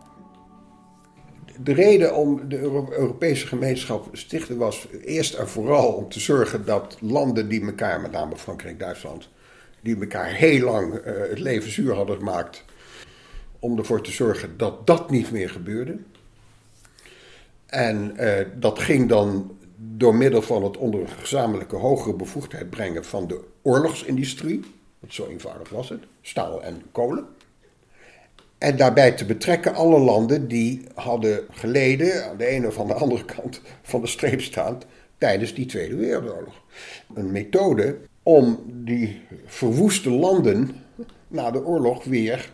de 1.62 1.72
reden 1.72 2.14
om 2.14 2.48
de 2.48 2.58
Europese 2.90 3.46
gemeenschap 3.46 4.10
te 4.10 4.16
stichten 4.16 4.56
was 4.56 4.86
eerst 5.04 5.34
en 5.34 5.48
vooral 5.48 5.92
om 5.92 6.08
te 6.08 6.20
zorgen 6.20 6.64
dat 6.64 6.96
landen 7.00 7.48
die 7.48 7.64
elkaar, 7.64 8.00
met 8.00 8.10
name 8.10 8.36
Frankrijk, 8.36 8.78
Duitsland, 8.78 9.28
die 9.80 10.00
elkaar 10.00 10.32
heel 10.32 10.64
lang 10.64 10.94
uh, 10.94 11.00
het 11.04 11.38
leven 11.38 11.70
zuur 11.70 11.94
hadden 11.94 12.16
gemaakt, 12.16 12.64
om 13.58 13.78
ervoor 13.78 14.02
te 14.02 14.10
zorgen 14.10 14.56
dat 14.56 14.86
dat 14.86 15.10
niet 15.10 15.30
meer 15.30 15.50
gebeurde. 15.50 15.96
En 17.66 18.14
uh, 18.16 18.32
dat 18.56 18.78
ging 18.78 19.08
dan 19.08 19.58
door 19.76 20.14
middel 20.14 20.42
van 20.42 20.64
het 20.64 20.76
onder 20.76 21.08
gezamenlijke 21.08 21.76
hogere 21.76 22.14
bevoegdheid 22.14 22.70
brengen 22.70 23.04
van 23.04 23.26
de 23.26 23.40
oorlogsindustrie. 23.62 24.60
Want 24.98 25.14
zo 25.14 25.26
eenvoudig 25.26 25.68
was 25.68 25.88
het, 25.88 26.02
staal 26.22 26.62
en 26.62 26.82
kolen. 26.92 27.26
En 28.60 28.76
daarbij 28.76 29.12
te 29.12 29.24
betrekken 29.24 29.74
alle 29.74 29.98
landen 29.98 30.48
die 30.48 30.82
hadden 30.94 31.40
geleden, 31.50 32.24
aan 32.24 32.36
de 32.36 32.46
ene 32.46 32.66
of 32.66 32.80
aan 32.80 32.86
de 32.86 32.94
andere 32.94 33.24
kant 33.24 33.60
van 33.82 34.00
de 34.00 34.06
streep 34.06 34.40
staand, 34.40 34.86
tijdens 35.18 35.54
die 35.54 35.66
Tweede 35.66 35.94
Wereldoorlog. 35.94 36.54
Een 37.14 37.32
methode 37.32 37.98
om 38.22 38.58
die 38.66 39.20
verwoeste 39.46 40.10
landen 40.10 40.70
na 41.28 41.50
de 41.50 41.64
oorlog 41.64 42.04
weer 42.04 42.52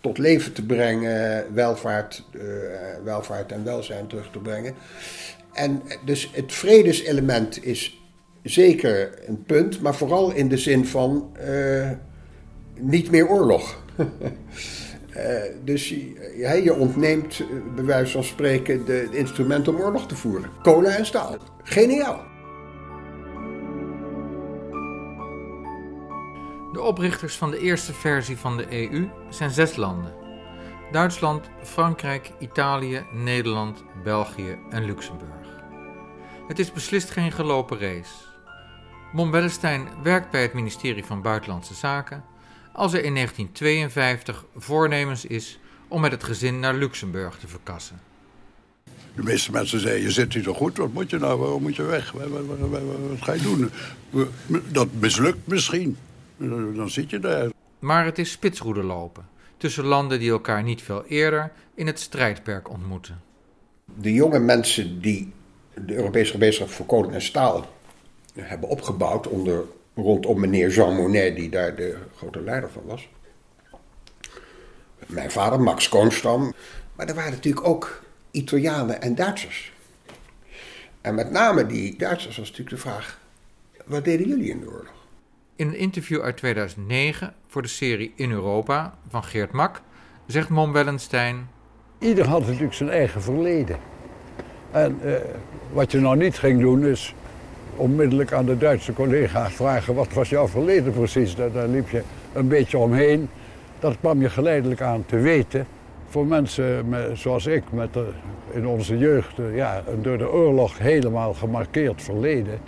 tot 0.00 0.18
leven 0.18 0.52
te 0.52 0.66
brengen, 0.66 1.54
welvaart, 1.54 2.24
uh, 2.32 2.42
welvaart 3.04 3.52
en 3.52 3.64
welzijn 3.64 4.06
terug 4.06 4.30
te 4.30 4.38
brengen. 4.38 4.74
En 5.52 5.82
dus 6.04 6.30
het 6.32 6.52
vredeselement 6.52 7.64
is 7.64 8.00
zeker 8.42 9.18
een 9.26 9.42
punt, 9.42 9.80
maar 9.80 9.94
vooral 9.94 10.32
in 10.32 10.48
de 10.48 10.58
zin 10.58 10.86
van 10.86 11.36
uh, 11.48 11.90
niet 12.74 13.10
meer 13.10 13.28
oorlog. 13.28 13.82
Uh, 15.18 15.24
dus 15.64 15.88
je, 15.88 16.60
je 16.64 16.74
ontneemt, 16.74 17.38
uh, 17.38 17.46
bij 17.74 17.84
wijze 17.84 18.12
van 18.12 18.24
spreken, 18.24 18.84
de, 18.84 19.08
instrumenten 19.10 19.74
om 19.74 19.80
oorlog 19.80 20.06
te 20.06 20.16
voeren. 20.16 20.50
Kolen 20.62 20.96
en 20.96 21.06
staal. 21.06 21.36
Geniaal. 21.62 22.20
De 26.72 26.80
oprichters 26.80 27.36
van 27.36 27.50
de 27.50 27.58
eerste 27.58 27.92
versie 27.92 28.36
van 28.36 28.56
de 28.56 28.90
EU 28.90 29.08
zijn 29.30 29.50
zes 29.50 29.76
landen: 29.76 30.14
Duitsland, 30.92 31.50
Frankrijk, 31.62 32.32
Italië, 32.38 33.06
Nederland, 33.12 33.84
België 34.04 34.58
en 34.70 34.84
Luxemburg. 34.84 35.62
Het 36.48 36.58
is 36.58 36.72
beslist 36.72 37.10
geen 37.10 37.32
gelopen 37.32 37.78
race. 37.78 38.14
Mon 39.12 39.30
werkt 40.02 40.30
bij 40.30 40.42
het 40.42 40.52
ministerie 40.52 41.04
van 41.04 41.22
Buitenlandse 41.22 41.74
Zaken 41.74 42.24
als 42.72 42.92
er 42.92 43.04
in 43.04 43.14
1952 43.14 44.44
voornemens 44.56 45.24
is 45.24 45.58
om 45.88 46.00
met 46.00 46.12
het 46.12 46.24
gezin 46.24 46.60
naar 46.60 46.74
Luxemburg 46.74 47.38
te 47.38 47.48
verkassen. 47.48 48.00
De 49.14 49.22
meeste 49.22 49.52
mensen 49.52 49.80
zeiden, 49.80 50.02
je 50.02 50.10
zit 50.10 50.32
hier 50.32 50.42
toch 50.42 50.56
goed, 50.56 50.76
wat 50.76 50.92
moet 50.92 51.10
je 51.10 51.18
nou, 51.18 51.38
waarom 51.38 51.62
moet 51.62 51.76
je 51.76 51.82
weg? 51.82 52.12
Wat, 52.12 52.28
wat, 52.28 52.58
wat, 52.58 52.80
wat 53.08 53.22
ga 53.22 53.32
je 53.32 53.42
doen? 53.42 53.70
Dat 54.72 54.88
mislukt 54.92 55.46
misschien, 55.46 55.96
dan 56.74 56.90
zit 56.90 57.10
je 57.10 57.18
daar. 57.18 57.48
Maar 57.78 58.04
het 58.04 58.18
is 58.18 58.30
spitsroede 58.30 58.82
lopen, 58.82 59.28
tussen 59.56 59.84
landen 59.84 60.18
die 60.18 60.30
elkaar 60.30 60.62
niet 60.62 60.82
veel 60.82 61.04
eerder 61.04 61.52
in 61.74 61.86
het 61.86 62.00
strijdperk 62.00 62.70
ontmoeten. 62.70 63.20
De 63.84 64.12
jonge 64.12 64.38
mensen 64.38 65.00
die 65.00 65.32
de 65.74 65.94
Europese 65.94 66.32
gemeenschap 66.32 66.70
voor 66.70 66.86
kolen 66.86 67.12
en 67.12 67.22
staal 67.22 67.66
hebben 68.34 68.68
opgebouwd 68.68 69.28
onder 69.28 69.64
rondom 70.02 70.40
meneer 70.40 70.70
Jean 70.70 70.96
Monnet, 70.96 71.36
die 71.36 71.48
daar 71.48 71.74
de 71.74 71.96
grote 72.16 72.40
leider 72.40 72.70
van 72.70 72.82
was. 72.84 73.08
Mijn 75.06 75.30
vader, 75.30 75.60
Max 75.60 75.88
Koonstam. 75.88 76.52
Maar 76.96 77.06
er 77.06 77.14
waren 77.14 77.32
natuurlijk 77.32 77.66
ook 77.66 78.02
Italianen 78.30 79.02
en 79.02 79.14
Duitsers. 79.14 79.72
En 81.00 81.14
met 81.14 81.30
name 81.30 81.66
die 81.66 81.96
Duitsers 81.96 82.36
was 82.36 82.50
natuurlijk 82.50 82.76
de 82.76 82.82
vraag: 82.82 83.20
wat 83.84 84.04
deden 84.04 84.28
jullie 84.28 84.50
in 84.50 84.60
de 84.60 84.66
oorlog? 84.66 85.06
In 85.56 85.68
een 85.68 85.76
interview 85.76 86.20
uit 86.20 86.36
2009 86.36 87.34
voor 87.46 87.62
de 87.62 87.68
serie 87.68 88.12
In 88.16 88.30
Europa 88.30 88.98
van 89.08 89.24
Geert 89.24 89.52
Mak 89.52 89.80
zegt 90.26 90.48
Mom 90.48 90.72
Wellenstein... 90.72 91.48
Ieder 91.98 92.26
had 92.26 92.46
natuurlijk 92.46 92.74
zijn 92.74 92.90
eigen 92.90 93.22
verleden. 93.22 93.78
En 94.70 94.98
eh, 95.02 95.20
wat 95.72 95.92
je 95.92 96.00
nou 96.00 96.16
niet 96.16 96.38
ging 96.38 96.60
doen 96.60 96.86
is 96.86 97.14
onmiddellijk 97.78 98.32
aan 98.32 98.46
de 98.46 98.58
Duitse 98.58 98.92
collega's 98.92 99.52
vragen... 99.52 99.94
wat 99.94 100.12
was 100.12 100.28
jouw 100.28 100.48
verleden 100.48 100.92
precies? 100.92 101.34
Daar, 101.34 101.52
daar 101.52 101.68
liep 101.68 101.88
je 101.88 102.02
een 102.32 102.48
beetje 102.48 102.78
omheen. 102.78 103.28
Dat 103.78 103.96
kwam 104.00 104.20
je 104.20 104.30
geleidelijk 104.30 104.80
aan 104.80 105.06
te 105.06 105.16
weten. 105.16 105.66
Voor 106.08 106.26
mensen 106.26 106.88
met, 106.88 107.18
zoals 107.18 107.46
ik, 107.46 107.62
met 107.72 107.92
de, 107.92 108.08
in 108.52 108.66
onze 108.66 108.98
jeugd 108.98 109.38
eh, 109.38 109.56
ja, 109.56 109.82
een 109.86 110.02
door 110.02 110.18
de 110.18 110.30
oorlog 110.30 110.78
helemaal 110.78 111.34
gemarkeerd 111.34 112.02
verleden... 112.02 112.58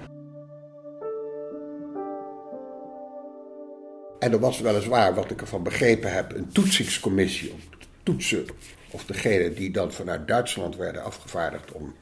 En 4.18 4.32
er 4.32 4.38
was 4.38 4.60
weliswaar, 4.60 5.14
wat 5.14 5.30
ik 5.30 5.40
ervan 5.40 5.62
begrepen 5.62 6.12
heb, 6.12 6.34
een 6.34 6.48
toetsingscommissie 6.52 7.52
om 7.52 7.58
te 7.78 7.86
toetsen 8.02 8.44
of 8.90 9.04
degenen 9.04 9.54
die 9.54 9.70
dan 9.70 9.92
vanuit 9.92 10.28
Duitsland 10.28 10.76
werden 10.76 11.04
afgevaardigd 11.04 11.72
om 11.72 11.94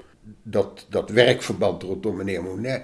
dat, 0.42 0.86
dat 0.88 1.10
werkverband 1.10 1.82
rondom 1.82 2.16
meneer 2.16 2.42
Monet 2.42 2.82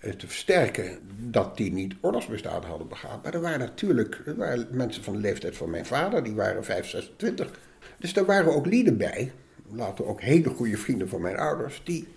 te 0.00 0.26
versterken, 0.26 0.98
dat 1.16 1.56
die 1.56 1.72
niet 1.72 1.94
oorlogsmisdaden 2.00 2.68
hadden 2.68 2.88
begaan. 2.88 3.20
Maar 3.22 3.34
er 3.34 3.40
waren 3.40 3.58
natuurlijk 3.58 4.22
er 4.26 4.36
waren 4.36 4.68
mensen 4.70 5.02
van 5.02 5.12
de 5.12 5.18
leeftijd 5.18 5.56
van 5.56 5.70
mijn 5.70 5.86
vader, 5.86 6.24
die 6.24 6.34
waren 6.34 6.64
5, 6.64 6.88
26. 6.88 7.50
Dus 7.98 8.16
er 8.16 8.24
waren 8.24 8.54
ook 8.54 8.66
lieden 8.66 8.96
bij, 8.96 9.32
later 9.72 10.06
ook 10.06 10.20
hele 10.20 10.48
goede 10.48 10.76
vrienden 10.76 11.08
van 11.08 11.20
mijn 11.20 11.36
ouders, 11.36 11.80
die 11.84 12.08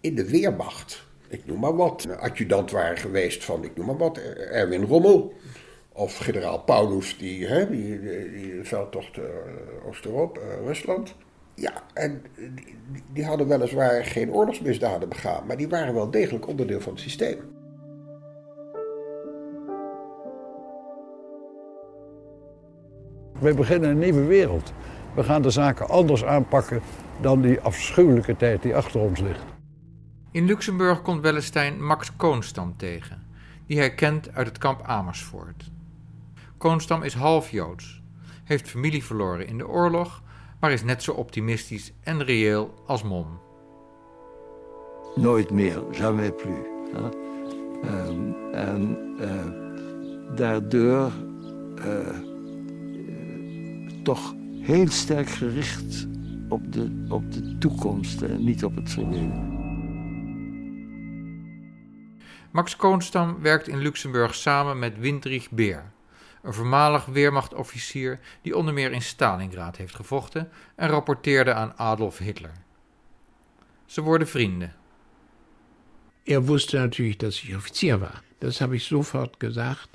in 0.00 0.14
de 0.14 0.30
Weermacht, 0.30 1.04
ik 1.28 1.46
noem 1.46 1.60
maar 1.60 1.76
wat, 1.76 2.06
adjudant 2.18 2.70
waren 2.70 2.96
geweest 2.96 3.44
van, 3.44 3.64
ik 3.64 3.76
noem 3.76 3.86
maar 3.86 3.96
wat, 3.96 4.18
Erwin 4.36 4.84
Rommel. 4.84 5.34
Of 5.92 6.16
generaal 6.16 6.58
Paulus, 6.58 7.18
die, 7.18 7.46
hè, 7.46 7.70
die, 7.70 8.00
die, 8.30 8.62
veldtocht 8.62 9.16
uh, 9.16 9.24
Oost-Europa, 9.86 10.40
Rusland. 10.64 11.14
Ja, 11.56 11.82
en 11.94 12.22
die, 12.36 12.76
die, 13.12 13.24
hadden 13.24 13.48
weliswaar 13.48 14.04
geen 14.04 14.32
oorlogsmisdaden 14.32 15.08
begaan, 15.08 15.46
maar 15.46 15.56
die 15.56 15.68
waren 15.68 15.94
wel 15.94 16.10
degelijk 16.10 16.46
onderdeel 16.46 16.80
van 16.80 16.92
het 16.92 17.00
systeem. 17.00 17.38
Wij 23.40 23.54
beginnen 23.54 23.90
een 23.90 23.98
nieuwe 23.98 24.24
wereld. 24.24 24.72
We 25.14 25.22
gaan 25.22 25.42
de 25.42 25.50
zaken 25.50 25.88
anders 25.88 26.24
aanpakken 26.24 26.80
dan 27.20 27.40
die 27.40 27.60
afschuwelijke 27.60 28.36
tijd 28.36 28.62
die 28.62 28.76
achter 28.76 29.00
ons 29.00 29.20
ligt. 29.20 29.44
In 30.30 30.44
Luxemburg 30.44 31.02
komt 31.02 31.22
Wellestein 31.22 31.84
Max 31.84 32.16
Koonstam 32.16 32.76
tegen, 32.76 33.22
die 33.66 33.78
hij 33.78 33.94
kent 33.94 34.34
uit 34.34 34.46
het 34.46 34.58
kamp 34.58 34.82
Amersfoort. 34.82 35.70
Koonstam 36.56 37.02
is 37.02 37.14
half 37.14 37.50
Joods, 37.50 38.02
heeft 38.44 38.68
familie 38.68 39.04
verloren 39.04 39.46
in 39.46 39.58
de 39.58 39.68
oorlog, 39.68 40.22
maar 40.60 40.72
is 40.72 40.84
net 40.84 41.02
zo 41.02 41.12
optimistisch 41.12 41.92
en 42.02 42.24
reëel 42.24 42.74
als 42.86 43.02
Mom. 43.02 43.26
Nooit 45.14 45.50
meer, 45.50 45.82
jamais 45.90 46.30
plus. 46.36 46.74
Um, 47.84 48.34
en 48.52 48.98
uh, 49.20 50.36
daardoor 50.36 51.12
uh, 51.78 52.18
toch 54.02 54.34
heel 54.60 54.88
sterk 54.88 55.28
gericht 55.28 56.06
op 56.48 56.72
de, 56.72 57.06
op 57.08 57.32
de 57.32 57.58
toekomst 57.58 58.22
en 58.22 58.44
niet 58.44 58.64
op 58.64 58.76
het 58.76 58.90
verleden. 58.90 59.54
Max 62.52 62.76
Koonstam 62.76 63.36
werkt 63.40 63.68
in 63.68 63.78
Luxemburg 63.78 64.34
samen 64.34 64.78
met 64.78 64.98
Windrich 64.98 65.50
Beer, 65.50 65.92
een 66.46 66.54
voormalig 66.54 67.04
Wehrmachtofficier 67.04 68.18
die 68.42 68.56
onder 68.56 68.74
meer 68.74 68.92
in 68.92 69.02
Stalingrad 69.02 69.76
heeft 69.76 69.94
gevochten 69.94 70.48
en 70.74 70.88
rapporteerde 70.88 71.54
aan 71.54 71.76
Adolf 71.76 72.18
Hitler. 72.18 72.52
Ze 73.86 74.00
worden 74.00 74.28
vrienden. 74.28 74.74
Er 76.24 76.46
wusste 76.46 76.78
natürlich, 76.78 77.16
dass 77.16 77.42
ich 77.42 77.56
Offizier 77.56 78.00
war. 78.00 78.22
Das 78.38 78.60
habe 78.60 78.76
ich 78.76 78.84
sofort 78.84 79.40
gesagt, 79.40 79.88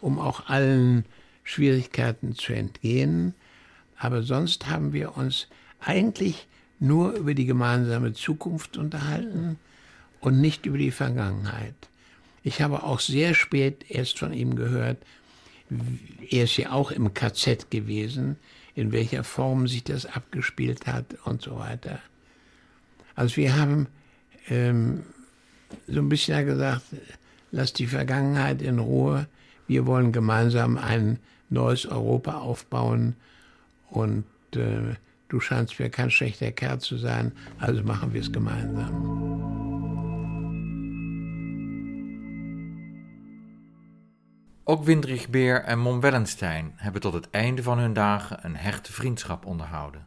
um 0.00 0.18
auch 0.18 0.48
allen 0.48 1.04
Schwierigkeiten 1.42 2.34
zu 2.34 2.52
entgehen. 2.52 3.34
Aber 3.96 4.22
sonst 4.22 4.66
haben 4.66 4.92
wir 4.92 5.16
uns 5.16 5.48
eigentlich 5.80 6.46
nur 6.78 7.12
über 7.12 7.34
die 7.34 7.46
gemeinsame 7.46 8.12
Zukunft 8.12 8.76
unterhalten 8.76 9.58
und 10.20 10.40
nicht 10.40 10.66
über 10.66 10.78
die 10.78 10.90
Vergangenheit. 10.90 11.88
Ich 12.42 12.60
habe 12.62 12.82
auch 12.82 13.00
sehr 13.00 13.34
spät 13.34 13.90
erst 13.90 14.18
von 14.18 14.32
ihm 14.32 14.56
gehört, 14.56 14.98
er 16.30 16.44
ist 16.44 16.56
ja 16.56 16.72
auch 16.72 16.90
im 16.90 17.12
KZ 17.14 17.70
gewesen, 17.70 18.36
in 18.74 18.92
welcher 18.92 19.24
Form 19.24 19.66
sich 19.66 19.84
das 19.84 20.06
abgespielt 20.06 20.86
hat 20.86 21.16
und 21.24 21.42
so 21.42 21.58
weiter. 21.58 22.00
Also 23.14 23.36
wir 23.36 23.56
haben 23.56 23.88
ähm, 24.48 25.02
so 25.86 25.98
ein 26.00 26.08
bisschen 26.08 26.46
gesagt, 26.46 26.82
lass 27.50 27.72
die 27.72 27.86
Vergangenheit 27.86 28.62
in 28.62 28.78
Ruhe, 28.78 29.26
wir 29.66 29.86
wollen 29.86 30.12
gemeinsam 30.12 30.78
ein 30.78 31.18
neues 31.50 31.86
Europa 31.86 32.38
aufbauen 32.38 33.16
und 33.90 34.24
äh, 34.54 34.94
du 35.28 35.40
scheinst 35.40 35.78
mir 35.78 35.90
kein 35.90 36.10
schlechter 36.10 36.52
Kerl 36.52 36.78
zu 36.78 36.96
sein, 36.96 37.32
also 37.58 37.82
machen 37.82 38.14
wir 38.14 38.20
es 38.20 38.32
gemeinsam. 38.32 39.67
Ook 44.70 44.84
Windrich 44.84 45.28
Beer 45.28 45.62
en 45.62 45.78
Mom 45.78 46.00
Wellenstein 46.00 46.72
hebben 46.76 47.00
tot 47.00 47.12
het 47.12 47.30
einde 47.30 47.62
van 47.62 47.78
hun 47.78 47.92
dagen 47.92 48.38
een 48.42 48.56
hechte 48.56 48.92
vriendschap 48.92 49.46
onderhouden. 49.46 50.06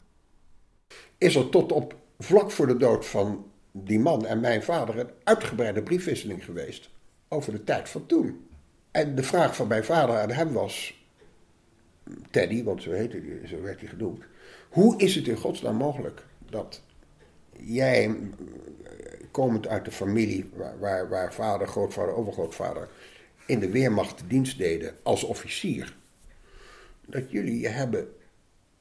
Is 1.17 1.35
er 1.35 1.49
tot 1.49 1.71
op 1.71 1.95
vlak 2.19 2.51
voor 2.51 2.67
de 2.67 2.77
dood 2.77 3.05
van 3.05 3.51
die 3.71 3.99
man 3.99 4.25
en 4.25 4.39
mijn 4.39 4.63
vader 4.63 4.99
een 4.99 5.09
uitgebreide 5.23 5.83
briefwisseling 5.83 6.45
geweest 6.45 6.89
over 7.27 7.51
de 7.51 7.63
tijd 7.63 7.89
van 7.89 8.05
toen. 8.05 8.47
En 8.91 9.15
de 9.15 9.23
vraag 9.23 9.55
van 9.55 9.67
mijn 9.67 9.83
vader 9.83 10.19
aan 10.19 10.31
hem 10.31 10.53
was, 10.53 11.05
Teddy, 12.31 12.63
want 12.63 12.83
zo, 12.83 12.91
heette 12.91 13.21
die, 13.21 13.47
zo 13.47 13.61
werd 13.61 13.79
hij 13.79 13.89
genoemd, 13.89 14.23
hoe 14.69 14.97
is 14.97 15.15
het 15.15 15.27
in 15.27 15.37
godsnaam 15.37 15.75
mogelijk 15.75 16.25
dat 16.49 16.81
jij, 17.57 18.15
komend 19.31 19.67
uit 19.67 19.85
de 19.85 19.91
familie 19.91 20.49
waar, 20.79 21.09
waar 21.09 21.33
vader, 21.33 21.67
grootvader, 21.67 22.13
overgrootvader 22.13 22.89
in 23.45 23.59
de 23.59 23.69
Weermacht 23.69 24.23
dienst 24.27 24.57
deden 24.57 24.95
als 25.03 25.23
officier, 25.23 25.95
dat 27.05 27.31
jullie 27.31 27.59
je 27.59 27.67
hebben 27.67 28.07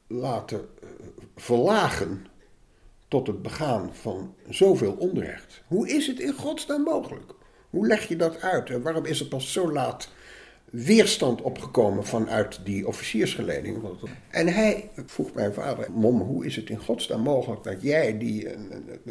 laten 0.06 0.68
eh, 0.82 0.88
verlagen 1.36 2.26
tot 3.08 3.26
het 3.26 3.42
begaan 3.42 3.94
van 3.94 4.34
zoveel 4.48 4.92
onrecht. 4.92 5.62
Hoe 5.66 5.88
is 5.88 6.06
het 6.06 6.20
in 6.20 6.32
godsnaam 6.32 6.82
mogelijk? 6.82 7.32
Hoe 7.70 7.86
leg 7.86 8.08
je 8.08 8.16
dat 8.16 8.40
uit? 8.40 8.70
En 8.70 8.82
waarom 8.82 9.04
is 9.04 9.20
er 9.20 9.26
pas 9.26 9.52
zo 9.52 9.72
laat 9.72 10.08
weerstand 10.64 11.42
opgekomen 11.42 12.06
vanuit 12.06 12.60
die 12.64 12.86
officiersgeleding? 12.86 13.84
En 14.30 14.46
hij 14.46 14.90
vroeg 15.06 15.34
mijn 15.34 15.54
vader: 15.54 15.92
Mom, 15.92 16.20
hoe 16.20 16.46
is 16.46 16.56
het 16.56 16.70
in 16.70 16.78
godsnaam 16.78 17.20
mogelijk 17.20 17.62
dat 17.62 17.82
jij, 17.82 18.18
die 18.18 18.48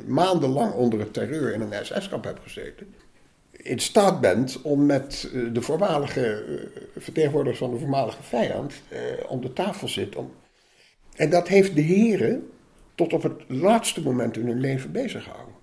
maandenlang 0.08 0.74
onder 0.74 1.00
het 1.00 1.14
terreur 1.14 1.54
in 1.54 1.62
een 1.62 1.86
SS-kamp 1.86 2.24
hebt 2.24 2.41
gezeten, 2.41 2.93
in 3.64 3.80
staat 3.80 4.22
bent 4.22 4.62
om 4.62 4.86
met 4.86 5.30
eh, 5.34 5.41
de 5.53 5.62
voormalige 5.62 6.43
eh, 6.43 7.01
vertegenwoordigers 7.01 7.60
van 7.60 7.72
de 7.72 7.80
voormalige 7.80 8.24
vijand 8.24 8.74
eh, 8.89 8.99
om 9.28 9.41
de 9.41 9.53
tafel 9.53 9.88
zit. 9.88 10.16
Om... 10.16 10.32
En 11.16 11.30
dat 11.30 11.47
heeft 11.47 11.76
de 11.76 11.82
heren 11.82 12.49
tot 12.95 13.14
op 13.14 13.24
het 13.24 13.43
laatste 13.47 14.01
moment 14.01 14.38
in 14.38 14.47
hun 14.47 14.60
leven 14.60 14.91
bezig 14.91 15.24
gehouden. 15.24 15.57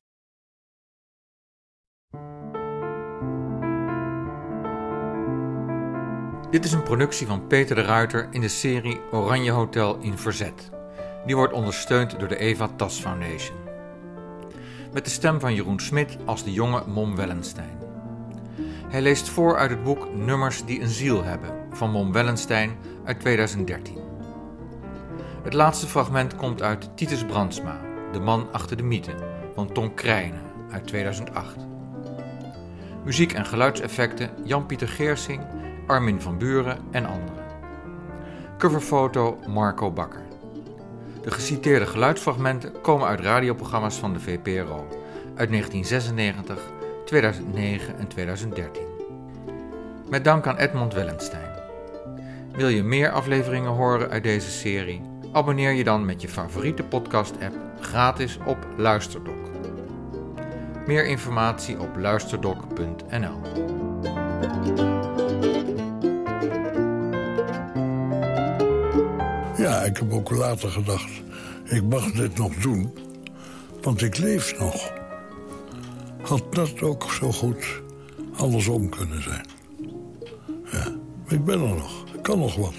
Dit 6.50 6.64
is 6.64 6.72
een 6.72 6.82
productie 6.82 7.26
van 7.26 7.46
Peter 7.46 7.76
de 7.76 7.82
Ruiter 7.82 8.28
in 8.30 8.40
de 8.40 8.48
serie 8.48 9.00
Oranje 9.12 9.50
Hotel 9.50 9.98
in 9.98 10.18
Verzet. 10.18 10.70
Die 11.26 11.36
wordt 11.36 11.52
ondersteund 11.52 12.18
door 12.18 12.28
de 12.28 12.38
Eva 12.38 12.68
Tas 12.76 13.00
Foundation. 13.00 13.65
Met 14.96 15.04
de 15.04 15.10
stem 15.10 15.40
van 15.40 15.54
Jeroen 15.54 15.80
Smit 15.80 16.16
als 16.24 16.44
de 16.44 16.52
jonge 16.52 16.82
Mom 16.86 17.16
Wellenstein. 17.16 17.78
Hij 18.88 19.02
leest 19.02 19.28
voor 19.28 19.56
uit 19.56 19.70
het 19.70 19.82
boek 19.82 20.14
Nummers 20.14 20.64
die 20.64 20.80
een 20.80 20.88
ziel 20.88 21.24
hebben 21.24 21.50
van 21.70 21.90
Mom 21.90 22.12
Wellenstein 22.12 22.76
uit 23.04 23.20
2013. 23.20 23.98
Het 25.42 25.52
laatste 25.52 25.86
fragment 25.86 26.36
komt 26.36 26.62
uit 26.62 26.96
Titus 26.96 27.24
Brandsma, 27.24 27.80
De 28.12 28.20
man 28.20 28.52
achter 28.52 28.76
de 28.76 28.82
mythe 28.82 29.14
van 29.54 29.72
Tom 29.72 29.94
Krijnen 29.94 30.42
uit 30.70 30.86
2008. 30.86 31.56
Muziek 33.04 33.32
en 33.32 33.46
geluidseffecten 33.46 34.30
Jan-Pieter 34.44 34.88
Geersing, 34.88 35.42
Armin 35.86 36.20
van 36.20 36.38
Buren 36.38 36.78
en 36.90 37.06
anderen. 37.06 37.44
Coverfoto 38.58 39.38
Marco 39.46 39.90
Bakker. 39.90 40.25
De 41.26 41.32
geciteerde 41.32 41.86
geluidsfragmenten 41.86 42.80
komen 42.80 43.08
uit 43.08 43.20
radioprogramma's 43.20 43.96
van 43.96 44.12
de 44.12 44.20
VPRO 44.20 44.86
uit 45.34 45.48
1996 45.48 46.58
2009 47.04 47.98
en 47.98 48.08
2013. 48.08 48.82
Met 50.08 50.24
dank 50.24 50.46
aan 50.46 50.56
Edmond 50.56 50.94
Wellenstein. 50.94 51.50
Wil 52.52 52.68
je 52.68 52.82
meer 52.82 53.10
afleveringen 53.10 53.70
horen 53.70 54.10
uit 54.10 54.22
deze 54.22 54.50
serie? 54.50 55.00
Abonneer 55.32 55.72
je 55.72 55.84
dan 55.84 56.04
met 56.04 56.22
je 56.22 56.28
favoriete 56.28 56.82
podcast-app 56.82 57.54
gratis 57.80 58.38
op 58.44 58.58
Luisterdoc. 58.76 59.48
Meer 60.86 61.06
informatie 61.06 61.80
op 61.80 61.96
luisterdoc.nl. 61.96 63.40
Ja, 69.58 69.82
ik 69.82 69.96
heb 69.96 70.12
ook 70.12 70.30
later 70.30 70.70
gedacht, 70.70 71.10
ik 71.64 71.82
mag 71.82 72.12
dit 72.12 72.38
nog 72.38 72.54
doen, 72.54 72.94
want 73.82 74.02
ik 74.02 74.16
leef 74.16 74.58
nog. 74.58 74.92
Had 76.22 76.54
dat 76.54 76.82
ook 76.82 77.12
zo 77.12 77.32
goed 77.32 77.82
andersom 78.36 78.88
kunnen 78.88 79.22
zijn. 79.22 79.46
Ja, 80.72 80.94
ik 81.28 81.44
ben 81.44 81.60
er 81.60 81.74
nog, 81.74 82.04
ik 82.14 82.22
kan 82.22 82.38
nog 82.38 82.56
wat. 82.56 82.74